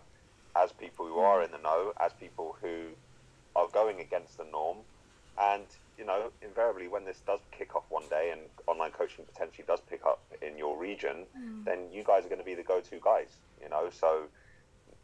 as 0.54 0.72
people 0.72 1.07
who 1.07 1.18
are 1.18 1.42
in 1.42 1.50
the 1.50 1.59
know, 1.59 1.92
as 2.00 2.14
people 2.14 2.57
who 2.62 2.76
are 3.54 3.68
going 3.68 4.00
against 4.00 4.38
the 4.38 4.44
norm, 4.44 4.78
and 5.38 5.66
you 5.98 6.04
know, 6.04 6.30
invariably, 6.40 6.88
when 6.88 7.04
this 7.04 7.20
does 7.26 7.40
kick 7.52 7.76
off 7.76 7.84
one 7.90 8.07
day 8.09 8.30
and 8.30 8.40
online 8.66 8.90
coaching 8.90 9.24
potentially 9.26 9.64
does 9.66 9.80
pick 9.80 10.04
up 10.07 10.20
in 10.40 10.57
your 10.57 10.78
region, 10.78 11.26
mm. 11.38 11.64
then 11.64 11.90
you 11.92 12.02
guys 12.02 12.24
are 12.24 12.28
going 12.28 12.38
to 12.38 12.44
be 12.44 12.54
the 12.54 12.62
go-to 12.62 12.98
guys. 13.02 13.28
You 13.62 13.68
know, 13.68 13.88
so 13.90 14.24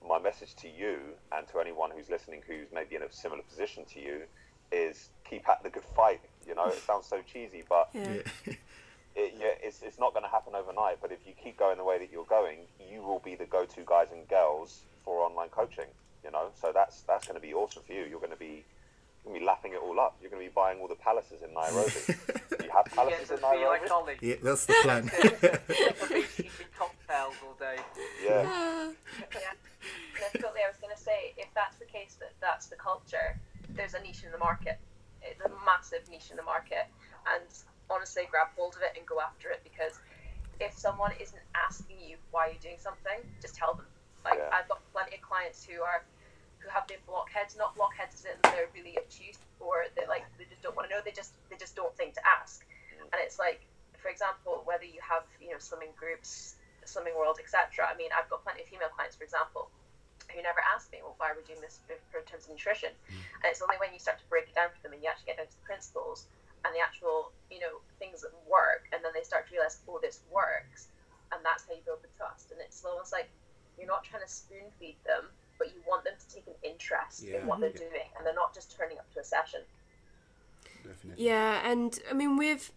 my 0.06 0.18
message 0.18 0.54
to 0.56 0.68
you 0.68 0.98
and 1.32 1.46
to 1.48 1.60
anyone 1.60 1.90
who's 1.90 2.10
listening 2.10 2.42
who's 2.46 2.68
maybe 2.72 2.96
in 2.96 3.02
a 3.02 3.12
similar 3.12 3.42
position 3.42 3.84
to 3.92 4.00
you 4.00 4.22
is 4.70 5.10
keep 5.28 5.48
at 5.48 5.62
the 5.62 5.70
good 5.70 5.84
fight. 5.96 6.20
You 6.46 6.54
know, 6.54 6.66
it 6.66 6.82
sounds 6.86 7.06
so 7.06 7.20
cheesy, 7.30 7.62
but 7.68 7.88
Yeah. 7.92 8.22
yeah, 9.14 9.22
it, 9.22 9.34
yeah, 9.38 9.46
it's, 9.62 9.82
it's 9.82 9.98
not 9.98 10.12
going 10.12 10.24
to 10.24 10.30
happen 10.30 10.54
overnight, 10.54 10.98
but 11.00 11.12
if 11.12 11.20
you 11.26 11.32
keep 11.42 11.58
going 11.58 11.78
the 11.78 11.84
way 11.84 11.98
that 11.98 12.10
you're 12.12 12.26
going, 12.26 12.58
you 12.90 13.02
will 13.02 13.20
be 13.20 13.34
the 13.34 13.46
go-to 13.46 13.82
guys 13.86 14.08
and 14.12 14.26
girls 14.28 14.82
for 15.04 15.24
online 15.24 15.48
coaching. 15.48 15.86
You 16.24 16.30
know, 16.30 16.50
so 16.60 16.70
that's 16.72 17.02
that's 17.02 17.26
going 17.26 17.34
to 17.34 17.44
be 17.44 17.52
awesome 17.52 17.82
for 17.84 17.92
you. 17.92 18.04
You're 18.08 18.20
going 18.20 18.30
to 18.30 18.38
be 18.38 18.64
you're 19.24 19.32
going 19.32 19.34
to 19.34 19.40
be 19.40 19.46
lapping 19.46 19.72
it 19.72 19.80
all 19.82 19.98
up. 19.98 20.16
You're 20.20 20.30
going 20.30 20.42
to 20.42 20.48
be 20.48 20.54
buying 20.54 20.78
all 20.78 20.88
the 20.88 20.94
palaces 20.94 21.42
in 21.42 21.52
Nairobi. 21.52 21.90
you 22.62 22.70
have 22.70 22.86
Alice 22.96 23.28
get 23.28 23.30
in 23.30 23.58
be 23.58 23.66
like 23.66 23.82
Nairobi. 23.82 24.18
Yeah, 24.20 24.34
that's 24.42 24.66
the 24.66 24.74
plan. 24.82 25.08
Cocktails 26.78 27.34
all 27.42 27.54
day. 27.58 27.76
Yeah. 28.24 28.42
yeah. 28.42 29.54
No, 30.20 30.26
totally. 30.40 30.62
I 30.62 30.70
was 30.70 30.78
going 30.80 30.94
to 30.94 31.00
say, 31.00 31.34
if 31.36 31.48
that's 31.54 31.76
the 31.78 31.86
case, 31.86 32.16
that 32.20 32.32
that's 32.40 32.66
the 32.66 32.76
culture, 32.76 33.38
there's 33.70 33.94
a 33.94 34.00
niche 34.00 34.22
in 34.24 34.32
the 34.32 34.38
market. 34.38 34.78
It's 35.22 35.40
a 35.40 35.50
massive 35.66 36.08
niche 36.10 36.30
in 36.30 36.36
the 36.36 36.42
market. 36.42 36.86
And 37.26 37.46
honestly, 37.92 38.24
grab 38.30 38.48
hold 38.56 38.74
of 38.74 38.82
it 38.82 38.96
and 38.96 39.04
go 39.06 39.20
after 39.20 39.50
it 39.50 39.60
because 39.62 40.00
if 40.60 40.72
someone 40.76 41.12
isn't 41.20 41.42
asking 41.54 41.96
you 42.00 42.16
why 42.30 42.48
you're 42.48 42.64
doing 42.64 42.80
something, 42.80 43.20
just 43.40 43.54
tell 43.54 43.74
them. 43.74 43.86
Like, 44.24 44.38
Yeah. 44.38 44.50
I've 44.52 44.68
got 44.68 44.80
plenty 44.92 45.16
of 45.16 45.22
clients 45.22 45.64
who 45.64 45.82
are 45.82 46.04
who 46.62 46.68
have 46.70 46.86
been 46.86 47.02
blockheads, 47.06 47.56
not 47.58 47.74
blockheads 47.74 48.24
in 48.24 48.38
they're 48.54 48.70
really 48.72 48.96
obtuse 48.96 49.36
or 49.58 49.86
they 49.96 50.06
like 50.06 50.22
they 50.38 50.44
just 50.44 50.62
don't 50.62 50.76
want 50.76 50.88
to 50.88 50.94
know. 50.94 51.02
They 51.04 51.10
just 51.10 51.34
they 51.50 51.56
just 51.56 51.74
don't 51.74 51.94
think 51.96 52.14
to 52.14 52.22
ask. 52.26 52.62
Mm. 52.94 53.10
And 53.12 53.18
it's 53.18 53.38
like, 53.38 53.66
for 53.98 54.08
example, 54.08 54.62
whether 54.64 54.84
you 54.84 55.00
have 55.02 55.26
you 55.42 55.50
know 55.50 55.58
swimming 55.58 55.90
groups, 55.98 56.54
swimming 56.84 57.14
world, 57.18 57.38
etc. 57.42 57.86
I 57.86 57.96
mean, 57.98 58.10
I've 58.14 58.30
got 58.30 58.46
plenty 58.46 58.62
of 58.62 58.68
female 58.68 58.94
clients, 58.94 59.16
for 59.16 59.24
example, 59.24 59.70
who 60.30 60.42
never 60.42 60.62
ask 60.74 60.90
me, 60.94 61.02
well, 61.02 61.14
why 61.18 61.34
are 61.34 61.36
we 61.36 61.42
doing 61.42 61.60
this 61.60 61.82
for, 61.86 61.98
for 62.10 62.22
terms 62.24 62.46
of 62.46 62.54
nutrition? 62.54 62.94
Mm. 63.10 63.18
And 63.42 63.46
it's 63.50 63.62
only 63.62 63.76
when 63.82 63.90
you 63.92 63.98
start 63.98 64.22
to 64.22 64.26
break 64.30 64.46
it 64.46 64.54
down 64.54 64.70
for 64.70 64.80
them 64.86 64.94
and 64.94 65.02
you 65.02 65.10
actually 65.10 65.34
get 65.34 65.42
down 65.42 65.50
to 65.50 65.56
the 65.58 65.66
principles 65.66 66.30
and 66.64 66.74
the 66.74 66.80
actual, 66.80 67.32
you 67.50 67.58
know, 67.60 67.80
things 67.98 68.20
that 68.22 68.30
work, 68.48 68.84
and 68.92 69.02
then 69.04 69.12
they 69.14 69.22
start 69.22 69.46
to 69.48 69.52
realize, 69.52 69.78
oh, 69.88 69.98
this 70.02 70.20
works, 70.32 70.88
and 71.32 71.40
that's 71.44 71.64
how 71.66 71.74
you 71.74 71.80
build 71.84 72.02
the 72.02 72.08
trust. 72.16 72.50
And 72.52 72.60
it's 72.60 72.84
almost 72.84 73.12
like 73.12 73.28
you're 73.78 73.86
not 73.86 74.04
trying 74.04 74.22
to 74.22 74.28
spoon 74.30 74.70
feed 74.78 74.96
them, 75.06 75.24
but 75.58 75.68
you 75.74 75.80
want 75.86 76.04
them 76.04 76.14
to 76.18 76.34
take 76.34 76.46
an 76.46 76.54
interest 76.62 77.22
Yeah. 77.22 77.40
in 77.40 77.46
what 77.46 77.60
they're 77.60 77.70
doing, 77.72 78.08
and 78.16 78.26
they're 78.26 78.34
not 78.34 78.54
just 78.54 78.76
turning 78.76 78.98
up 78.98 79.12
to 79.14 79.20
a 79.20 79.24
session. 79.24 79.60
Definitely. 80.84 81.24
Yeah, 81.24 81.68
and 81.70 81.98
I 82.10 82.12
mean 82.14 82.36
we've 82.36 82.70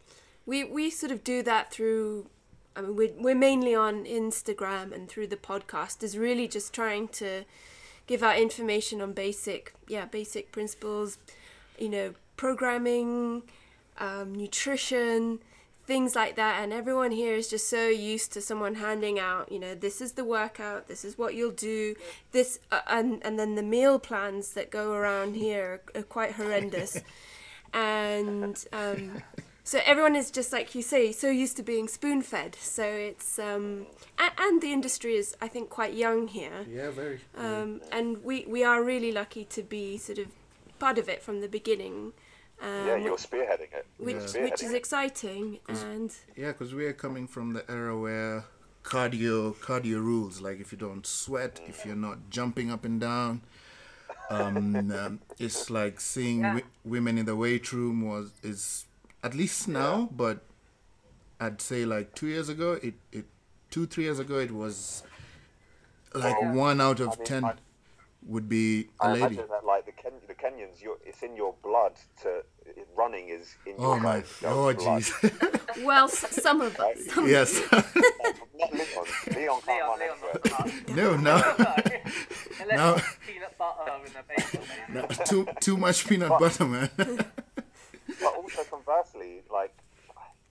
we 0.45 0.63
we 0.63 0.89
sort 0.89 1.11
of 1.11 1.23
do 1.23 1.41
that 1.43 1.71
through. 1.71 2.27
I 2.75 2.81
mean 2.81 2.95
we're 2.95 3.13
we're 3.17 3.36
mainly 3.36 3.73
on 3.73 4.05
Instagram 4.05 4.93
and 4.93 5.09
through 5.09 5.27
the 5.27 5.38
podcast 5.38 6.03
is 6.03 6.17
really 6.17 6.47
just 6.47 6.73
trying 6.73 7.07
to 7.09 7.45
give 8.07 8.21
out 8.21 8.38
information 8.38 9.01
on 9.01 9.13
basic 9.13 9.73
yeah 9.88 10.05
basic 10.05 10.51
principles, 10.51 11.17
you 11.79 11.89
know 11.89 12.13
programming, 12.38 13.41
um, 13.97 14.33
nutrition, 14.33 15.39
things 15.85 16.15
like 16.15 16.35
that. 16.35 16.61
And 16.61 16.73
everyone 16.73 17.11
here 17.11 17.35
is 17.35 17.47
just 17.47 17.69
so 17.69 17.87
used 17.87 18.33
to 18.33 18.41
someone 18.41 18.75
handing 18.75 19.19
out 19.19 19.51
you 19.51 19.59
know 19.59 19.75
this 19.75 20.01
is 20.01 20.13
the 20.13 20.23
workout, 20.23 20.87
this 20.87 21.05
is 21.05 21.17
what 21.17 21.35
you'll 21.35 21.51
do, 21.51 21.95
this 22.31 22.59
uh, 22.71 22.81
and 22.87 23.21
and 23.23 23.39
then 23.39 23.55
the 23.55 23.63
meal 23.63 23.99
plans 23.99 24.53
that 24.53 24.71
go 24.71 24.93
around 24.93 25.35
here 25.35 25.81
are, 25.95 25.99
are 25.99 26.03
quite 26.03 26.33
horrendous. 26.33 27.01
And 27.73 28.63
um, 28.71 29.21
so 29.65 29.81
everyone 29.83 30.15
is 30.15 30.31
just 30.31 30.53
like 30.53 30.75
you 30.75 30.81
say 30.81 31.11
so 31.11 31.29
used 31.29 31.57
to 31.57 31.63
being 31.63 31.87
spoon 31.87 32.21
fed 32.21 32.55
so 32.55 32.83
it's 32.83 33.39
um, 33.39 33.87
and, 34.17 34.31
and 34.37 34.61
the 34.61 34.71
industry 34.71 35.15
is 35.15 35.35
i 35.41 35.47
think 35.47 35.69
quite 35.69 35.93
young 35.93 36.27
here. 36.29 36.65
Yeah, 36.69 36.91
very. 36.91 37.19
um, 37.35 37.81
and 37.91 38.23
we 38.23 38.45
we 38.47 38.63
are 38.63 38.81
really 38.83 39.11
lucky 39.11 39.43
to 39.45 39.61
be 39.63 39.97
sort 39.97 40.19
of 40.19 40.27
part 40.79 40.97
of 40.97 41.09
it 41.09 41.21
from 41.21 41.41
the 41.41 41.49
beginning 41.49 42.13
um, 42.62 42.88
Yeah, 42.88 42.95
you're 42.95 43.18
spearheading 43.18 43.74
it. 43.74 43.86
which 43.97 44.34
You're 44.34 44.43
which 44.43 44.64
is 44.64 44.72
it. 44.72 44.76
exciting 44.78 45.60
and 45.68 46.12
Yeah, 46.36 46.51
because 46.51 46.74
we 46.74 46.86
are 46.86 46.93
coming 46.93 47.28
from 47.28 47.53
the 47.53 47.70
era 47.70 47.97
where 47.99 48.45
cardio 48.84 49.56
cardio 49.56 49.95
rules. 50.03 50.41
Like 50.41 50.60
if 50.60 50.72
you 50.72 50.78
don't 50.78 51.06
sweat, 51.06 51.60
if 51.68 51.86
you're 51.86 51.95
not 51.95 52.30
jumping 52.30 52.72
up 52.72 52.86
and 52.86 52.99
down, 53.01 53.41
um, 54.30 54.76
um, 54.91 55.20
it's 55.39 55.70
like 55.70 55.99
seeing 55.99 56.39
Yeah. 56.41 56.53
wi- 56.53 56.68
women 56.84 57.18
in 57.18 57.26
the 57.26 57.36
weight 57.36 57.72
room 57.74 58.01
was 58.01 58.32
is 58.43 58.86
at 59.24 59.34
least 59.34 59.68
now, 59.68 60.10
but 60.12 60.39
I'd 61.39 61.62
say 61.62 61.84
like 61.86 62.16
two 62.16 62.28
years 62.28 62.47
ago, 62.49 62.74
it 62.82 62.93
it 63.12 63.26
two 63.72 63.86
three 63.88 64.03
years 64.06 64.20
ago 64.20 64.39
it 64.39 64.51
was 64.51 65.03
like 66.14 66.39
Well, 66.41 66.53
one 66.53 66.80
out 66.82 66.99
of 66.99 67.10
I 67.10 67.16
mean, 67.18 67.26
ten 67.26 67.43
I- 67.45 67.53
would 68.26 68.49
be 68.49 68.88
a 69.01 69.05
I 69.05 69.11
lady. 69.13 69.26
imagine 69.26 69.45
that 69.51 69.65
like 69.65 69.86
the 69.86 69.91
Ken, 69.91 70.13
the 70.28 70.34
Kenyans, 70.34 70.82
you're, 70.82 70.97
it's 71.05 71.21
in 71.21 71.36
your 71.36 71.53
blood 71.63 71.93
to 72.23 72.43
running 72.97 73.30
is 73.30 73.55
in 73.67 73.73
your 73.80 73.95
Oh 73.95 73.99
my, 73.99 74.19
guys' 74.21 74.41
oh 74.45 74.73
jeez, 74.73 75.84
well 75.86 76.05
s- 76.05 76.41
some 76.41 76.61
of 76.61 76.78
us 76.80 76.97
some 77.13 77.28
yes. 77.28 77.61
Not 77.71 78.73
Leon. 78.73 79.05
Leon 79.36 79.61
can't 79.61 79.67
Leon, 79.67 79.89
run 79.89 79.99
Leon, 79.99 80.17
anywhere. 80.95 81.17
no, 81.17 81.17
no, 81.17 81.36
No. 82.76 82.97
peanut 83.28 83.57
butter 83.57 83.91
in 84.05 84.13
the 84.13 84.23
bagel, 84.28 84.65
no, 84.89 85.26
too 85.26 85.47
too 85.59 85.78
much 85.78 86.07
peanut 86.07 86.30
butter, 86.39 86.65
man. 86.65 86.89
But 86.97 88.34
also 88.36 88.63
conversely, 88.63 89.41
like 89.51 89.73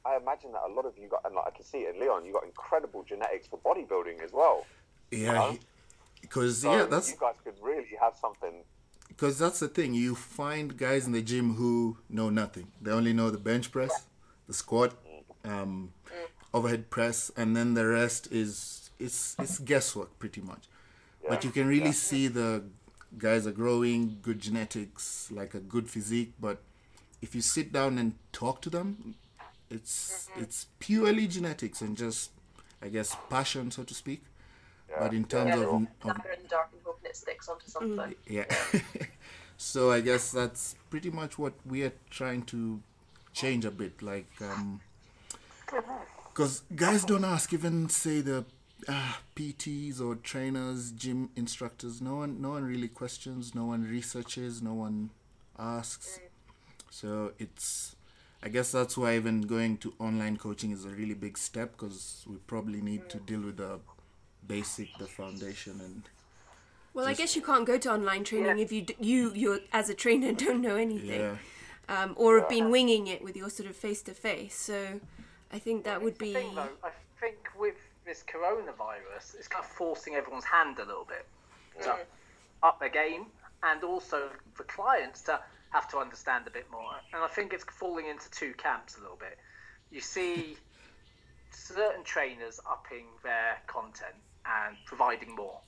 I 0.04 0.16
imagine 0.16 0.52
that 0.52 0.62
a 0.68 0.72
lot 0.72 0.84
of 0.84 0.96
you 0.98 1.08
got, 1.08 1.22
and 1.24 1.34
like 1.34 1.46
I 1.46 1.50
can 1.50 1.64
see 1.64 1.78
it 1.78 1.94
in 1.94 2.00
Leon, 2.00 2.24
you 2.26 2.32
got 2.34 2.44
incredible 2.44 3.02
genetics 3.04 3.46
for 3.48 3.58
bodybuilding 3.58 4.22
as 4.22 4.32
well. 4.32 4.64
Yeah, 5.10 5.54
because 6.24 6.58
So 6.62 6.72
yeah, 6.76 6.86
that's 6.86 7.10
you 7.10 7.16
guys 7.20 7.36
could 7.44 7.58
really 7.62 7.94
have 8.00 8.14
something. 8.20 8.54
because 9.08 9.38
that's 9.38 9.60
the 9.60 9.68
thing. 9.68 9.94
You 9.94 10.14
find 10.14 10.76
guys 10.76 11.06
in 11.06 11.12
the 11.12 11.22
gym 11.22 11.54
who 11.54 11.98
know 12.08 12.30
nothing. 12.30 12.66
They 12.82 12.90
only 12.90 13.12
know 13.12 13.30
the 13.30 13.38
bench 13.50 13.70
press, 13.70 13.92
the 14.48 14.54
squat, 14.54 14.90
um, 15.44 15.92
overhead 16.52 16.90
press, 16.90 17.30
and 17.36 17.56
then 17.56 17.74
the 17.74 17.86
rest 17.86 18.22
is 18.32 18.90
it's 18.98 19.36
it's 19.38 19.58
guesswork 19.58 20.18
pretty 20.18 20.40
much. 20.40 20.64
But 21.28 21.44
you 21.44 21.50
can 21.50 21.66
really 21.68 21.92
see 21.92 22.28
the 22.28 22.64
guys 23.26 23.46
are 23.46 23.52
growing, 23.62 24.18
good 24.22 24.40
genetics, 24.40 25.28
like 25.30 25.54
a 25.54 25.60
good 25.74 25.88
physique. 25.88 26.32
But 26.40 26.58
if 27.22 27.34
you 27.34 27.40
sit 27.40 27.72
down 27.72 27.98
and 27.98 28.14
talk 28.32 28.60
to 28.62 28.70
them, 28.70 29.14
it's 29.70 30.28
it's 30.36 30.66
purely 30.80 31.26
genetics 31.26 31.80
and 31.80 31.96
just 31.96 32.30
I 32.82 32.88
guess 32.88 33.16
passion, 33.30 33.70
so 33.70 33.82
to 33.84 33.94
speak. 33.94 34.22
But 34.98 35.12
in 35.12 35.24
terms 35.24 35.48
Yeah, 35.48 35.56
of, 35.56 35.74
of 35.74 35.88
dagger 36.02 36.32
in 36.32 36.42
the 36.42 36.48
dark 36.48 36.68
and 36.72 36.80
hoping 36.84 37.10
it 37.10 37.16
sticks 37.16 37.48
onto 37.48 37.66
something. 37.66 37.98
Mm. 37.98 38.14
yeah. 38.28 38.44
so 39.56 39.90
I 39.90 40.00
guess 40.00 40.30
that's 40.30 40.76
pretty 40.90 41.10
much 41.10 41.38
what 41.38 41.54
we 41.66 41.82
are 41.82 41.92
trying 42.10 42.42
to 42.46 42.80
change 43.32 43.64
a 43.64 43.70
bit. 43.70 44.02
Like, 44.02 44.30
um, 44.40 44.80
because 46.28 46.62
guys 46.74 47.04
don't 47.04 47.24
ask, 47.24 47.52
even 47.52 47.88
say 47.88 48.20
the 48.20 48.44
ah, 48.88 49.18
uh, 49.18 49.20
PTs 49.36 50.00
or 50.00 50.16
trainers, 50.16 50.92
gym 50.92 51.30
instructors. 51.36 52.00
No 52.00 52.16
one, 52.16 52.40
no 52.40 52.50
one 52.50 52.64
really 52.64 52.88
questions. 52.88 53.54
No 53.54 53.66
one 53.66 53.82
researches. 53.84 54.62
No 54.62 54.74
one 54.74 55.10
asks. 55.58 56.18
Mm. 56.18 56.28
So 56.90 57.32
it's. 57.38 57.96
I 58.42 58.48
guess 58.50 58.72
that's 58.72 58.98
why 58.98 59.16
even 59.16 59.40
going 59.42 59.78
to 59.78 59.94
online 59.98 60.36
coaching 60.36 60.70
is 60.70 60.84
a 60.84 60.90
really 60.90 61.14
big 61.14 61.38
step 61.38 61.72
because 61.72 62.26
we 62.28 62.36
probably 62.46 62.82
need 62.82 63.08
to 63.08 63.16
mm. 63.16 63.26
deal 63.26 63.40
with 63.40 63.56
the 63.56 63.80
basic, 64.46 64.96
the 64.98 65.06
foundation, 65.06 65.80
and 65.80 66.02
well 66.92 67.06
i 67.06 67.12
guess 67.12 67.34
you 67.34 67.42
can't 67.42 67.66
go 67.66 67.76
to 67.76 67.92
online 67.92 68.22
training 68.22 68.56
if 68.60 68.70
you 68.70 68.82
d- 68.82 68.94
you 69.00 69.32
you 69.34 69.60
as 69.72 69.90
a 69.90 69.94
trainer 69.94 70.32
don't 70.44 70.62
know 70.62 70.76
anything 70.76 71.20
yeah. 71.20 71.36
um, 71.88 72.14
or 72.16 72.38
have 72.38 72.48
been 72.48 72.70
winging 72.70 73.08
it 73.08 73.20
with 73.20 73.36
your 73.36 73.50
sort 73.50 73.68
of 73.68 73.74
face 73.74 74.00
to 74.00 74.12
face 74.12 74.54
so 74.54 75.00
i 75.52 75.58
think 75.58 75.82
that 75.82 76.00
would 76.00 76.16
be 76.18 76.32
thing, 76.32 76.54
though, 76.54 76.68
I 76.84 76.90
think 77.18 77.48
with 77.58 77.74
this 78.04 78.22
coronavirus, 78.22 79.34
it's 79.38 79.48
kind 79.48 79.64
of 79.64 79.70
forcing 79.70 80.14
everyone's 80.14 80.44
hand 80.44 80.78
a 80.78 80.84
little 80.84 81.06
bit 81.08 81.26
to 81.82 81.96
up 82.62 82.78
their 82.80 82.88
game, 82.88 83.26
and 83.62 83.82
also 83.82 84.30
for 84.52 84.64
clients 84.64 85.22
to 85.22 85.40
have 85.70 85.88
to 85.88 85.98
understand 85.98 86.46
a 86.46 86.50
bit 86.50 86.66
more. 86.70 86.92
And 87.12 87.22
I 87.22 87.28
think 87.28 87.52
it's 87.52 87.64
falling 87.64 88.06
into 88.06 88.30
two 88.30 88.54
camps 88.54 88.96
a 88.96 89.00
little 89.00 89.16
bit. 89.16 89.38
You 89.90 90.00
see 90.00 90.56
certain 91.50 92.04
trainers 92.04 92.60
upping 92.70 93.06
their 93.22 93.58
content 93.66 94.14
and 94.46 94.76
providing 94.86 95.34
more, 95.34 95.58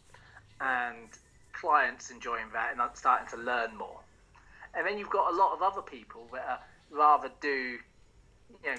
and 0.60 1.08
clients 1.52 2.10
enjoying 2.10 2.46
that 2.52 2.72
and 2.72 2.80
starting 2.94 3.26
to 3.28 3.36
learn 3.36 3.76
more. 3.76 4.00
And 4.74 4.86
then 4.86 4.98
you've 4.98 5.10
got 5.10 5.32
a 5.32 5.36
lot 5.36 5.54
of 5.54 5.62
other 5.62 5.82
people 5.82 6.26
that 6.32 6.44
are 6.46 6.60
rather 6.90 7.30
do, 7.40 7.78
you 8.62 8.70
know, 8.74 8.76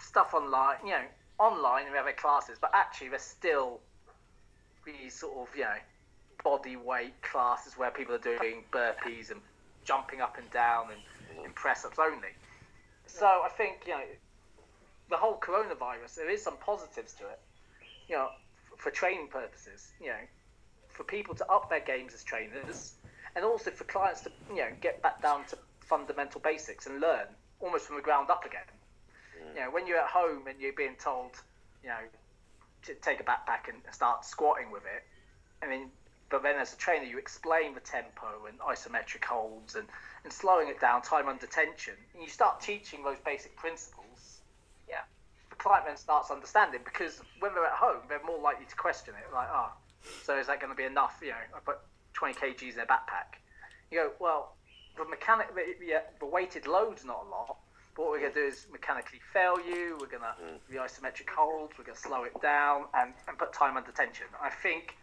stuff 0.00 0.34
online, 0.34 0.76
you 0.84 0.90
know, 0.90 1.04
online 1.38 1.86
and 1.86 1.94
have 1.94 2.04
their 2.04 2.14
classes, 2.14 2.58
but 2.60 2.70
actually 2.74 3.08
there's 3.08 3.22
still 3.22 3.80
these 4.84 5.14
sort 5.14 5.36
of, 5.36 5.56
you 5.56 5.62
know, 5.62 5.76
body 6.44 6.76
weight 6.76 7.20
classes 7.22 7.78
where 7.78 7.90
people 7.90 8.14
are 8.14 8.18
doing 8.18 8.64
burpees 8.72 9.30
and 9.30 9.40
jumping 9.84 10.20
up 10.20 10.38
and 10.38 10.50
down 10.50 10.86
and, 10.90 11.44
and 11.44 11.54
press 11.54 11.84
ups 11.84 11.98
only. 11.98 12.34
So 13.06 13.26
I 13.26 13.48
think, 13.56 13.82
you 13.86 13.92
know, 13.92 14.04
the 15.08 15.16
whole 15.16 15.38
coronavirus, 15.38 16.16
there 16.16 16.30
is 16.30 16.42
some 16.42 16.56
positives 16.58 17.12
to 17.14 17.24
it, 17.24 17.40
you 18.08 18.16
know, 18.16 18.28
for 18.76 18.90
training 18.90 19.28
purposes, 19.28 19.92
you 20.00 20.08
know, 20.08 20.24
for 20.88 21.04
people 21.04 21.34
to 21.34 21.46
up 21.50 21.68
their 21.68 21.80
games 21.80 22.14
as 22.14 22.24
trainers 22.24 22.94
and 23.34 23.44
also 23.44 23.70
for 23.70 23.84
clients 23.84 24.22
to, 24.22 24.30
you 24.50 24.56
know, 24.56 24.70
get 24.80 25.02
back 25.02 25.20
down 25.22 25.44
to 25.46 25.58
fundamental 25.80 26.40
basics 26.40 26.86
and 26.86 27.00
learn 27.00 27.26
almost 27.60 27.86
from 27.86 27.96
the 27.96 28.02
ground 28.02 28.30
up 28.30 28.44
again. 28.44 28.60
Mm. 29.38 29.54
You 29.54 29.60
know, 29.60 29.70
when 29.70 29.86
you're 29.86 29.98
at 29.98 30.08
home 30.08 30.46
and 30.46 30.60
you're 30.60 30.72
being 30.72 30.96
told, 30.98 31.32
you 31.82 31.88
know, 31.88 32.00
to 32.84 32.94
take 32.94 33.20
a 33.20 33.24
backpack 33.24 33.68
and 33.68 33.78
start 33.92 34.24
squatting 34.24 34.70
with 34.70 34.82
it, 34.84 35.04
I 35.62 35.68
mean, 35.68 35.90
but 36.28 36.42
then 36.42 36.56
as 36.56 36.72
a 36.72 36.76
trainer, 36.76 37.04
you 37.04 37.18
explain 37.18 37.74
the 37.74 37.80
tempo 37.80 38.46
and 38.48 38.58
isometric 38.58 39.24
holds 39.24 39.76
and, 39.76 39.86
and 40.24 40.32
slowing 40.32 40.68
it 40.68 40.80
down, 40.80 41.02
time 41.02 41.28
under 41.28 41.46
tension, 41.46 41.94
and 42.14 42.22
you 42.22 42.28
start 42.28 42.60
teaching 42.60 43.04
those 43.04 43.18
basic 43.24 43.54
principles, 43.56 44.05
client 45.66 45.84
then 45.84 45.96
starts 45.96 46.30
understanding 46.30 46.80
because 46.84 47.20
when 47.40 47.52
they're 47.52 47.66
at 47.66 47.72
home, 47.72 48.02
they're 48.08 48.22
more 48.24 48.38
likely 48.38 48.66
to 48.66 48.76
question 48.76 49.14
it. 49.18 49.34
Like, 49.34 49.48
ah, 49.50 49.72
oh, 49.74 50.08
so 50.22 50.38
is 50.38 50.46
that 50.46 50.60
going 50.60 50.70
to 50.70 50.76
be 50.76 50.84
enough? 50.84 51.18
You 51.20 51.30
know, 51.30 51.44
I 51.56 51.58
put 51.58 51.78
20 52.14 52.34
kgs 52.34 52.70
in 52.70 52.76
their 52.76 52.86
backpack. 52.86 53.42
You 53.90 53.98
go, 53.98 54.10
well, 54.20 54.54
the 54.96 55.04
mechanic, 55.04 55.48
the, 55.54 55.74
the, 55.80 56.02
the 56.20 56.26
weighted 56.26 56.68
load's 56.68 57.04
not 57.04 57.24
a 57.26 57.30
lot. 57.30 57.56
But 57.96 58.02
what 58.02 58.12
we're 58.12 58.20
going 58.20 58.34
to 58.34 58.40
do 58.42 58.46
is 58.46 58.66
mechanically 58.70 59.20
fail 59.32 59.56
you. 59.58 59.96
We're 59.98 60.06
going 60.06 60.22
to 60.22 60.34
mm. 60.38 60.58
the 60.70 60.76
isometric 60.76 61.30
holds. 61.34 61.72
We're 61.78 61.84
going 61.84 61.96
to 61.96 62.00
slow 62.00 62.24
it 62.24 62.40
down 62.42 62.84
and, 62.94 63.14
and 63.26 63.36
put 63.36 63.52
time 63.52 63.76
under 63.76 63.90
tension. 63.90 64.26
I 64.40 64.50
think 64.50 64.94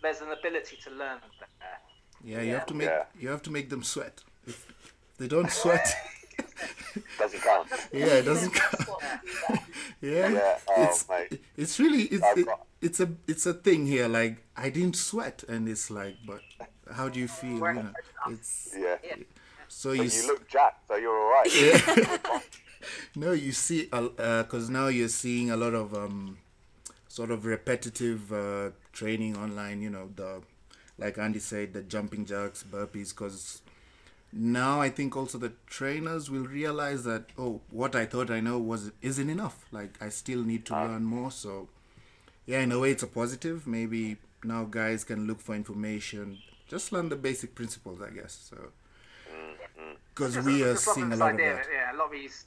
there's 0.00 0.20
an 0.20 0.30
ability 0.30 0.78
to 0.84 0.90
learn 0.90 1.18
there. 1.60 1.80
Yeah, 2.24 2.40
you 2.40 2.48
yeah. 2.48 2.54
have 2.54 2.66
to 2.66 2.74
make 2.74 2.88
yeah. 2.88 3.04
you 3.18 3.28
have 3.28 3.42
to 3.42 3.50
make 3.50 3.68
them 3.68 3.82
sweat. 3.82 4.22
If 4.46 4.64
they 5.18 5.26
don't 5.26 5.50
sweat, 5.50 5.92
doesn't 7.18 7.42
count. 7.42 7.68
Yeah, 7.92 8.06
it 8.06 8.22
doesn't 8.22 8.54
count. 8.54 8.88
yeah, 10.00 10.28
yeah. 10.28 10.58
Oh, 10.68 10.84
it's 10.84 11.08
mate. 11.08 11.42
it's 11.56 11.78
really 11.78 12.02
it's 12.04 12.26
it, 12.36 12.48
it's 12.80 13.00
a 13.00 13.08
it's 13.26 13.46
a 13.46 13.54
thing 13.54 13.86
here. 13.86 14.08
Like 14.08 14.44
I 14.56 14.70
didn't 14.70 14.96
sweat, 14.96 15.44
and 15.48 15.68
it's 15.68 15.90
like, 15.90 16.16
but 16.26 16.40
how 16.92 17.08
do 17.08 17.20
you 17.20 17.28
feel? 17.28 17.58
You 17.58 17.72
know, 17.74 17.90
it's 18.28 18.74
yeah. 18.76 18.96
So 19.68 19.92
you, 19.92 20.04
you 20.04 20.26
look 20.26 20.48
jacked, 20.48 20.88
so 20.88 20.96
you're 20.96 21.16
all 21.16 21.30
right. 21.30 21.50
Yeah. 21.54 22.38
no, 23.16 23.32
you 23.32 23.52
see, 23.52 23.84
because 23.84 24.68
uh, 24.68 24.72
now 24.72 24.88
you're 24.88 25.08
seeing 25.08 25.50
a 25.50 25.56
lot 25.56 25.74
of 25.74 25.94
um, 25.94 26.38
sort 27.08 27.30
of 27.30 27.44
repetitive 27.44 28.32
uh, 28.32 28.70
training 28.92 29.36
online. 29.36 29.82
You 29.82 29.90
know, 29.90 30.10
the 30.14 30.42
like 30.98 31.18
Andy 31.18 31.40
said, 31.40 31.72
the 31.72 31.82
jumping 31.82 32.24
jacks, 32.24 32.64
burpees, 32.68 33.10
because 33.10 33.62
now 34.36 34.80
I 34.80 34.90
think 34.90 35.16
also 35.16 35.38
the 35.38 35.52
trainers 35.66 36.30
will 36.30 36.46
realize 36.46 37.04
that 37.04 37.26
oh, 37.38 37.60
what 37.70 37.94
I 37.94 38.06
thought 38.06 38.30
I 38.30 38.40
know 38.40 38.58
was 38.58 38.92
isn't 39.02 39.30
enough. 39.30 39.64
Like 39.72 40.00
I 40.00 40.08
still 40.08 40.42
need 40.42 40.66
to 40.66 40.76
uh, 40.76 40.84
learn 40.84 41.04
more. 41.04 41.30
So 41.30 41.68
yeah, 42.46 42.60
in 42.60 42.72
a 42.72 42.78
way, 42.78 42.92
it's 42.92 43.02
a 43.02 43.06
positive. 43.06 43.66
Maybe 43.66 44.16
now 44.44 44.64
guys 44.64 45.04
can 45.04 45.26
look 45.26 45.40
for 45.40 45.54
information, 45.54 46.38
just 46.68 46.92
learn 46.92 47.08
the 47.08 47.16
basic 47.16 47.54
principles, 47.54 48.00
I 48.00 48.10
guess. 48.10 48.48
So 48.50 48.70
because 50.14 50.38
we 50.38 50.62
are 50.62 50.76
seeing 50.76 51.12
a 51.12 51.16
lot 51.16 51.32
of 51.32 51.38
that. 51.38 51.66
Yeah, 51.72 51.94
a 51.94 51.96
lot 51.96 52.06
of 52.06 52.12
these 52.12 52.44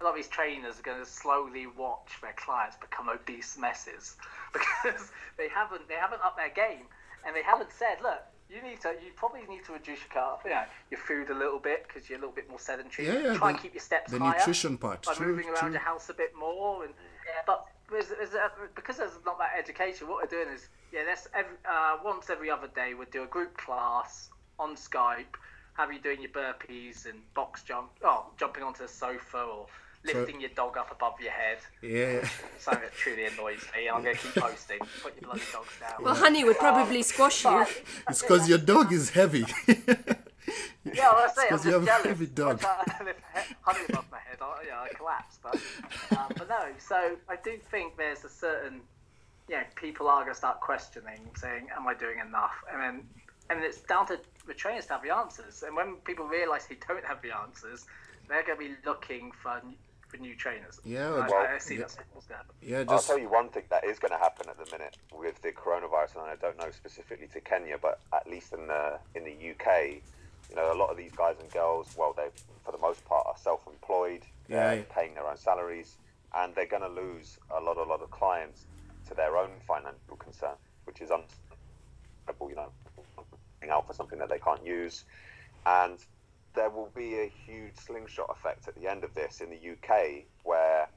a 0.00 0.04
lot 0.04 0.10
of 0.10 0.16
these 0.16 0.28
trainers 0.28 0.78
are 0.78 0.82
going 0.82 1.00
to 1.00 1.06
slowly 1.06 1.66
watch 1.66 2.08
their 2.22 2.32
clients 2.32 2.76
become 2.76 3.08
obese 3.08 3.58
messes 3.58 4.16
because 4.52 5.10
they 5.36 5.48
haven't 5.48 5.88
they 5.88 5.94
haven't 5.94 6.22
upped 6.24 6.38
their 6.38 6.50
game 6.50 6.86
and 7.26 7.36
they 7.36 7.42
haven't 7.42 7.70
said, 7.72 7.98
look, 8.02 8.22
you 8.50 8.62
need 8.62 8.80
to 8.80 8.88
you 9.04 9.12
probably 9.16 9.42
need 9.48 9.64
to 9.66 9.72
reduce 9.72 10.00
your 10.00 10.22
carb, 10.22 10.44
you 10.44 10.50
know, 10.50 10.62
your 10.90 11.00
food 11.00 11.30
a 11.30 11.34
little 11.34 11.58
bit 11.58 11.86
because 11.86 12.08
you're 12.08 12.18
a 12.18 12.20
little 12.20 12.34
bit 12.34 12.48
more 12.48 12.58
sedentary. 12.58 13.08
Yeah, 13.08 13.14
yeah, 13.14 13.34
Try 13.34 13.38
the, 13.38 13.54
and 13.54 13.62
keep 13.62 13.74
your 13.74 13.82
steps 13.82 14.10
the 14.10 14.18
higher 14.18 14.38
nutrition 14.38 14.76
part 14.76 15.06
by 15.06 15.14
true, 15.14 15.28
moving 15.28 15.46
around 15.46 15.58
true. 15.58 15.70
your 15.72 15.80
house 15.80 16.08
a 16.08 16.14
bit 16.14 16.32
more. 16.38 16.84
And 16.84 16.92
yeah, 17.26 17.42
but 17.46 17.66
there's, 17.90 18.08
there's 18.08 18.34
a, 18.34 18.50
because 18.74 18.96
there's 18.96 19.18
not 19.24 19.38
that 19.38 19.52
education, 19.58 20.08
what 20.08 20.22
we're 20.22 20.42
doing 20.42 20.54
is 20.54 20.68
yeah, 20.92 21.02
that's 21.06 21.28
every, 21.34 21.56
uh, 21.68 21.98
once 22.04 22.30
every 22.30 22.50
other 22.50 22.68
day 22.74 22.94
we'd 22.94 23.10
do 23.10 23.22
a 23.22 23.26
group 23.26 23.56
class 23.56 24.30
on 24.58 24.74
Skype, 24.74 25.36
have 25.74 25.92
you 25.92 26.00
doing 26.00 26.20
your 26.20 26.30
burpees 26.30 27.06
and 27.06 27.18
box 27.34 27.62
jump, 27.62 27.90
oh, 28.02 28.26
jumping 28.36 28.62
onto 28.62 28.82
the 28.82 28.88
sofa 28.88 29.38
or 29.38 29.66
lifting 30.04 30.36
so, 30.36 30.40
your 30.40 30.50
dog 30.50 30.76
up 30.76 30.90
above 30.90 31.20
your 31.20 31.32
head. 31.32 31.58
Yeah. 31.82 32.28
Something 32.58 32.82
that 32.82 32.94
truly 32.94 33.26
annoys 33.26 33.64
me. 33.76 33.88
I'm 33.88 34.02
going 34.02 34.16
to 34.16 34.22
keep 34.22 34.34
posting. 34.42 34.78
Put 35.02 35.20
your 35.20 35.30
bloody 35.30 35.42
dogs 35.52 35.68
down. 35.80 36.02
Well, 36.02 36.14
Honey 36.14 36.44
would 36.44 36.58
probably 36.58 37.02
squash 37.02 37.44
you. 37.44 37.66
It's 38.08 38.22
because 38.22 38.48
your 38.48 38.58
dog 38.58 38.92
is 38.92 39.10
heavy. 39.10 39.44
yeah, 40.94 41.12
well, 41.12 41.26
I 41.28 41.32
say, 41.34 41.42
because 41.48 41.64
you 41.66 41.72
have 41.72 41.84
jealous. 41.84 42.04
a 42.04 42.08
heavy 42.08 42.26
dog. 42.26 42.60
honey 42.62 43.84
above 43.88 44.06
my 44.10 44.18
head, 44.18 44.38
I, 44.40 44.64
yeah, 44.66 44.80
I 44.80 44.88
collapse. 44.94 45.38
But, 45.42 45.56
um, 46.16 46.26
but 46.36 46.48
no, 46.48 46.66
so 46.78 47.16
I 47.28 47.36
do 47.36 47.58
think 47.70 47.96
there's 47.96 48.24
a 48.24 48.28
certain, 48.28 48.80
you 49.48 49.56
know, 49.56 49.62
people 49.76 50.08
are 50.08 50.22
going 50.22 50.32
to 50.32 50.38
start 50.38 50.60
questioning, 50.60 51.20
saying, 51.36 51.68
"Am 51.76 51.86
I 51.86 51.94
doing 51.94 52.18
enough?" 52.18 52.54
And 52.72 52.80
then, 52.80 53.02
and 53.50 53.62
it's 53.62 53.80
down 53.82 54.06
to 54.06 54.18
the 54.46 54.54
trainers 54.54 54.86
to 54.86 54.94
have 54.94 55.02
the 55.02 55.14
answers. 55.14 55.62
And 55.62 55.76
when 55.76 55.96
people 55.96 56.26
realise 56.26 56.66
they 56.66 56.78
don't 56.88 57.04
have 57.04 57.20
the 57.22 57.36
answers, 57.36 57.84
they're 58.28 58.44
going 58.44 58.58
to 58.58 58.64
be 58.64 58.74
looking 58.86 59.32
for 59.42 59.60
for 60.10 60.16
new 60.16 60.34
trainers. 60.34 60.80
Yeah, 60.84 61.10
well, 61.10 61.32
I, 61.32 61.54
I 61.54 61.58
see 61.58 61.76
yeah, 61.76 61.86
Yeah, 62.62 62.82
just... 62.82 62.90
I'll 62.90 63.02
tell 63.02 63.18
you 63.18 63.30
one 63.30 63.48
thing 63.48 63.62
that 63.70 63.84
is 63.84 63.98
going 63.98 64.12
to 64.12 64.18
happen 64.18 64.48
at 64.48 64.58
the 64.58 64.70
minute 64.76 64.96
with 65.16 65.40
the 65.42 65.52
coronavirus, 65.52 66.16
and 66.16 66.24
I 66.24 66.36
don't 66.36 66.58
know 66.58 66.70
specifically 66.70 67.28
to 67.28 67.40
Kenya, 67.40 67.78
but 67.80 68.00
at 68.12 68.28
least 68.28 68.52
in 68.52 68.66
the 68.66 68.98
in 69.14 69.24
the 69.24 69.32
UK, 69.32 70.02
you 70.50 70.56
know, 70.56 70.72
a 70.72 70.76
lot 70.76 70.90
of 70.90 70.96
these 70.96 71.12
guys 71.12 71.36
and 71.40 71.50
girls, 71.50 71.94
well, 71.96 72.12
they 72.16 72.28
for 72.64 72.72
the 72.72 72.78
most 72.78 73.04
part 73.04 73.24
are 73.26 73.36
self-employed, 73.38 74.22
yeah, 74.48 74.72
yeah. 74.72 74.82
paying 74.94 75.14
their 75.14 75.26
own 75.26 75.36
salaries, 75.36 75.96
and 76.36 76.54
they're 76.54 76.66
going 76.66 76.82
to 76.82 76.88
lose 76.88 77.38
a 77.56 77.60
lot, 77.60 77.76
a 77.76 77.82
lot 77.82 78.02
of 78.02 78.10
clients 78.10 78.64
to 79.08 79.14
their 79.14 79.36
own 79.36 79.50
financial 79.66 80.16
concern, 80.18 80.56
which 80.84 81.00
is 81.00 81.10
understandable, 81.10 82.50
you 82.50 82.56
know, 82.56 82.70
out 83.70 83.86
for 83.86 83.92
something 83.92 84.18
that 84.18 84.28
they 84.28 84.38
can't 84.38 84.66
use, 84.66 85.04
and 85.66 85.98
there 86.54 86.70
will 86.70 86.90
be 86.94 87.14
a 87.14 87.30
huge 87.46 87.76
slingshot 87.76 88.28
effect 88.30 88.68
at 88.68 88.74
the 88.74 88.88
end 88.88 89.04
of 89.04 89.14
this 89.14 89.40
in 89.40 89.50
the 89.50 89.56
UK 89.56 90.24
where 90.42 90.88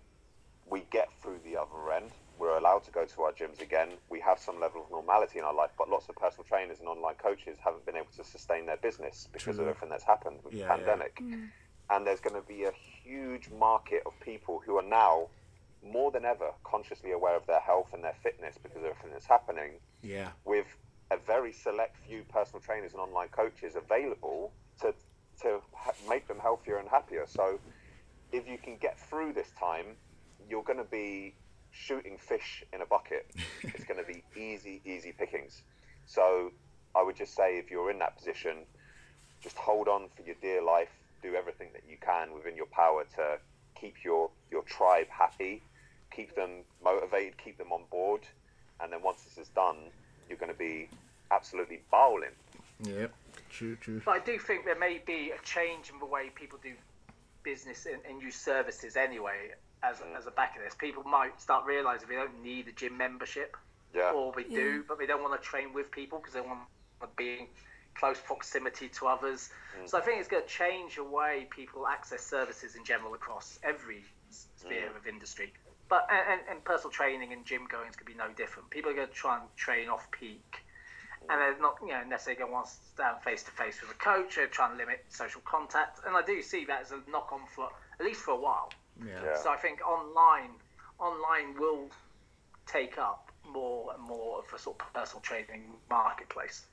we 0.70 0.86
get 0.92 1.10
through 1.22 1.40
the 1.44 1.58
other 1.58 1.92
end. 1.94 2.12
We're 2.40 2.58
allowed 2.58 2.84
to 2.86 2.92
go 2.92 3.06
to 3.06 3.22
our 3.22 3.32
gyms 3.32 3.62
again. 3.62 3.90
We 4.10 4.20
have 4.22 4.40
some 4.40 4.60
level 4.60 4.84
of 4.84 4.92
normality 4.92 5.40
in 5.40 5.46
our 5.46 5.54
life, 5.54 5.70
but 5.78 5.90
lots 5.90 6.10
of 6.10 6.16
personal 6.16 6.46
trainers 6.46 6.80
and 6.80 6.88
online 6.88 7.16
coaches 7.16 7.58
haven't 7.64 7.86
been 7.86 7.96
able 7.96 8.12
to 8.18 8.24
sustain 8.24 8.66
their 8.66 8.78
business 8.78 9.28
because 9.32 9.56
True. 9.56 9.66
of 9.66 9.70
everything 9.70 9.90
that's 9.90 10.04
happened 10.04 10.40
with 10.44 10.54
yeah, 10.54 10.64
the 10.64 10.70
pandemic. 10.70 11.20
Yeah. 11.22 11.36
Mm. 11.36 11.50
And 11.90 12.08
there's 12.08 12.22
going 12.22 12.42
to 12.42 12.48
be 12.48 12.64
a 12.64 12.72
huge 13.04 13.50
market 13.60 14.02
of 14.06 14.14
people 14.20 14.62
who 14.66 14.78
are 14.78 14.84
now 14.84 15.28
more 15.86 16.12
than 16.12 16.26
ever 16.26 16.52
consciously 16.64 17.12
aware 17.12 17.36
of 17.36 17.46
their 17.46 17.60
health 17.60 17.90
and 17.94 18.04
their 18.04 18.16
fitness 18.24 18.58
because 18.62 18.78
of 18.78 18.86
everything 18.86 19.12
that's 19.12 19.28
happening. 19.28 19.74
Yeah. 20.02 20.30
With 20.46 20.66
a 21.12 21.18
very 21.18 21.52
select 21.52 21.98
few 22.08 22.24
personal 22.24 22.62
trainers 22.62 22.94
and 22.94 23.02
online 23.02 23.28
coaches 23.28 23.76
available 23.76 24.52
to 24.82 24.94
to 25.42 25.60
ha- 25.74 25.94
make 26.10 26.28
them 26.28 26.40
healthier 26.40 26.78
and 26.78 26.88
happier. 26.90 27.26
So 27.28 27.60
if 28.32 28.48
you 28.48 28.58
can 28.58 28.78
get 28.78 29.00
through 29.00 29.34
this 29.34 29.50
time, 29.60 29.98
you're 30.50 30.64
going 30.64 30.80
to 30.80 30.90
be 30.90 31.36
shooting 31.72 32.18
fish 32.18 32.64
in 32.74 32.82
a 32.82 32.86
bucket. 32.86 33.26
it's 33.64 33.84
going 33.86 34.00
to 34.00 34.06
be 34.06 34.24
easy, 34.40 34.82
easy 34.86 35.12
pickings. 35.12 35.62
So 36.06 36.52
I 36.96 37.04
would 37.04 37.16
just 37.16 37.36
say 37.36 37.58
if 37.58 37.72
you're 37.72 37.92
in 37.92 38.00
that 38.00 38.18
position, 38.18 38.66
just 39.42 39.58
hold 39.58 39.88
on 39.88 40.10
for 40.16 40.24
your 40.24 40.36
dear 40.42 40.64
life. 40.64 40.90
Do 41.22 41.36
everything 41.36 41.70
that 41.74 41.84
you 41.90 41.98
can 42.02 42.34
within 42.34 42.56
your 42.56 42.66
power 42.68 43.06
to 43.16 43.38
keep 43.80 44.04
your, 44.04 44.30
your 44.52 44.64
tribe 44.64 45.08
happy, 45.10 45.62
keep 46.12 46.36
them 46.36 46.64
motivated, 46.84 47.38
keep 47.38 47.58
them 47.58 47.72
on 47.72 47.84
board. 47.90 48.22
And 48.82 48.92
then 48.92 49.02
once 49.02 49.22
this 49.24 49.38
is 49.38 49.50
done, 49.50 49.78
you're 50.28 50.38
going 50.38 50.52
to 50.52 50.58
be 50.58 50.90
absolutely 51.32 51.82
bowling. 51.92 52.36
Yep. 52.84 53.14
True, 53.54 53.76
true. 53.76 54.02
But 54.04 54.12
I 54.12 54.20
do 54.20 54.40
think 54.40 54.66
there 54.66 54.78
may 54.78 55.00
be 55.06 55.32
a 55.32 55.42
change 55.46 55.92
in 55.92 56.00
the 56.00 56.06
way 56.06 56.32
people 56.34 56.58
do 56.62 56.74
business 57.44 57.86
and, 57.86 58.02
and 58.10 58.22
use 58.22 58.36
services 58.36 58.98
anyway. 58.98 59.52
As, 59.84 59.98
mm. 59.98 60.18
as 60.18 60.26
a 60.26 60.32
back 60.32 60.58
of 60.58 60.64
this, 60.64 60.74
people 60.74 61.04
might 61.04 61.40
start 61.40 61.66
realizing 61.66 62.10
they 62.10 62.16
don't 62.16 62.42
need 62.42 62.68
a 62.68 62.72
gym 62.72 62.98
membership, 62.98 63.56
yeah. 63.94 64.12
or 64.12 64.34
they 64.36 64.46
yeah. 64.50 64.58
do, 64.58 64.86
but 64.88 64.98
they 64.98 65.06
don't 65.06 65.22
want 65.22 65.40
to 65.40 65.48
train 65.48 65.72
with 65.72 65.92
people 65.92 66.18
because 66.18 66.34
they 66.34 66.42
want 66.42 66.62
to 67.02 67.08
be 67.16 67.34
in 67.42 67.48
close 67.94 68.18
proximity 68.20 68.90
to 68.90 69.06
others. 69.06 69.50
Mm. 69.80 69.88
So 69.88 70.00
I 70.00 70.02
think 70.02 70.20
it's 70.20 70.30
going 70.30 70.44
to 70.44 70.50
change 70.50 70.96
the 70.96 71.04
way 71.04 71.48
people 71.52 71.86
access 71.86 72.26
services 72.26 72.76
in 72.76 72.84
general 72.84 73.14
across 73.14 73.60
every 73.62 74.04
sphere 74.32 74.90
mm. 74.92 74.98
of 74.98 75.06
industry. 75.06 75.54
But 75.90 76.08
and, 76.10 76.42
and, 76.50 76.64
personal 76.64 76.90
training 76.90 77.34
and 77.34 77.46
gym 77.46 77.68
goings 77.70 77.96
could 77.96 78.08
be 78.08 78.16
no 78.16 78.30
different. 78.36 78.72
People 78.72 78.92
are 78.92 78.96
going 78.96 79.10
to 79.10 79.14
try 79.14 79.38
and 79.38 79.46
train 79.58 79.90
off 79.90 80.10
peak 80.10 80.63
and 81.30 81.40
they're 81.42 81.60
not 81.60 81.78
you 81.82 81.94
know 81.94 82.04
necessarily 82.04 82.40
going 82.40 82.50
to 82.50 82.54
want 82.54 82.68
to 82.68 82.74
stand 82.94 83.22
face 83.24 83.44
to 83.44 83.52
face 83.52 83.82
with 83.82 83.92
a 83.92 83.96
coach. 83.96 84.36
They're 84.36 84.48
trying 84.48 84.72
to 84.72 84.78
limit 84.78 85.06
social 85.10 85.42
contact, 85.46 86.00
and 86.06 86.16
I 86.16 86.22
do 86.22 86.42
see 86.42 86.66
that 86.66 86.82
as 86.82 86.92
a 86.92 87.00
knock 87.10 87.30
on 87.32 87.42
for 87.56 87.70
at 88.00 88.06
least 88.06 88.22
for 88.22 88.32
a 88.32 88.40
while. 88.40 88.72
Yeah. 89.06 89.14
yeah. 89.24 89.38
So 89.38 89.50
I 89.50 89.58
think 89.58 89.86
online 89.88 90.52
online 91.00 91.56
will 91.60 91.90
take 92.66 92.98
up 92.98 93.32
more 93.52 93.94
and 93.94 94.04
more 94.04 94.40
of 94.40 94.46
a 94.54 94.60
sort 94.60 94.80
of 94.80 94.94
personal 94.94 95.22
training 95.22 95.64
marketplace. 95.90 96.66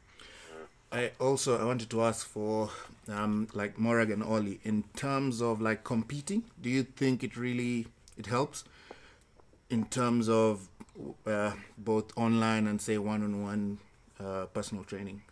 I 0.93 1.13
also 1.21 1.61
I 1.61 1.65
wanted 1.65 1.89
to 1.91 2.03
ask 2.03 2.27
for 2.27 2.71
um, 3.09 3.49
like 3.55 3.79
Morag 3.79 4.11
and 4.11 4.23
Ollie 4.23 4.61
in 4.65 4.85
terms 4.97 5.41
of 5.41 5.61
like 5.61 5.85
competing. 5.85 6.45
Do 6.61 6.69
you 6.69 6.83
think 6.83 7.23
it 7.23 7.37
really 7.37 7.87
it 8.19 8.27
helps 8.27 8.65
in 9.69 9.85
terms 9.87 10.29
of 10.29 10.69
uh, 11.27 11.53
both 11.79 12.17
online 12.17 12.67
and 12.67 12.81
say 12.81 12.99
one 12.99 13.23
on 13.23 13.43
one 13.43 13.79
uh, 14.21 14.47
personal 14.47 14.85
training? 14.85 15.23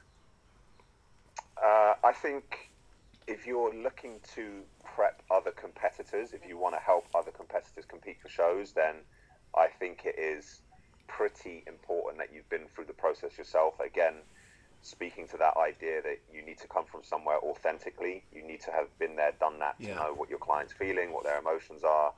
Uh, 1.57 1.95
I 2.05 2.13
think 2.13 2.71
if 3.27 3.47
you're 3.47 3.75
looking 3.75 4.21
to 4.35 4.63
prep 4.85 5.23
other 5.31 5.51
competitors, 5.51 6.33
if 6.33 6.47
you 6.49 6.57
want 6.57 6.75
to 6.75 6.81
help 6.81 7.07
other 7.15 7.31
competitors 7.31 7.85
compete 7.85 8.17
for 8.21 8.29
shows, 8.29 8.73
then 8.73 8.97
I 9.57 9.67
think 9.67 10.03
it 10.05 10.19
is 10.19 10.63
pretty 11.07 11.65
important 11.67 12.19
that 12.19 12.33
you've 12.33 12.49
been 12.49 12.67
through 12.75 12.85
the 12.85 12.93
process 12.93 13.37
yourself. 13.37 13.81
Again, 13.81 14.15
speaking 14.83 15.27
to 15.29 15.37
that 15.39 15.57
idea 15.57 16.01
that 16.03 16.21
you 16.33 16.43
need 16.43 16.59
to 16.59 16.69
come 16.69 16.85
from 16.85 17.03
somewhere 17.03 17.39
authentically, 17.43 18.25
you 18.33 18.47
need 18.47 18.61
to 18.63 18.71
have 18.71 18.87
been 18.99 19.17
there, 19.17 19.33
done 19.41 19.59
that, 19.59 19.75
yeah. 19.79 19.95
to 19.95 20.01
know 20.01 20.15
what 20.15 20.31
your 20.31 20.39
client's 20.39 20.73
feeling, 20.73 21.13
what 21.13 21.25
their 21.25 21.39
emotions 21.39 21.83
are. 21.85 22.13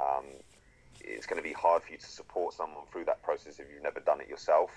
Um, 0.00 0.24
it's 1.00 1.26
going 1.26 1.42
to 1.42 1.46
be 1.46 1.52
hard 1.52 1.82
for 1.82 1.92
you 1.92 1.98
to 1.98 2.06
support 2.06 2.54
someone 2.54 2.84
through 2.92 3.04
that 3.06 3.22
process 3.22 3.58
if 3.58 3.66
you've 3.72 3.82
never 3.82 4.00
done 4.00 4.20
it 4.20 4.28
yourself. 4.28 4.70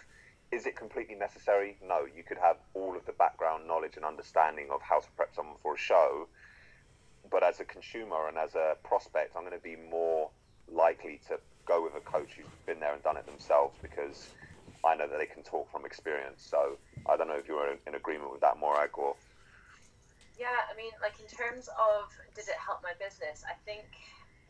Is 0.51 0.65
it 0.65 0.77
completely 0.77 1.15
necessary? 1.15 1.77
No. 1.83 2.05
You 2.05 2.23
could 2.23 2.37
have 2.37 2.57
all 2.73 2.95
of 2.95 3.05
the 3.05 3.11
background 3.11 3.67
knowledge 3.67 3.97
and 3.97 4.05
understanding 4.05 4.69
of 4.73 4.81
how 4.81 4.99
to 4.99 5.07
prep 5.15 5.35
someone 5.35 5.57
for 5.61 5.75
a 5.75 5.77
show, 5.77 6.29
but 7.29 7.43
as 7.43 7.59
a 7.59 7.65
consumer 7.65 8.27
and 8.27 8.37
as 8.37 8.55
a 8.55 8.75
prospect, 8.83 9.35
I'm 9.35 9.43
going 9.43 9.57
to 9.57 9.63
be 9.63 9.75
more 9.75 10.31
likely 10.71 11.19
to 11.27 11.39
go 11.67 11.83
with 11.83 11.93
a 11.95 11.99
coach 11.99 12.31
who's 12.37 12.47
been 12.65 12.79
there 12.79 12.93
and 12.93 13.03
done 13.03 13.17
it 13.17 13.25
themselves 13.25 13.75
because 13.81 14.29
I 14.85 14.95
know 14.95 15.07
that 15.07 15.19
they 15.19 15.27
can 15.27 15.43
talk 15.43 15.69
from 15.71 15.85
experience. 15.85 16.47
So 16.47 16.79
I 17.09 17.17
don't 17.17 17.27
know 17.27 17.35
if 17.35 17.47
you're 17.47 17.75
in 17.85 17.95
agreement 17.95 18.31
with 18.31 18.41
that, 18.41 18.57
Morag, 18.57 18.95
or. 18.97 19.15
Yeah, 20.39 20.69
I 20.69 20.77
mean, 20.77 20.93
like 21.01 21.19
in 21.19 21.27
terms 21.27 21.67
of 21.67 22.07
did 22.35 22.47
it 22.47 22.61
help 22.61 22.79
my 22.83 22.93
business? 23.01 23.43
I 23.43 23.57
think 23.65 23.89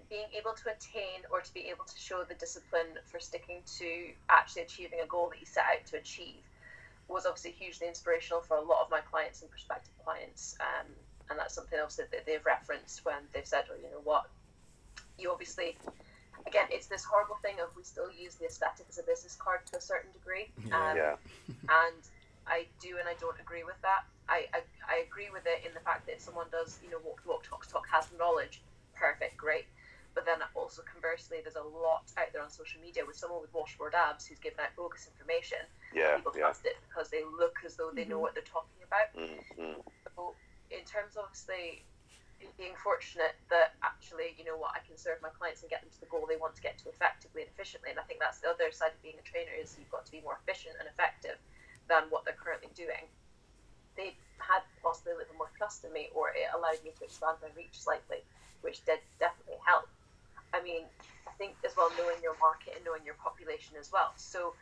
being 0.10 0.28
able 0.38 0.54
to 0.54 0.72
attain 0.72 1.26
or 1.32 1.42
to 1.42 1.54
be 1.54 1.68
able 1.70 1.86
to 1.86 1.98
show 1.98 2.24
the 2.24 2.36
discipline 2.36 2.98
for 3.06 3.20
sticking 3.20 3.62
to 3.78 4.12
actually 4.30 4.62
achieving 4.64 5.00
a 5.04 5.08
goal 5.08 5.30
that 5.30 5.40
you 5.40 5.46
set 5.46 5.66
out 5.66 5.86
to 5.86 5.98
achieve 5.98 6.44
was 7.08 7.26
obviously 7.26 7.52
hugely 7.52 7.88
inspirational 7.88 8.42
for 8.42 8.58
a 8.58 8.62
lot 8.62 8.84
of 8.84 8.92
my 8.92 9.00
clients 9.00 9.42
and 9.42 9.50
prospective 9.52 9.94
clients. 10.04 10.58
Um, 10.60 10.88
and 11.30 11.40
that's 11.40 11.54
something 11.54 11.80
obviously 11.80 12.06
that 12.12 12.26
they've 12.26 12.46
referenced 12.46 13.04
when 13.06 13.20
they've 13.34 13.48
said, 13.48 13.66
"Well, 13.70 13.78
you 13.78 13.90
know 13.92 14.02
what, 14.04 14.30
you 15.18 15.32
obviously." 15.32 15.78
Again, 16.46 16.68
it's 16.72 16.88
this 16.88 17.04
horrible 17.04 17.36
thing 17.42 17.60
of 17.60 17.76
we 17.76 17.84
still 17.84 18.10
use 18.10 18.36
the 18.36 18.46
aesthetic 18.46 18.86
as 18.88 19.00
a 19.00 19.04
business 19.04 19.36
card 19.36 19.66
to 19.72 19.78
a 19.78 19.82
certain 19.82 20.12
degree. 20.14 20.48
Um, 20.72 20.96
yeah. 20.96 21.16
and 21.50 22.02
I 22.48 22.66
do 22.80 22.98
and 23.00 23.08
I 23.08 23.16
don't 23.20 23.38
agree 23.40 23.64
with 23.64 23.76
that. 23.82 24.06
I, 24.30 24.48
I, 24.54 24.60
I 24.88 25.04
agree 25.08 25.28
with 25.32 25.44
it 25.46 25.68
in 25.68 25.74
the 25.74 25.80
fact 25.82 26.06
that 26.08 26.16
if 26.16 26.22
someone 26.22 26.48
does, 26.52 26.80
you 26.84 26.90
know, 26.90 27.00
walk, 27.04 27.22
walk, 27.26 27.44
talk, 27.44 27.68
talk, 27.68 27.88
has 27.92 28.08
the 28.08 28.18
knowledge, 28.18 28.62
perfect, 28.96 29.38
great. 29.38 29.66
But 30.18 30.26
then 30.26 30.42
also 30.58 30.82
conversely, 30.82 31.46
there's 31.46 31.62
a 31.62 31.70
lot 31.78 32.10
out 32.18 32.34
there 32.34 32.42
on 32.42 32.50
social 32.50 32.82
media 32.82 33.06
with 33.06 33.14
someone 33.14 33.38
with 33.38 33.54
washboard 33.54 33.94
abs 33.94 34.26
who's 34.26 34.42
giving 34.42 34.58
out 34.58 34.74
bogus 34.74 35.06
information. 35.06 35.62
Yeah, 35.94 36.18
people 36.18 36.34
yeah. 36.34 36.50
trust 36.50 36.66
it 36.66 36.74
because 36.90 37.14
they 37.14 37.22
look 37.22 37.62
as 37.62 37.78
though 37.78 37.94
they 37.94 38.02
know 38.02 38.18
what 38.18 38.34
they're 38.34 38.42
talking 38.42 38.82
about. 38.82 39.14
Mm-hmm. 39.14 39.78
So, 40.18 40.34
in 40.74 40.82
terms 40.90 41.22
of 41.22 41.30
obviously 41.30 41.86
being 42.58 42.74
fortunate 42.82 43.38
that 43.54 43.78
actually, 43.86 44.34
you 44.42 44.46
know 44.50 44.58
what, 44.58 44.74
I 44.74 44.82
can 44.82 44.98
serve 44.98 45.22
my 45.22 45.30
clients 45.30 45.62
and 45.62 45.70
get 45.70 45.86
them 45.86 45.94
to 45.94 46.02
the 46.02 46.10
goal 46.10 46.26
they 46.26 46.42
want 46.42 46.58
to 46.58 46.66
get 46.66 46.82
to 46.82 46.90
effectively 46.90 47.46
and 47.46 47.54
efficiently. 47.54 47.94
And 47.94 48.02
I 48.02 48.06
think 48.10 48.18
that's 48.18 48.42
the 48.42 48.50
other 48.50 48.74
side 48.74 48.98
of 48.98 49.00
being 49.06 49.22
a 49.22 49.26
trainer 49.30 49.54
is 49.54 49.78
you've 49.78 49.94
got 49.94 50.10
to 50.10 50.12
be 50.12 50.26
more 50.26 50.42
efficient 50.42 50.82
and 50.82 50.90
effective 50.90 51.38
than 51.94 52.10
what 52.10 52.26
they're 52.26 52.42
currently 52.42 52.74
doing. 52.74 53.06
They 53.94 54.18
had 54.42 54.66
possibly 54.82 55.14
a 55.14 55.18
little 55.22 55.38
more 55.38 55.54
trust 55.62 55.86
in 55.86 55.94
me, 55.94 56.10
or 56.18 56.34
it 56.34 56.50
allowed 56.58 56.82
me 56.82 56.90
to 56.98 57.06
expand 57.06 57.38
my 57.38 57.54
reach 57.54 57.78
slightly, 57.78 58.26
which 58.66 58.82
did 58.82 58.98
definitely 59.22 59.62
help. 59.62 59.86
I 60.54 60.64
mean, 60.64 60.84
I 61.28 61.32
think 61.38 61.56
as 61.66 61.76
well 61.76 61.92
knowing 61.98 62.22
your 62.24 62.38
market 62.40 62.74
and 62.76 62.86
knowing 62.86 63.04
your 63.04 63.20
population 63.20 63.76
as 63.80 63.92
well. 63.92 64.14
So 64.16 64.54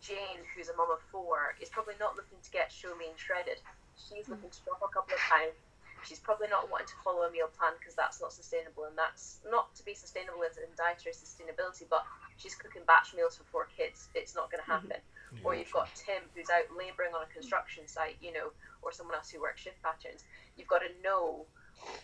Jane, 0.00 0.44
who's 0.52 0.68
a 0.68 0.76
mum 0.76 0.92
of 0.92 1.00
four, 1.08 1.56
is 1.60 1.68
probably 1.68 1.94
not 2.00 2.16
looking 2.16 2.38
to 2.42 2.50
get 2.50 2.72
show 2.72 2.92
lean 3.00 3.16
shredded. 3.16 3.60
She's 3.96 4.28
looking 4.28 4.50
to 4.50 4.60
drop 4.64 4.82
a 4.84 4.90
couple 4.92 5.14
of 5.14 5.22
pounds. 5.24 5.56
She's 6.04 6.20
probably 6.20 6.52
not 6.52 6.68
wanting 6.68 6.92
to 6.92 6.98
follow 7.00 7.24
a 7.24 7.32
meal 7.32 7.48
plan 7.56 7.72
because 7.80 7.96
that's 7.96 8.20
not 8.20 8.28
sustainable, 8.28 8.84
and 8.84 8.92
that's 8.92 9.40
not 9.48 9.72
to 9.76 9.82
be 9.88 9.96
sustainable 9.96 10.44
as 10.44 10.60
in 10.60 10.68
dietary 10.76 11.16
sustainability. 11.16 11.88
But 11.88 12.04
she's 12.36 12.54
cooking 12.54 12.84
batch 12.84 13.16
meals 13.16 13.40
for 13.40 13.44
four 13.48 13.68
kids. 13.72 14.12
It's 14.12 14.36
not 14.36 14.52
going 14.52 14.60
to 14.60 14.68
happen. 14.68 15.00
Mm-hmm. 15.00 15.40
Yeah, 15.40 15.48
or 15.48 15.54
you've 15.56 15.72
got 15.72 15.88
Tim 15.96 16.20
who's 16.36 16.52
out 16.52 16.68
labouring 16.76 17.16
on 17.16 17.24
a 17.24 17.30
construction 17.32 17.88
site, 17.88 18.20
you 18.20 18.36
know, 18.36 18.52
or 18.84 18.92
someone 18.92 19.16
else 19.16 19.32
who 19.32 19.40
works 19.40 19.64
shift 19.64 19.80
patterns. 19.80 20.28
You've 20.60 20.68
got 20.68 20.84
to 20.84 20.92
know 21.00 21.48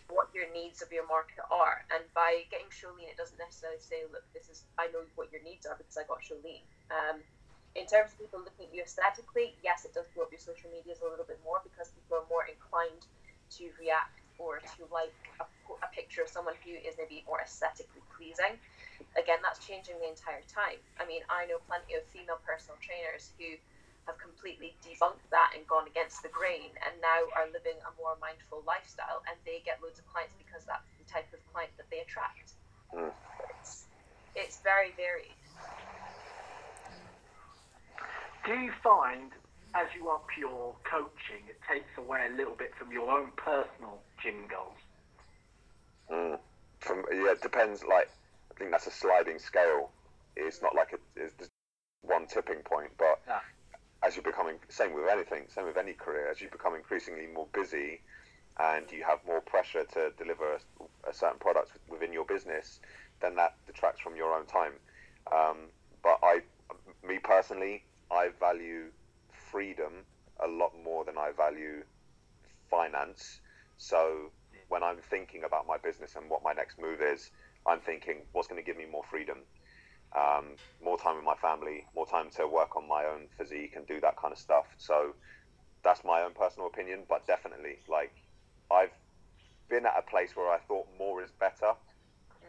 what 0.08 0.28
your 0.34 0.50
needs 0.52 0.82
of 0.82 0.90
your 0.90 1.06
market 1.06 1.42
are. 1.50 1.86
And 1.94 2.02
by 2.14 2.46
getting 2.50 2.68
show 2.70 2.90
lean, 2.94 3.08
it 3.08 3.16
doesn't 3.16 3.38
necessarily 3.38 3.80
say, 3.80 4.06
look, 4.10 4.26
this 4.34 4.50
is 4.50 4.64
I 4.78 4.90
know 4.90 5.06
what 5.14 5.30
your 5.30 5.42
needs 5.42 5.66
are 5.66 5.78
because 5.78 5.96
I 5.96 6.04
got 6.04 6.22
show 6.22 6.38
lean. 6.42 6.62
Um, 6.90 7.22
in 7.78 7.86
terms 7.86 8.10
of 8.10 8.18
people 8.18 8.42
looking 8.42 8.66
at 8.66 8.74
you 8.74 8.82
aesthetically, 8.82 9.54
yes, 9.62 9.86
it 9.86 9.94
does 9.94 10.10
blow 10.10 10.26
up 10.26 10.34
your 10.34 10.42
social 10.42 10.70
medias 10.74 10.98
a 11.00 11.06
little 11.06 11.26
bit 11.26 11.38
more 11.46 11.62
because 11.62 11.94
people 11.94 12.18
are 12.18 12.26
more 12.26 12.50
inclined 12.50 13.06
to 13.58 13.70
react 13.78 14.22
or 14.42 14.58
to 14.58 14.88
like 14.90 15.14
a, 15.38 15.46
a 15.84 15.88
picture 15.94 16.24
of 16.24 16.28
someone 16.30 16.56
who 16.66 16.74
is 16.74 16.98
maybe 16.98 17.22
more 17.28 17.38
aesthetically 17.44 18.02
pleasing. 18.16 18.58
Again, 19.14 19.38
that's 19.44 19.62
changing 19.62 20.00
the 20.02 20.10
entire 20.10 20.42
time. 20.50 20.82
I 20.98 21.06
mean, 21.06 21.22
I 21.30 21.46
know 21.46 21.62
plenty 21.70 21.94
of 21.94 22.02
female 22.10 22.42
personal 22.42 22.74
trainers 22.82 23.30
who 23.38 23.54
have 24.10 24.18
completely 24.18 24.74
debunked 24.82 25.22
that 25.30 25.54
and 25.54 25.62
gone 25.70 25.86
against 25.86 26.22
the 26.26 26.32
grain 26.34 26.74
and 26.82 26.94
now 26.98 27.22
are 27.38 27.46
living 27.54 27.78
a 27.86 27.90
more 27.94 28.18
mindful 28.18 28.66
lifestyle 28.66 29.22
and 29.30 29.38
they 29.46 29.62
get 29.62 29.78
loads 29.78 30.02
of 30.02 30.06
clients 30.10 30.34
because 30.34 30.66
that's 30.66 30.90
the 30.98 31.06
type 31.06 31.30
of 31.30 31.38
client 31.54 31.70
that 31.78 31.86
they 31.94 32.02
attract. 32.02 32.58
Mm. 32.90 33.14
It's, 33.54 33.86
it's 34.34 34.58
very 34.66 34.90
varied. 34.98 35.38
Do 38.42 38.58
you 38.58 38.74
find 38.82 39.30
as 39.78 39.86
you 39.94 40.10
up 40.10 40.26
your 40.34 40.74
coaching, 40.82 41.46
it 41.46 41.62
takes 41.62 41.94
away 41.94 42.26
a 42.26 42.34
little 42.34 42.58
bit 42.58 42.74
from 42.74 42.90
your 42.90 43.06
own 43.06 43.30
personal 43.38 44.02
gym 44.18 44.50
goals? 44.50 44.80
Mm. 46.10 46.38
From 46.80 47.04
yeah, 47.12 47.38
it 47.38 47.42
depends. 47.42 47.84
Like 47.84 48.10
I 48.50 48.58
think 48.58 48.72
that's 48.72 48.88
a 48.88 48.90
sliding 48.90 49.38
scale. 49.38 49.90
It's 50.34 50.62
not 50.62 50.74
like 50.74 50.90
a, 50.92 50.98
it's 51.14 51.48
one 52.02 52.26
tipping 52.26 52.64
point, 52.64 52.90
but 52.98 53.20
yeah 53.28 53.38
as 54.02 54.16
you're 54.16 54.22
becoming 54.22 54.56
same 54.68 54.94
with 54.94 55.08
anything, 55.10 55.44
same 55.48 55.66
with 55.66 55.76
any 55.76 55.92
career, 55.92 56.28
as 56.30 56.40
you 56.40 56.48
become 56.50 56.74
increasingly 56.74 57.26
more 57.26 57.46
busy 57.52 58.00
and 58.58 58.90
you 58.90 59.04
have 59.04 59.18
more 59.26 59.40
pressure 59.40 59.84
to 59.84 60.10
deliver 60.18 60.54
a, 60.54 61.10
a 61.10 61.14
certain 61.14 61.38
product 61.38 61.72
within 61.88 62.12
your 62.12 62.24
business, 62.24 62.80
then 63.20 63.34
that 63.36 63.54
detracts 63.66 64.00
from 64.00 64.16
your 64.16 64.34
own 64.34 64.46
time. 64.46 64.72
Um, 65.32 65.56
but 66.02 66.18
I, 66.22 66.40
me 67.06 67.18
personally, 67.18 67.84
I 68.10 68.30
value 68.38 68.86
freedom 69.50 70.04
a 70.44 70.48
lot 70.48 70.72
more 70.82 71.04
than 71.04 71.16
I 71.18 71.32
value 71.36 71.82
finance. 72.70 73.40
So 73.76 74.30
when 74.68 74.82
I'm 74.82 74.98
thinking 74.98 75.44
about 75.44 75.66
my 75.66 75.76
business 75.78 76.16
and 76.16 76.28
what 76.28 76.42
my 76.42 76.52
next 76.52 76.78
move 76.78 77.00
is, 77.02 77.30
I'm 77.66 77.80
thinking 77.80 78.22
what's 78.32 78.48
going 78.48 78.60
to 78.60 78.66
give 78.66 78.76
me 78.76 78.86
more 78.90 79.04
freedom 79.10 79.38
um, 80.16 80.46
more 80.84 80.98
time 80.98 81.16
with 81.16 81.24
my 81.24 81.36
family, 81.36 81.86
more 81.94 82.06
time 82.06 82.30
to 82.36 82.46
work 82.46 82.76
on 82.76 82.88
my 82.88 83.04
own 83.04 83.26
physique 83.38 83.74
and 83.76 83.86
do 83.86 84.00
that 84.00 84.16
kind 84.16 84.32
of 84.32 84.38
stuff. 84.38 84.66
So 84.78 85.14
that's 85.82 86.04
my 86.04 86.22
own 86.22 86.32
personal 86.32 86.66
opinion, 86.66 87.00
but 87.08 87.26
definitely, 87.26 87.78
like, 87.88 88.12
I've 88.70 88.92
been 89.68 89.86
at 89.86 89.94
a 89.96 90.02
place 90.02 90.34
where 90.34 90.50
I 90.50 90.58
thought 90.58 90.86
more 90.98 91.22
is 91.22 91.30
better, 91.38 91.72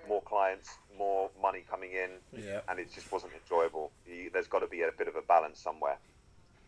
more 0.07 0.21
clients, 0.23 0.69
more 0.97 1.29
money 1.41 1.63
coming 1.69 1.91
in, 1.91 2.09
yeah. 2.43 2.61
and 2.67 2.79
it 2.79 2.91
just 2.93 3.11
wasn't 3.11 3.33
enjoyable. 3.33 3.91
You, 4.07 4.29
there's 4.33 4.47
got 4.47 4.59
to 4.59 4.67
be 4.67 4.81
a 4.81 4.89
bit 4.97 5.07
of 5.07 5.15
a 5.15 5.21
balance 5.21 5.59
somewhere. 5.59 5.97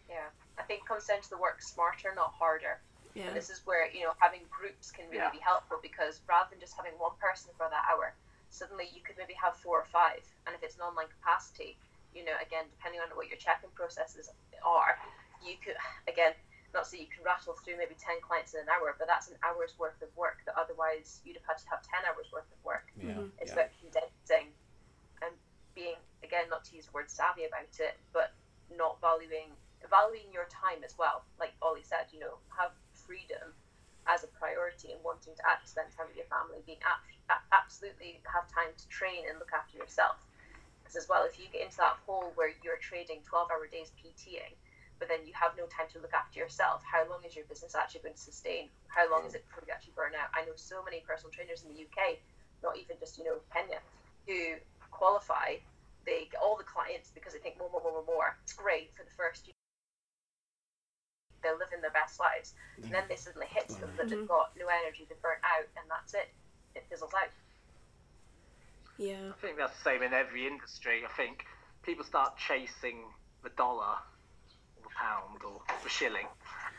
Yeah, 0.09 0.29
I 0.57 0.63
think 0.63 0.81
it 0.81 0.87
comes 0.87 1.05
down 1.05 1.21
to 1.21 1.29
the 1.29 1.37
work 1.37 1.61
smarter, 1.61 2.13
not 2.15 2.33
harder. 2.37 2.79
Yeah. 3.15 3.27
And 3.27 3.35
this 3.35 3.49
is 3.49 3.61
where 3.65 3.89
you 3.93 4.03
know 4.03 4.13
having 4.17 4.41
groups 4.49 4.91
can 4.91 5.05
really 5.05 5.21
yeah. 5.21 5.29
be 5.29 5.39
helpful 5.39 5.77
because 5.81 6.21
rather 6.27 6.49
than 6.49 6.59
just 6.59 6.75
having 6.75 6.93
one 6.97 7.13
person 7.21 7.51
for 7.57 7.67
that 7.69 7.85
hour, 7.85 8.13
suddenly 8.53 8.85
you 8.93 9.01
could 9.01 9.17
maybe 9.17 9.33
have 9.33 9.57
four 9.57 9.81
or 9.81 9.89
five. 9.89 10.21
And 10.45 10.53
if 10.53 10.61
it's 10.61 10.77
an 10.77 10.85
online 10.85 11.09
capacity, 11.09 11.75
you 12.13 12.21
know, 12.21 12.37
again, 12.37 12.69
depending 12.69 13.01
on 13.01 13.09
what 13.17 13.25
your 13.27 13.41
check-in 13.41 13.73
processes 13.73 14.29
are, 14.61 14.95
you 15.41 15.57
could, 15.57 15.73
again, 16.05 16.37
not 16.71 16.85
so 16.85 16.97
you 16.97 17.09
can 17.09 17.25
rattle 17.25 17.57
through 17.57 17.77
maybe 17.81 17.97
10 17.97 18.21
clients 18.21 18.53
in 18.53 18.61
an 18.61 18.69
hour, 18.69 18.93
but 18.97 19.09
that's 19.09 19.29
an 19.29 19.37
hour's 19.41 19.73
worth 19.81 19.97
of 20.05 20.09
work 20.13 20.45
that 20.45 20.53
otherwise 20.53 21.21
you'd 21.25 21.37
have 21.41 21.57
had 21.57 21.59
to 21.61 21.67
have 21.69 21.81
10 21.81 22.05
hours 22.05 22.29
worth 22.29 22.49
of 22.49 22.61
work. 22.61 22.89
Yeah. 22.97 23.17
Mm-hmm. 23.17 23.41
It's 23.41 23.53
yeah. 23.53 23.65
about 23.65 23.73
condensing 23.81 24.53
and 25.25 25.33
being, 25.73 25.97
again, 26.21 26.45
not 26.49 26.65
to 26.69 26.77
use 26.77 26.85
the 26.89 26.93
word 26.93 27.09
savvy 27.09 27.49
about 27.49 27.73
it, 27.81 27.97
but 28.13 28.37
not 28.69 29.01
valuing 29.01 29.53
valuing 29.91 30.31
your 30.31 30.47
time 30.47 30.79
as 30.79 30.95
well. 30.97 31.27
Like 31.39 31.51
Ollie 31.61 31.83
said, 31.83 32.07
you 32.15 32.19
know, 32.19 32.39
have 32.47 32.71
freedom 32.95 33.51
as 34.07 34.23
a 34.23 34.29
priority 34.35 34.91
and 34.91 34.99
wanting 35.03 35.35
to 35.35 35.43
actually 35.47 35.71
spend 35.71 35.89
time 35.95 36.07
with 36.07 36.19
your 36.19 36.27
family, 36.27 36.59
being 36.65 36.81
absolutely 37.51 38.19
have 38.27 38.45
time 38.51 38.71
to 38.75 38.85
train 38.89 39.23
and 39.29 39.39
look 39.39 39.51
after 39.55 39.77
yourself. 39.77 40.19
Because 40.81 40.99
as 40.99 41.07
well, 41.07 41.23
if 41.23 41.39
you 41.39 41.47
get 41.51 41.63
into 41.63 41.79
that 41.79 41.97
hole 42.03 42.31
where 42.35 42.51
you're 42.61 42.81
trading 42.83 43.23
12 43.23 43.49
hour 43.49 43.65
days 43.67 43.95
PTing, 43.95 44.53
but 44.99 45.07
then 45.07 45.25
you 45.25 45.33
have 45.35 45.55
no 45.57 45.65
time 45.71 45.87
to 45.91 45.99
look 45.99 46.13
after 46.13 46.39
yourself, 46.39 46.83
how 46.83 47.07
long 47.09 47.23
is 47.25 47.35
your 47.35 47.47
business 47.47 47.75
actually 47.75 48.03
going 48.03 48.15
to 48.15 48.21
sustain? 48.21 48.69
How 48.87 49.09
long 49.09 49.25
is 49.25 49.33
it 49.33 49.47
before 49.47 49.63
you 49.65 49.73
actually 49.73 49.95
burn 49.95 50.13
out? 50.13 50.29
I 50.35 50.45
know 50.45 50.55
so 50.55 50.83
many 50.83 51.01
personal 51.01 51.31
trainers 51.31 51.63
in 51.63 51.73
the 51.73 51.79
UK, 51.87 52.19
not 52.61 52.77
even 52.77 52.95
just, 52.99 53.17
you 53.17 53.23
know, 53.23 53.39
Kenya, 53.51 53.79
who 54.27 54.59
qualify, 54.91 55.57
they 56.05 56.27
get 56.31 56.39
all 56.43 56.55
the 56.55 56.67
clients 56.67 57.11
because 57.15 57.33
they 57.33 57.39
think 57.39 57.57
more, 57.57 57.71
more, 57.71 57.81
more, 57.81 58.03
more, 58.03 58.07
more. 58.07 58.37
It's 58.43 58.53
great 58.53 58.91
for 58.93 59.03
the 59.03 59.11
first. 59.15 59.49
They're 61.43 61.59
living 61.59 61.83
their 61.83 61.91
best 61.93 62.19
lives. 62.19 62.55
And 62.81 62.91
then 62.91 63.03
they 63.07 63.19
suddenly 63.19 63.47
hit 63.51 63.67
mm. 63.67 63.79
them 63.79 63.91
that 63.97 64.09
they've 64.09 64.23
mm-hmm. 64.23 64.31
got 64.31 64.55
no 64.57 64.65
energy, 64.71 65.05
they're 65.05 65.21
burnt 65.21 65.43
out, 65.43 65.67
and 65.75 65.85
that's 65.91 66.15
it 66.15 66.31
it 66.75 66.85
fizzles 66.89 67.13
out. 67.13 67.29
Yeah. 68.97 69.31
I 69.31 69.41
think 69.41 69.57
that's 69.57 69.75
the 69.77 69.83
same 69.83 70.03
in 70.03 70.13
every 70.13 70.47
industry. 70.47 71.01
I 71.05 71.11
think 71.13 71.45
people 71.83 72.05
start 72.05 72.37
chasing 72.37 72.99
the 73.43 73.49
dollar 73.57 73.97
or 74.77 74.83
the 74.83 74.93
pound 74.95 75.43
or 75.45 75.61
the 75.83 75.89
shilling, 75.89 76.27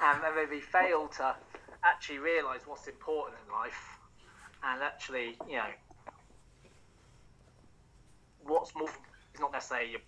um, 0.00 0.20
and 0.24 0.36
then 0.36 0.50
they 0.50 0.60
fail 0.60 1.08
to 1.18 1.34
actually 1.84 2.18
realise 2.18 2.62
what's 2.66 2.86
important 2.86 3.36
in 3.46 3.52
life 3.52 3.98
and 4.62 4.82
actually, 4.82 5.36
you 5.48 5.56
know, 5.56 5.72
what's 8.44 8.74
more. 8.74 8.88
It's 9.32 9.40
not 9.40 9.52
necessarily 9.52 9.90
your, 9.90 10.00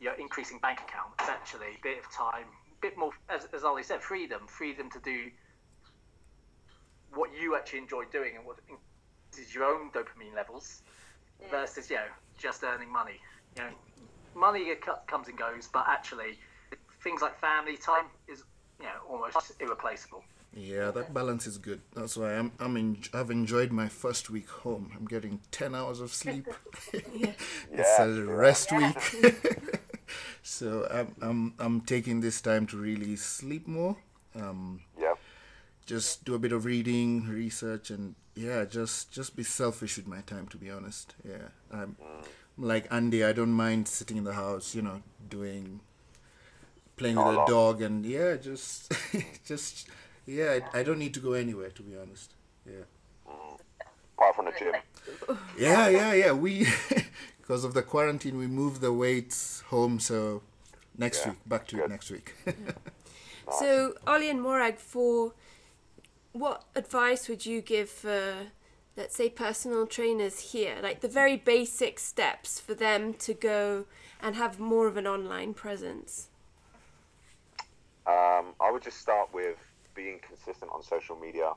your 0.00 0.14
increasing 0.14 0.58
bank 0.58 0.80
account. 0.80 1.12
It's 1.20 1.28
actually 1.28 1.78
a 1.78 1.82
bit 1.82 1.98
of 1.98 2.10
time, 2.12 2.44
a 2.44 2.65
bit 2.80 2.96
more, 2.96 3.10
as, 3.28 3.46
as 3.54 3.64
Ollie 3.64 3.82
said, 3.82 4.02
freedom, 4.02 4.46
freedom 4.46 4.90
to 4.90 5.00
do 5.00 5.30
what 7.14 7.30
you 7.40 7.56
actually 7.56 7.80
enjoy 7.80 8.04
doing 8.06 8.36
and 8.36 8.44
what 8.44 8.58
increases 8.68 9.54
your 9.54 9.64
own 9.64 9.90
dopamine 9.90 10.34
levels 10.34 10.82
versus 11.50 11.90
you 11.90 11.96
know 11.96 12.02
just 12.38 12.62
earning 12.62 12.92
money. 12.92 13.20
You 13.56 13.64
know, 13.64 13.70
money 14.34 14.72
comes 15.06 15.28
and 15.28 15.38
goes, 15.38 15.68
but 15.72 15.86
actually 15.88 16.38
things 17.02 17.22
like 17.22 17.38
family 17.40 17.76
time 17.76 18.06
is 18.28 18.44
you 18.80 18.86
know 18.86 18.92
almost 19.08 19.52
irreplaceable. 19.60 20.22
Yeah, 20.54 20.90
that 20.92 21.12
balance 21.12 21.46
is 21.46 21.58
good. 21.58 21.82
That's 21.94 22.16
why 22.16 22.34
I'm 22.34 22.52
I'm 22.58 22.76
in, 22.76 22.98
I've 23.12 23.30
enjoyed 23.30 23.72
my 23.72 23.88
first 23.88 24.30
week 24.30 24.48
home. 24.48 24.90
I'm 24.96 25.04
getting 25.04 25.40
ten 25.50 25.74
hours 25.74 26.00
of 26.00 26.12
sleep. 26.12 26.46
yeah. 27.14 27.32
it's 27.72 27.98
a 27.98 28.24
rest 28.24 28.72
week. 28.72 29.80
so 30.42 30.86
I'm 30.90 31.14
I'm 31.20 31.54
I'm 31.58 31.80
taking 31.80 32.20
this 32.20 32.40
time 32.40 32.66
to 32.68 32.76
really 32.76 33.16
sleep 33.16 33.66
more. 33.66 33.96
Um, 34.34 34.80
yeah. 34.98 35.14
Just 35.86 36.24
do 36.24 36.34
a 36.34 36.38
bit 36.38 36.52
of 36.52 36.64
reading, 36.64 37.28
research, 37.28 37.90
and 37.90 38.14
yeah, 38.34 38.64
just 38.64 39.12
just 39.12 39.36
be 39.36 39.42
selfish 39.42 39.96
with 39.96 40.06
my 40.06 40.20
time. 40.20 40.48
To 40.48 40.56
be 40.56 40.70
honest, 40.70 41.14
yeah. 41.26 41.48
I'm 41.72 41.96
like 42.58 42.86
Andy. 42.90 43.24
I 43.24 43.32
don't 43.32 43.52
mind 43.52 43.88
sitting 43.88 44.16
in 44.16 44.24
the 44.24 44.34
house. 44.34 44.74
You 44.74 44.82
know, 44.82 45.02
doing 45.28 45.80
playing 46.96 47.16
with 47.16 47.26
a 47.26 47.44
dog, 47.46 47.82
and 47.82 48.04
yeah, 48.04 48.36
just 48.36 48.92
just 49.44 49.88
yeah, 50.26 50.58
I, 50.74 50.80
I, 50.80 50.82
don't 50.82 50.98
need 50.98 51.14
to 51.14 51.20
go 51.20 51.32
anywhere 51.32 51.70
to 51.70 51.82
be 51.82 51.96
honest. 51.96 52.34
Yeah. 52.66 52.84
Apart 54.18 54.36
from 54.36 54.46
the 54.46 54.52
gym. 54.58 54.74
Yeah, 55.58 55.88
yeah, 55.88 56.12
yeah. 56.12 56.32
We 56.32 56.66
because 57.46 57.62
of 57.62 57.74
the 57.74 57.82
quarantine, 57.82 58.36
we 58.38 58.48
moved 58.48 58.80
the 58.80 58.92
weights 58.92 59.60
home. 59.68 60.00
So 60.00 60.42
next 60.98 61.20
yeah, 61.24 61.30
week, 61.30 61.38
back 61.46 61.66
to 61.68 61.76
good. 61.76 61.84
it 61.84 61.90
next 61.90 62.10
week. 62.10 62.34
nice. 62.46 62.54
So 63.60 63.94
Ollie 64.08 64.28
and 64.28 64.42
Morag, 64.42 64.76
for 64.76 65.32
what 66.32 66.64
advice 66.74 67.28
would 67.28 67.46
you 67.46 67.60
give 67.60 67.88
for, 67.88 68.34
let's 68.96 69.14
say, 69.14 69.28
personal 69.28 69.86
trainers 69.86 70.50
here? 70.50 70.78
Like 70.82 71.00
the 71.00 71.06
very 71.06 71.36
basic 71.36 72.00
steps 72.00 72.58
for 72.58 72.74
them 72.74 73.14
to 73.14 73.34
go 73.34 73.84
and 74.20 74.34
have 74.34 74.58
more 74.58 74.88
of 74.88 74.96
an 74.96 75.06
online 75.06 75.54
presence. 75.54 76.26
Um, 78.08 78.54
I 78.60 78.72
would 78.72 78.82
just 78.82 78.98
start 78.98 79.32
with 79.32 79.58
being 79.94 80.18
consistent 80.26 80.72
on 80.74 80.82
social 80.82 81.14
media, 81.14 81.52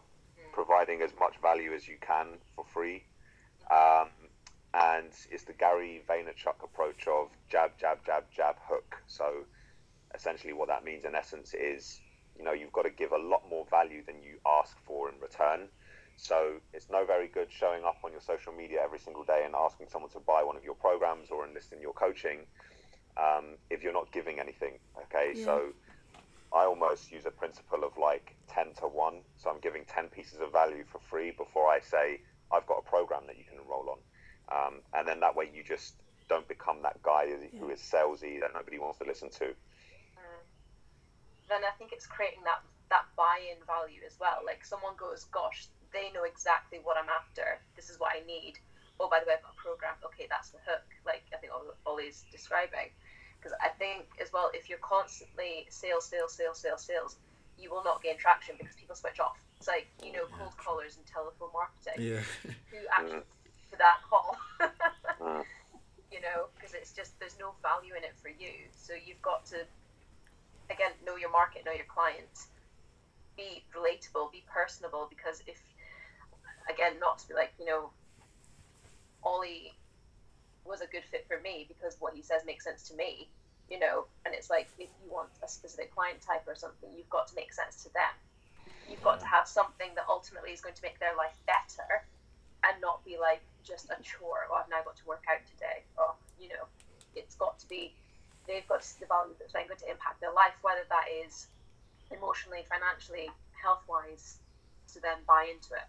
providing 0.54 1.02
as 1.02 1.10
much 1.20 1.38
value 1.42 1.74
as 1.74 1.88
you 1.88 1.98
can 2.00 2.38
for 2.56 2.66
free. 2.66 3.04
Um, 3.72 4.10
and 4.74 5.10
it's 5.32 5.44
the 5.44 5.54
Gary 5.54 6.04
Vaynerchuk 6.08 6.64
approach 6.64 7.08
of 7.08 7.30
jab, 7.50 7.72
jab, 7.80 8.06
jab, 8.06 8.26
jab, 8.36 8.56
hook. 8.68 8.96
So 9.08 9.46
essentially, 10.14 10.54
what 10.54 10.68
that 10.68 10.84
means 10.84 11.06
in 11.06 11.16
essence 11.16 11.54
is, 11.54 12.00
you 12.38 12.44
know, 12.44 12.54
you've 12.54 12.72
got 12.72 12.84
to 12.84 12.92
give 12.92 13.12
a 13.12 13.18
lot 13.18 13.44
more 13.50 13.66
value 13.70 14.04
than 14.06 14.22
you 14.22 14.40
ask 14.46 14.78
for 14.86 15.10
in 15.10 15.20
return. 15.20 15.68
So 16.18 16.56
it's 16.74 16.90
no 16.92 17.06
very 17.06 17.28
good 17.28 17.48
showing 17.50 17.84
up 17.86 17.98
on 18.04 18.12
your 18.12 18.22
social 18.22 18.52
media 18.54 18.80
every 18.84 19.00
single 19.00 19.24
day 19.24 19.44
and 19.46 19.56
asking 19.56 19.88
someone 19.90 20.12
to 20.12 20.20
buy 20.20 20.44
one 20.44 20.58
of 20.58 20.64
your 20.64 20.76
programs 20.76 21.32
or 21.32 21.48
enlist 21.48 21.72
in 21.72 21.82
your 21.82 21.94
coaching 21.94 22.40
um, 23.18 23.56
if 23.70 23.82
you're 23.84 23.94
not 23.94 24.12
giving 24.12 24.40
anything. 24.40 24.80
Okay, 25.04 25.34
yeah. 25.36 25.46
so 25.46 25.74
I 26.54 26.66
almost 26.66 27.12
use 27.12 27.26
a 27.26 27.32
principle 27.32 27.84
of 27.84 27.98
like 27.98 28.36
10 28.48 28.74
to 28.80 28.88
1. 28.88 29.14
So 29.38 29.50
I'm 29.50 29.60
giving 29.60 29.86
10 29.86 30.10
pieces 30.10 30.40
of 30.42 30.52
value 30.52 30.84
for 30.92 31.00
free 31.00 31.32
before 31.32 31.70
I 31.70 31.80
say, 31.80 32.22
I've 32.52 32.66
got 32.68 32.84
a 32.86 32.90
program 32.90 33.24
that 33.28 33.38
you 33.38 33.44
can 33.44 33.60
enroll 33.60 33.90
on. 33.90 34.00
Um, 34.52 34.82
and 34.94 35.08
then 35.08 35.20
that 35.20 35.36
way 35.36 35.50
you 35.54 35.64
just 35.64 35.94
don't 36.28 36.48
become 36.48 36.82
that 36.84 37.02
guy 37.02 37.28
who 37.60 37.70
is 37.70 37.80
salesy 37.80 38.40
that 38.40 38.54
nobody 38.54 38.78
wants 38.78 39.00
to 39.00 39.06
listen 39.06 39.30
to. 39.30 39.46
Mm. 39.46 40.42
Then 41.50 41.62
I 41.66 41.74
think 41.78 41.92
it's 41.92 42.06
creating 42.06 42.44
that, 42.46 42.62
that 42.90 43.06
buy 43.18 43.40
in 43.50 43.58
value 43.66 44.02
as 44.06 44.18
well. 44.20 44.42
Like 44.46 44.66
someone 44.66 44.94
goes, 44.98 45.26
gosh, 45.32 45.68
they 45.94 46.12
know 46.14 46.24
exactly 46.24 46.80
what 46.84 46.98
I'm 46.98 47.10
after. 47.10 47.58
This 47.76 47.90
is 47.90 48.00
what 48.00 48.14
I 48.14 48.26
need. 48.26 48.60
Oh, 49.00 49.10
by 49.10 49.20
the 49.20 49.26
way, 49.26 49.34
I've 49.38 49.44
got 49.44 49.56
a 49.58 49.62
program. 49.62 49.96
Okay, 50.06 50.28
that's 50.30 50.50
the 50.50 50.60
hook. 50.66 50.86
Like 51.06 51.24
I 51.34 51.38
think 51.38 51.54
Ollie's 51.86 52.26
describing 52.32 52.94
because 53.40 53.56
I 53.64 53.70
think 53.70 54.06
as 54.22 54.34
well, 54.34 54.52
if 54.54 54.70
you're 54.70 54.84
constantly 54.84 55.66
sales, 55.70 56.06
sales, 56.06 56.34
sales, 56.34 56.60
sales, 56.60 56.84
sales, 56.84 57.16
you 57.58 57.72
will 57.72 57.84
not 57.84 58.04
gain 58.04 58.18
traction 58.18 58.56
because 58.60 58.76
people 58.76 58.96
switch 58.96 59.20
off. 59.20 59.40
It's 59.58 59.68
like 59.68 59.88
you 60.04 60.12
know 60.12 60.26
cold 60.38 60.56
callers 60.58 60.98
and 60.98 61.06
telephone 61.06 61.50
marketing. 61.54 61.96
Yeah. 61.98 62.22
Who 62.72 62.78
actually 62.92 63.24
for 63.70 63.78
that 63.78 63.98
call? 64.10 64.38
Mm. 65.20 65.44
you 66.14 66.22
know, 66.22 66.48
because 66.56 66.74
it's 66.74 66.94
just 66.94 67.20
there's 67.20 67.36
no 67.38 67.52
value 67.62 67.92
in 67.92 68.06
it 68.06 68.16
for 68.24 68.30
you. 68.30 68.72
So 68.72 68.94
you've 68.94 69.22
got 69.22 69.46
to 69.48 69.68
again 70.72 70.92
know 71.06 71.18
your 71.18 71.30
market, 71.30 71.66
know 71.66 71.74
your 71.74 71.92
clients, 71.92 72.48
be 73.36 73.64
relatable, 73.76 74.32
be 74.32 74.46
personable. 74.48 75.08
Because 75.10 75.44
if 75.46 75.60
again, 76.72 76.94
not 77.02 77.20
to 77.20 77.28
be 77.28 77.34
like 77.34 77.52
you 77.60 77.66
know, 77.66 77.90
Ollie 79.24 79.74
was 80.64 80.80
a 80.80 80.88
good 80.88 81.04
fit 81.04 81.26
for 81.28 81.42
me 81.42 81.66
because 81.68 81.98
what 82.00 82.14
he 82.14 82.22
says 82.22 82.44
makes 82.46 82.64
sense 82.64 82.88
to 82.88 82.96
me, 82.96 83.28
you 83.70 83.80
know. 83.80 84.06
And 84.26 84.34
it's 84.34 84.50
like 84.50 84.70
if 84.80 84.88
you 85.04 85.12
want 85.12 85.30
a 85.44 85.50
specific 85.50 85.94
client 85.94 86.22
type 86.22 86.48
or 86.48 86.56
something, 86.56 86.90
you've 86.96 87.10
got 87.10 87.28
to 87.28 87.36
make 87.36 87.52
sense 87.52 87.84
to 87.84 87.92
them. 87.92 88.16
You've 88.90 89.04
got 89.04 89.20
to 89.20 89.26
mm. 89.26 89.36
have 89.36 89.48
something 89.48 89.90
that 89.96 90.06
ultimately 90.08 90.52
is 90.52 90.62
going 90.62 90.76
to 90.76 90.82
make 90.82 91.00
their 91.00 91.16
life 91.18 91.36
better 91.46 92.08
and 92.64 92.82
not 92.82 93.04
be 93.06 93.18
like 93.20 93.42
just 93.64 93.90
a 93.90 94.02
chore. 94.02 94.48
Oh, 94.52 94.56
I've 94.56 94.70
now 94.70 94.84
got 94.84 94.96
to 94.98 95.06
work 95.06 95.24
out 95.30 95.46
today. 95.46 95.84
Oh, 95.98 96.16
you 96.40 96.50
know, 96.50 96.66
it's 97.16 97.36
got 97.36 97.60
to 97.60 97.68
be, 97.68 97.94
they've 98.48 98.68
got 98.68 98.82
to 98.82 98.88
see 98.88 98.98
the 99.00 99.06
value 99.08 99.34
that's 99.40 99.54
then 99.54 99.68
going 99.68 99.80
to 99.80 99.90
impact 99.90 100.22
their 100.22 100.34
life, 100.34 100.54
whether 100.62 100.86
that 100.90 101.06
is 101.26 101.48
emotionally, 102.12 102.66
financially, 102.70 103.30
health 103.62 103.82
wise, 103.88 104.40
to 104.94 105.00
then 105.02 105.18
buy 105.28 105.48
into 105.54 105.74
it. 105.74 105.88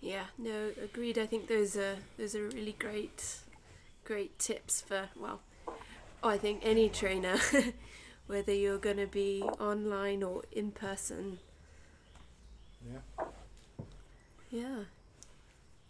Yeah, 0.00 0.24
no, 0.36 0.70
agreed. 0.82 1.18
I 1.18 1.26
think 1.26 1.48
those 1.48 1.76
are 1.76 1.96
those 2.18 2.34
are 2.34 2.46
really 2.48 2.76
great, 2.78 3.38
great 4.04 4.38
tips 4.38 4.82
for 4.82 5.08
well, 5.18 5.40
oh, 6.22 6.28
I 6.28 6.36
think 6.36 6.60
any 6.62 6.90
trainer, 6.90 7.38
whether 8.26 8.52
you're 8.52 8.78
going 8.78 8.98
to 8.98 9.06
be 9.06 9.42
online 9.58 10.22
or 10.22 10.42
in 10.52 10.72
person. 10.72 11.38
Yeah. 12.86 13.24
Yeah. 14.50 14.84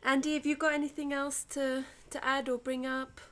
Andy, 0.06 0.34
have 0.34 0.44
you 0.44 0.54
got 0.54 0.74
anything 0.74 1.14
else 1.14 1.44
to 1.50 1.84
to 2.10 2.22
add 2.22 2.50
or 2.50 2.58
bring 2.58 2.84
up? 2.84 3.22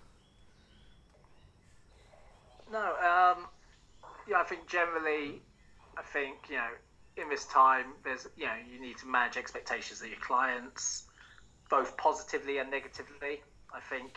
No. 2.72 2.78
Um, 2.78 3.46
yeah, 4.26 4.38
I 4.38 4.44
think 4.44 4.66
generally, 4.68 5.42
I 5.98 6.02
think 6.02 6.36
you 6.48 6.56
know 6.56 6.70
in 7.18 7.28
this 7.28 7.44
time, 7.44 7.92
there's 8.04 8.26
you 8.38 8.46
know 8.46 8.54
you 8.72 8.80
need 8.80 8.96
to 8.98 9.06
manage 9.06 9.36
expectations 9.36 10.00
of 10.00 10.08
your 10.08 10.18
clients, 10.20 11.04
both 11.68 11.94
positively 11.98 12.56
and 12.56 12.70
negatively. 12.70 13.42
I 13.74 13.80
think 13.80 14.16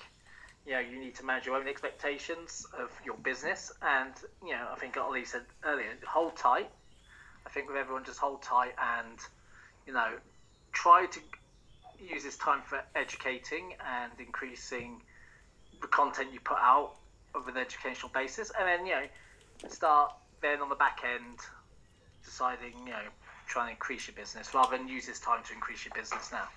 you 0.65 0.73
know 0.73 0.79
you 0.79 0.97
need 0.97 1.15
to 1.15 1.25
manage 1.25 1.45
your 1.45 1.57
own 1.57 1.67
expectations 1.67 2.65
of 2.79 2.89
your 3.05 3.17
business, 3.17 3.73
and 3.81 4.13
you 4.41 4.53
know 4.53 4.65
I 4.71 4.79
think 4.79 4.95
Ollie 4.95 5.25
said 5.25 5.43
earlier, 5.65 5.89
hold 6.07 6.37
tight. 6.37 6.69
I 7.45 7.49
think 7.49 7.67
with 7.67 7.75
everyone, 7.75 8.05
just 8.05 8.19
hold 8.19 8.41
tight 8.41 8.75
and 8.81 9.19
you 9.85 9.91
know 9.91 10.13
try 10.71 11.05
to 11.05 11.19
use 11.99 12.23
this 12.23 12.37
time 12.37 12.61
for 12.65 12.81
educating 12.95 13.73
and 13.85 14.11
increasing 14.19 15.01
the 15.81 15.87
content 15.87 16.33
you 16.33 16.39
put 16.39 16.57
out 16.59 16.95
of 17.33 17.47
an 17.47 17.57
educational 17.57 18.09
basis, 18.13 18.51
and 18.57 18.67
then 18.67 18.85
you 18.85 18.93
know 18.93 19.69
start 19.69 20.13
then 20.41 20.61
on 20.61 20.69
the 20.69 20.75
back 20.75 20.99
end 21.03 21.39
deciding, 22.23 22.73
you 22.85 22.91
know, 22.91 22.99
trying 23.47 23.67
to 23.67 23.71
increase 23.71 24.07
your 24.07 24.15
business 24.15 24.53
rather 24.53 24.77
than 24.77 24.87
use 24.87 25.05
this 25.05 25.19
time 25.19 25.43
to 25.43 25.53
increase 25.53 25.85
your 25.85 25.93
business 25.93 26.31
now. 26.31 26.47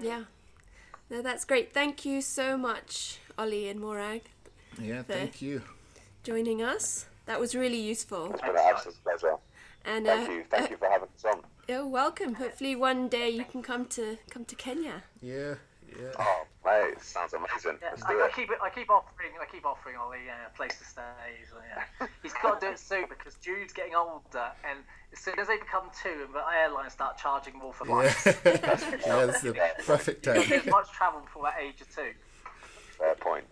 Yeah. 0.00 0.24
No, 1.10 1.22
that's 1.22 1.44
great. 1.44 1.72
Thank 1.72 2.04
you 2.04 2.22
so 2.22 2.56
much, 2.56 3.18
Ollie 3.36 3.68
and 3.68 3.80
Morag. 3.80 4.22
Yeah, 4.80 5.02
thank 5.02 5.42
you. 5.42 5.62
Joining 6.22 6.62
us. 6.62 7.06
That 7.26 7.40
was 7.40 7.54
really 7.54 7.80
useful. 7.80 8.30
It's 8.32 8.40
been 8.40 8.50
an 8.50 8.56
absolute 8.58 9.02
pleasure. 9.02 9.34
And 9.84 10.06
thank 10.06 10.28
uh, 10.28 10.32
you, 10.32 10.44
thank 10.50 10.66
uh, 10.66 10.70
you 10.70 10.76
for 10.76 10.88
having 10.88 11.08
us 11.08 11.24
on. 11.24 11.40
You're 11.68 11.86
welcome. 11.86 12.32
Hopefully, 12.32 12.74
one 12.74 13.08
day 13.08 13.28
you 13.28 13.44
can 13.44 13.62
come 13.62 13.84
to 13.88 14.16
come 14.30 14.46
to 14.46 14.56
Kenya. 14.56 15.02
Yeah, 15.20 15.56
yeah. 15.86 16.12
Oh, 16.18 16.46
mate, 16.64 16.98
sounds 17.02 17.34
amazing. 17.34 17.76
Yeah, 17.82 17.94
I, 18.06 18.12
I, 18.14 18.30
keep 18.34 18.50
it. 18.50 18.56
I 18.62 18.70
keep 18.70 18.88
offering. 18.88 19.32
I 19.38 19.44
keep 19.44 19.66
offering 19.66 19.96
Ollie 19.96 20.20
yeah, 20.24 20.46
a 20.46 20.56
place 20.56 20.78
to 20.78 20.84
stay. 20.86 21.02
So, 21.50 21.56
yeah. 21.68 22.06
He's 22.22 22.32
got 22.32 22.58
to 22.58 22.66
do 22.66 22.72
it 22.72 22.78
soon 22.78 23.04
because 23.10 23.34
Jude's 23.34 23.74
getting 23.74 23.94
older, 23.94 24.50
and 24.66 24.78
as 25.12 25.18
soon 25.18 25.38
as 25.38 25.48
they 25.48 25.58
become 25.58 25.90
two, 26.02 26.24
and 26.24 26.34
the 26.34 26.42
airlines 26.58 26.94
start 26.94 27.18
charging 27.18 27.58
more 27.58 27.74
for 27.74 27.84
flights, 27.84 28.24
yeah. 28.24 28.32
that's, 28.42 28.82
yeah, 29.06 29.26
that's 29.26 29.42
the 29.42 29.54
perfect 29.84 30.24
time. 30.24 30.48
There's 30.48 30.64
much 30.64 30.90
travel 30.92 31.20
before 31.20 31.42
that 31.42 31.56
age 31.60 31.82
of 31.82 31.94
two. 31.94 32.12
Fair 32.96 33.14
point. 33.16 33.44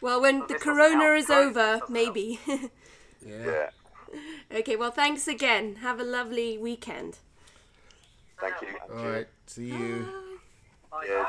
Well, 0.00 0.20
when 0.20 0.42
so 0.42 0.46
the 0.46 0.60
corona 0.60 1.06
is 1.14 1.28
over, 1.28 1.80
maybe. 1.88 2.38
yeah. 3.26 3.70
Okay. 4.54 4.76
Well, 4.76 4.92
thanks 4.92 5.26
again. 5.26 5.76
Have 5.82 5.98
a 5.98 6.04
lovely 6.04 6.56
weekend. 6.56 7.18
Thank 8.42 8.56
you. 8.60 8.68
All 8.90 9.08
right. 9.08 9.28
See 9.46 9.66
you. 9.66 10.04
Bye. 10.90 11.06
Bye. 11.06 11.22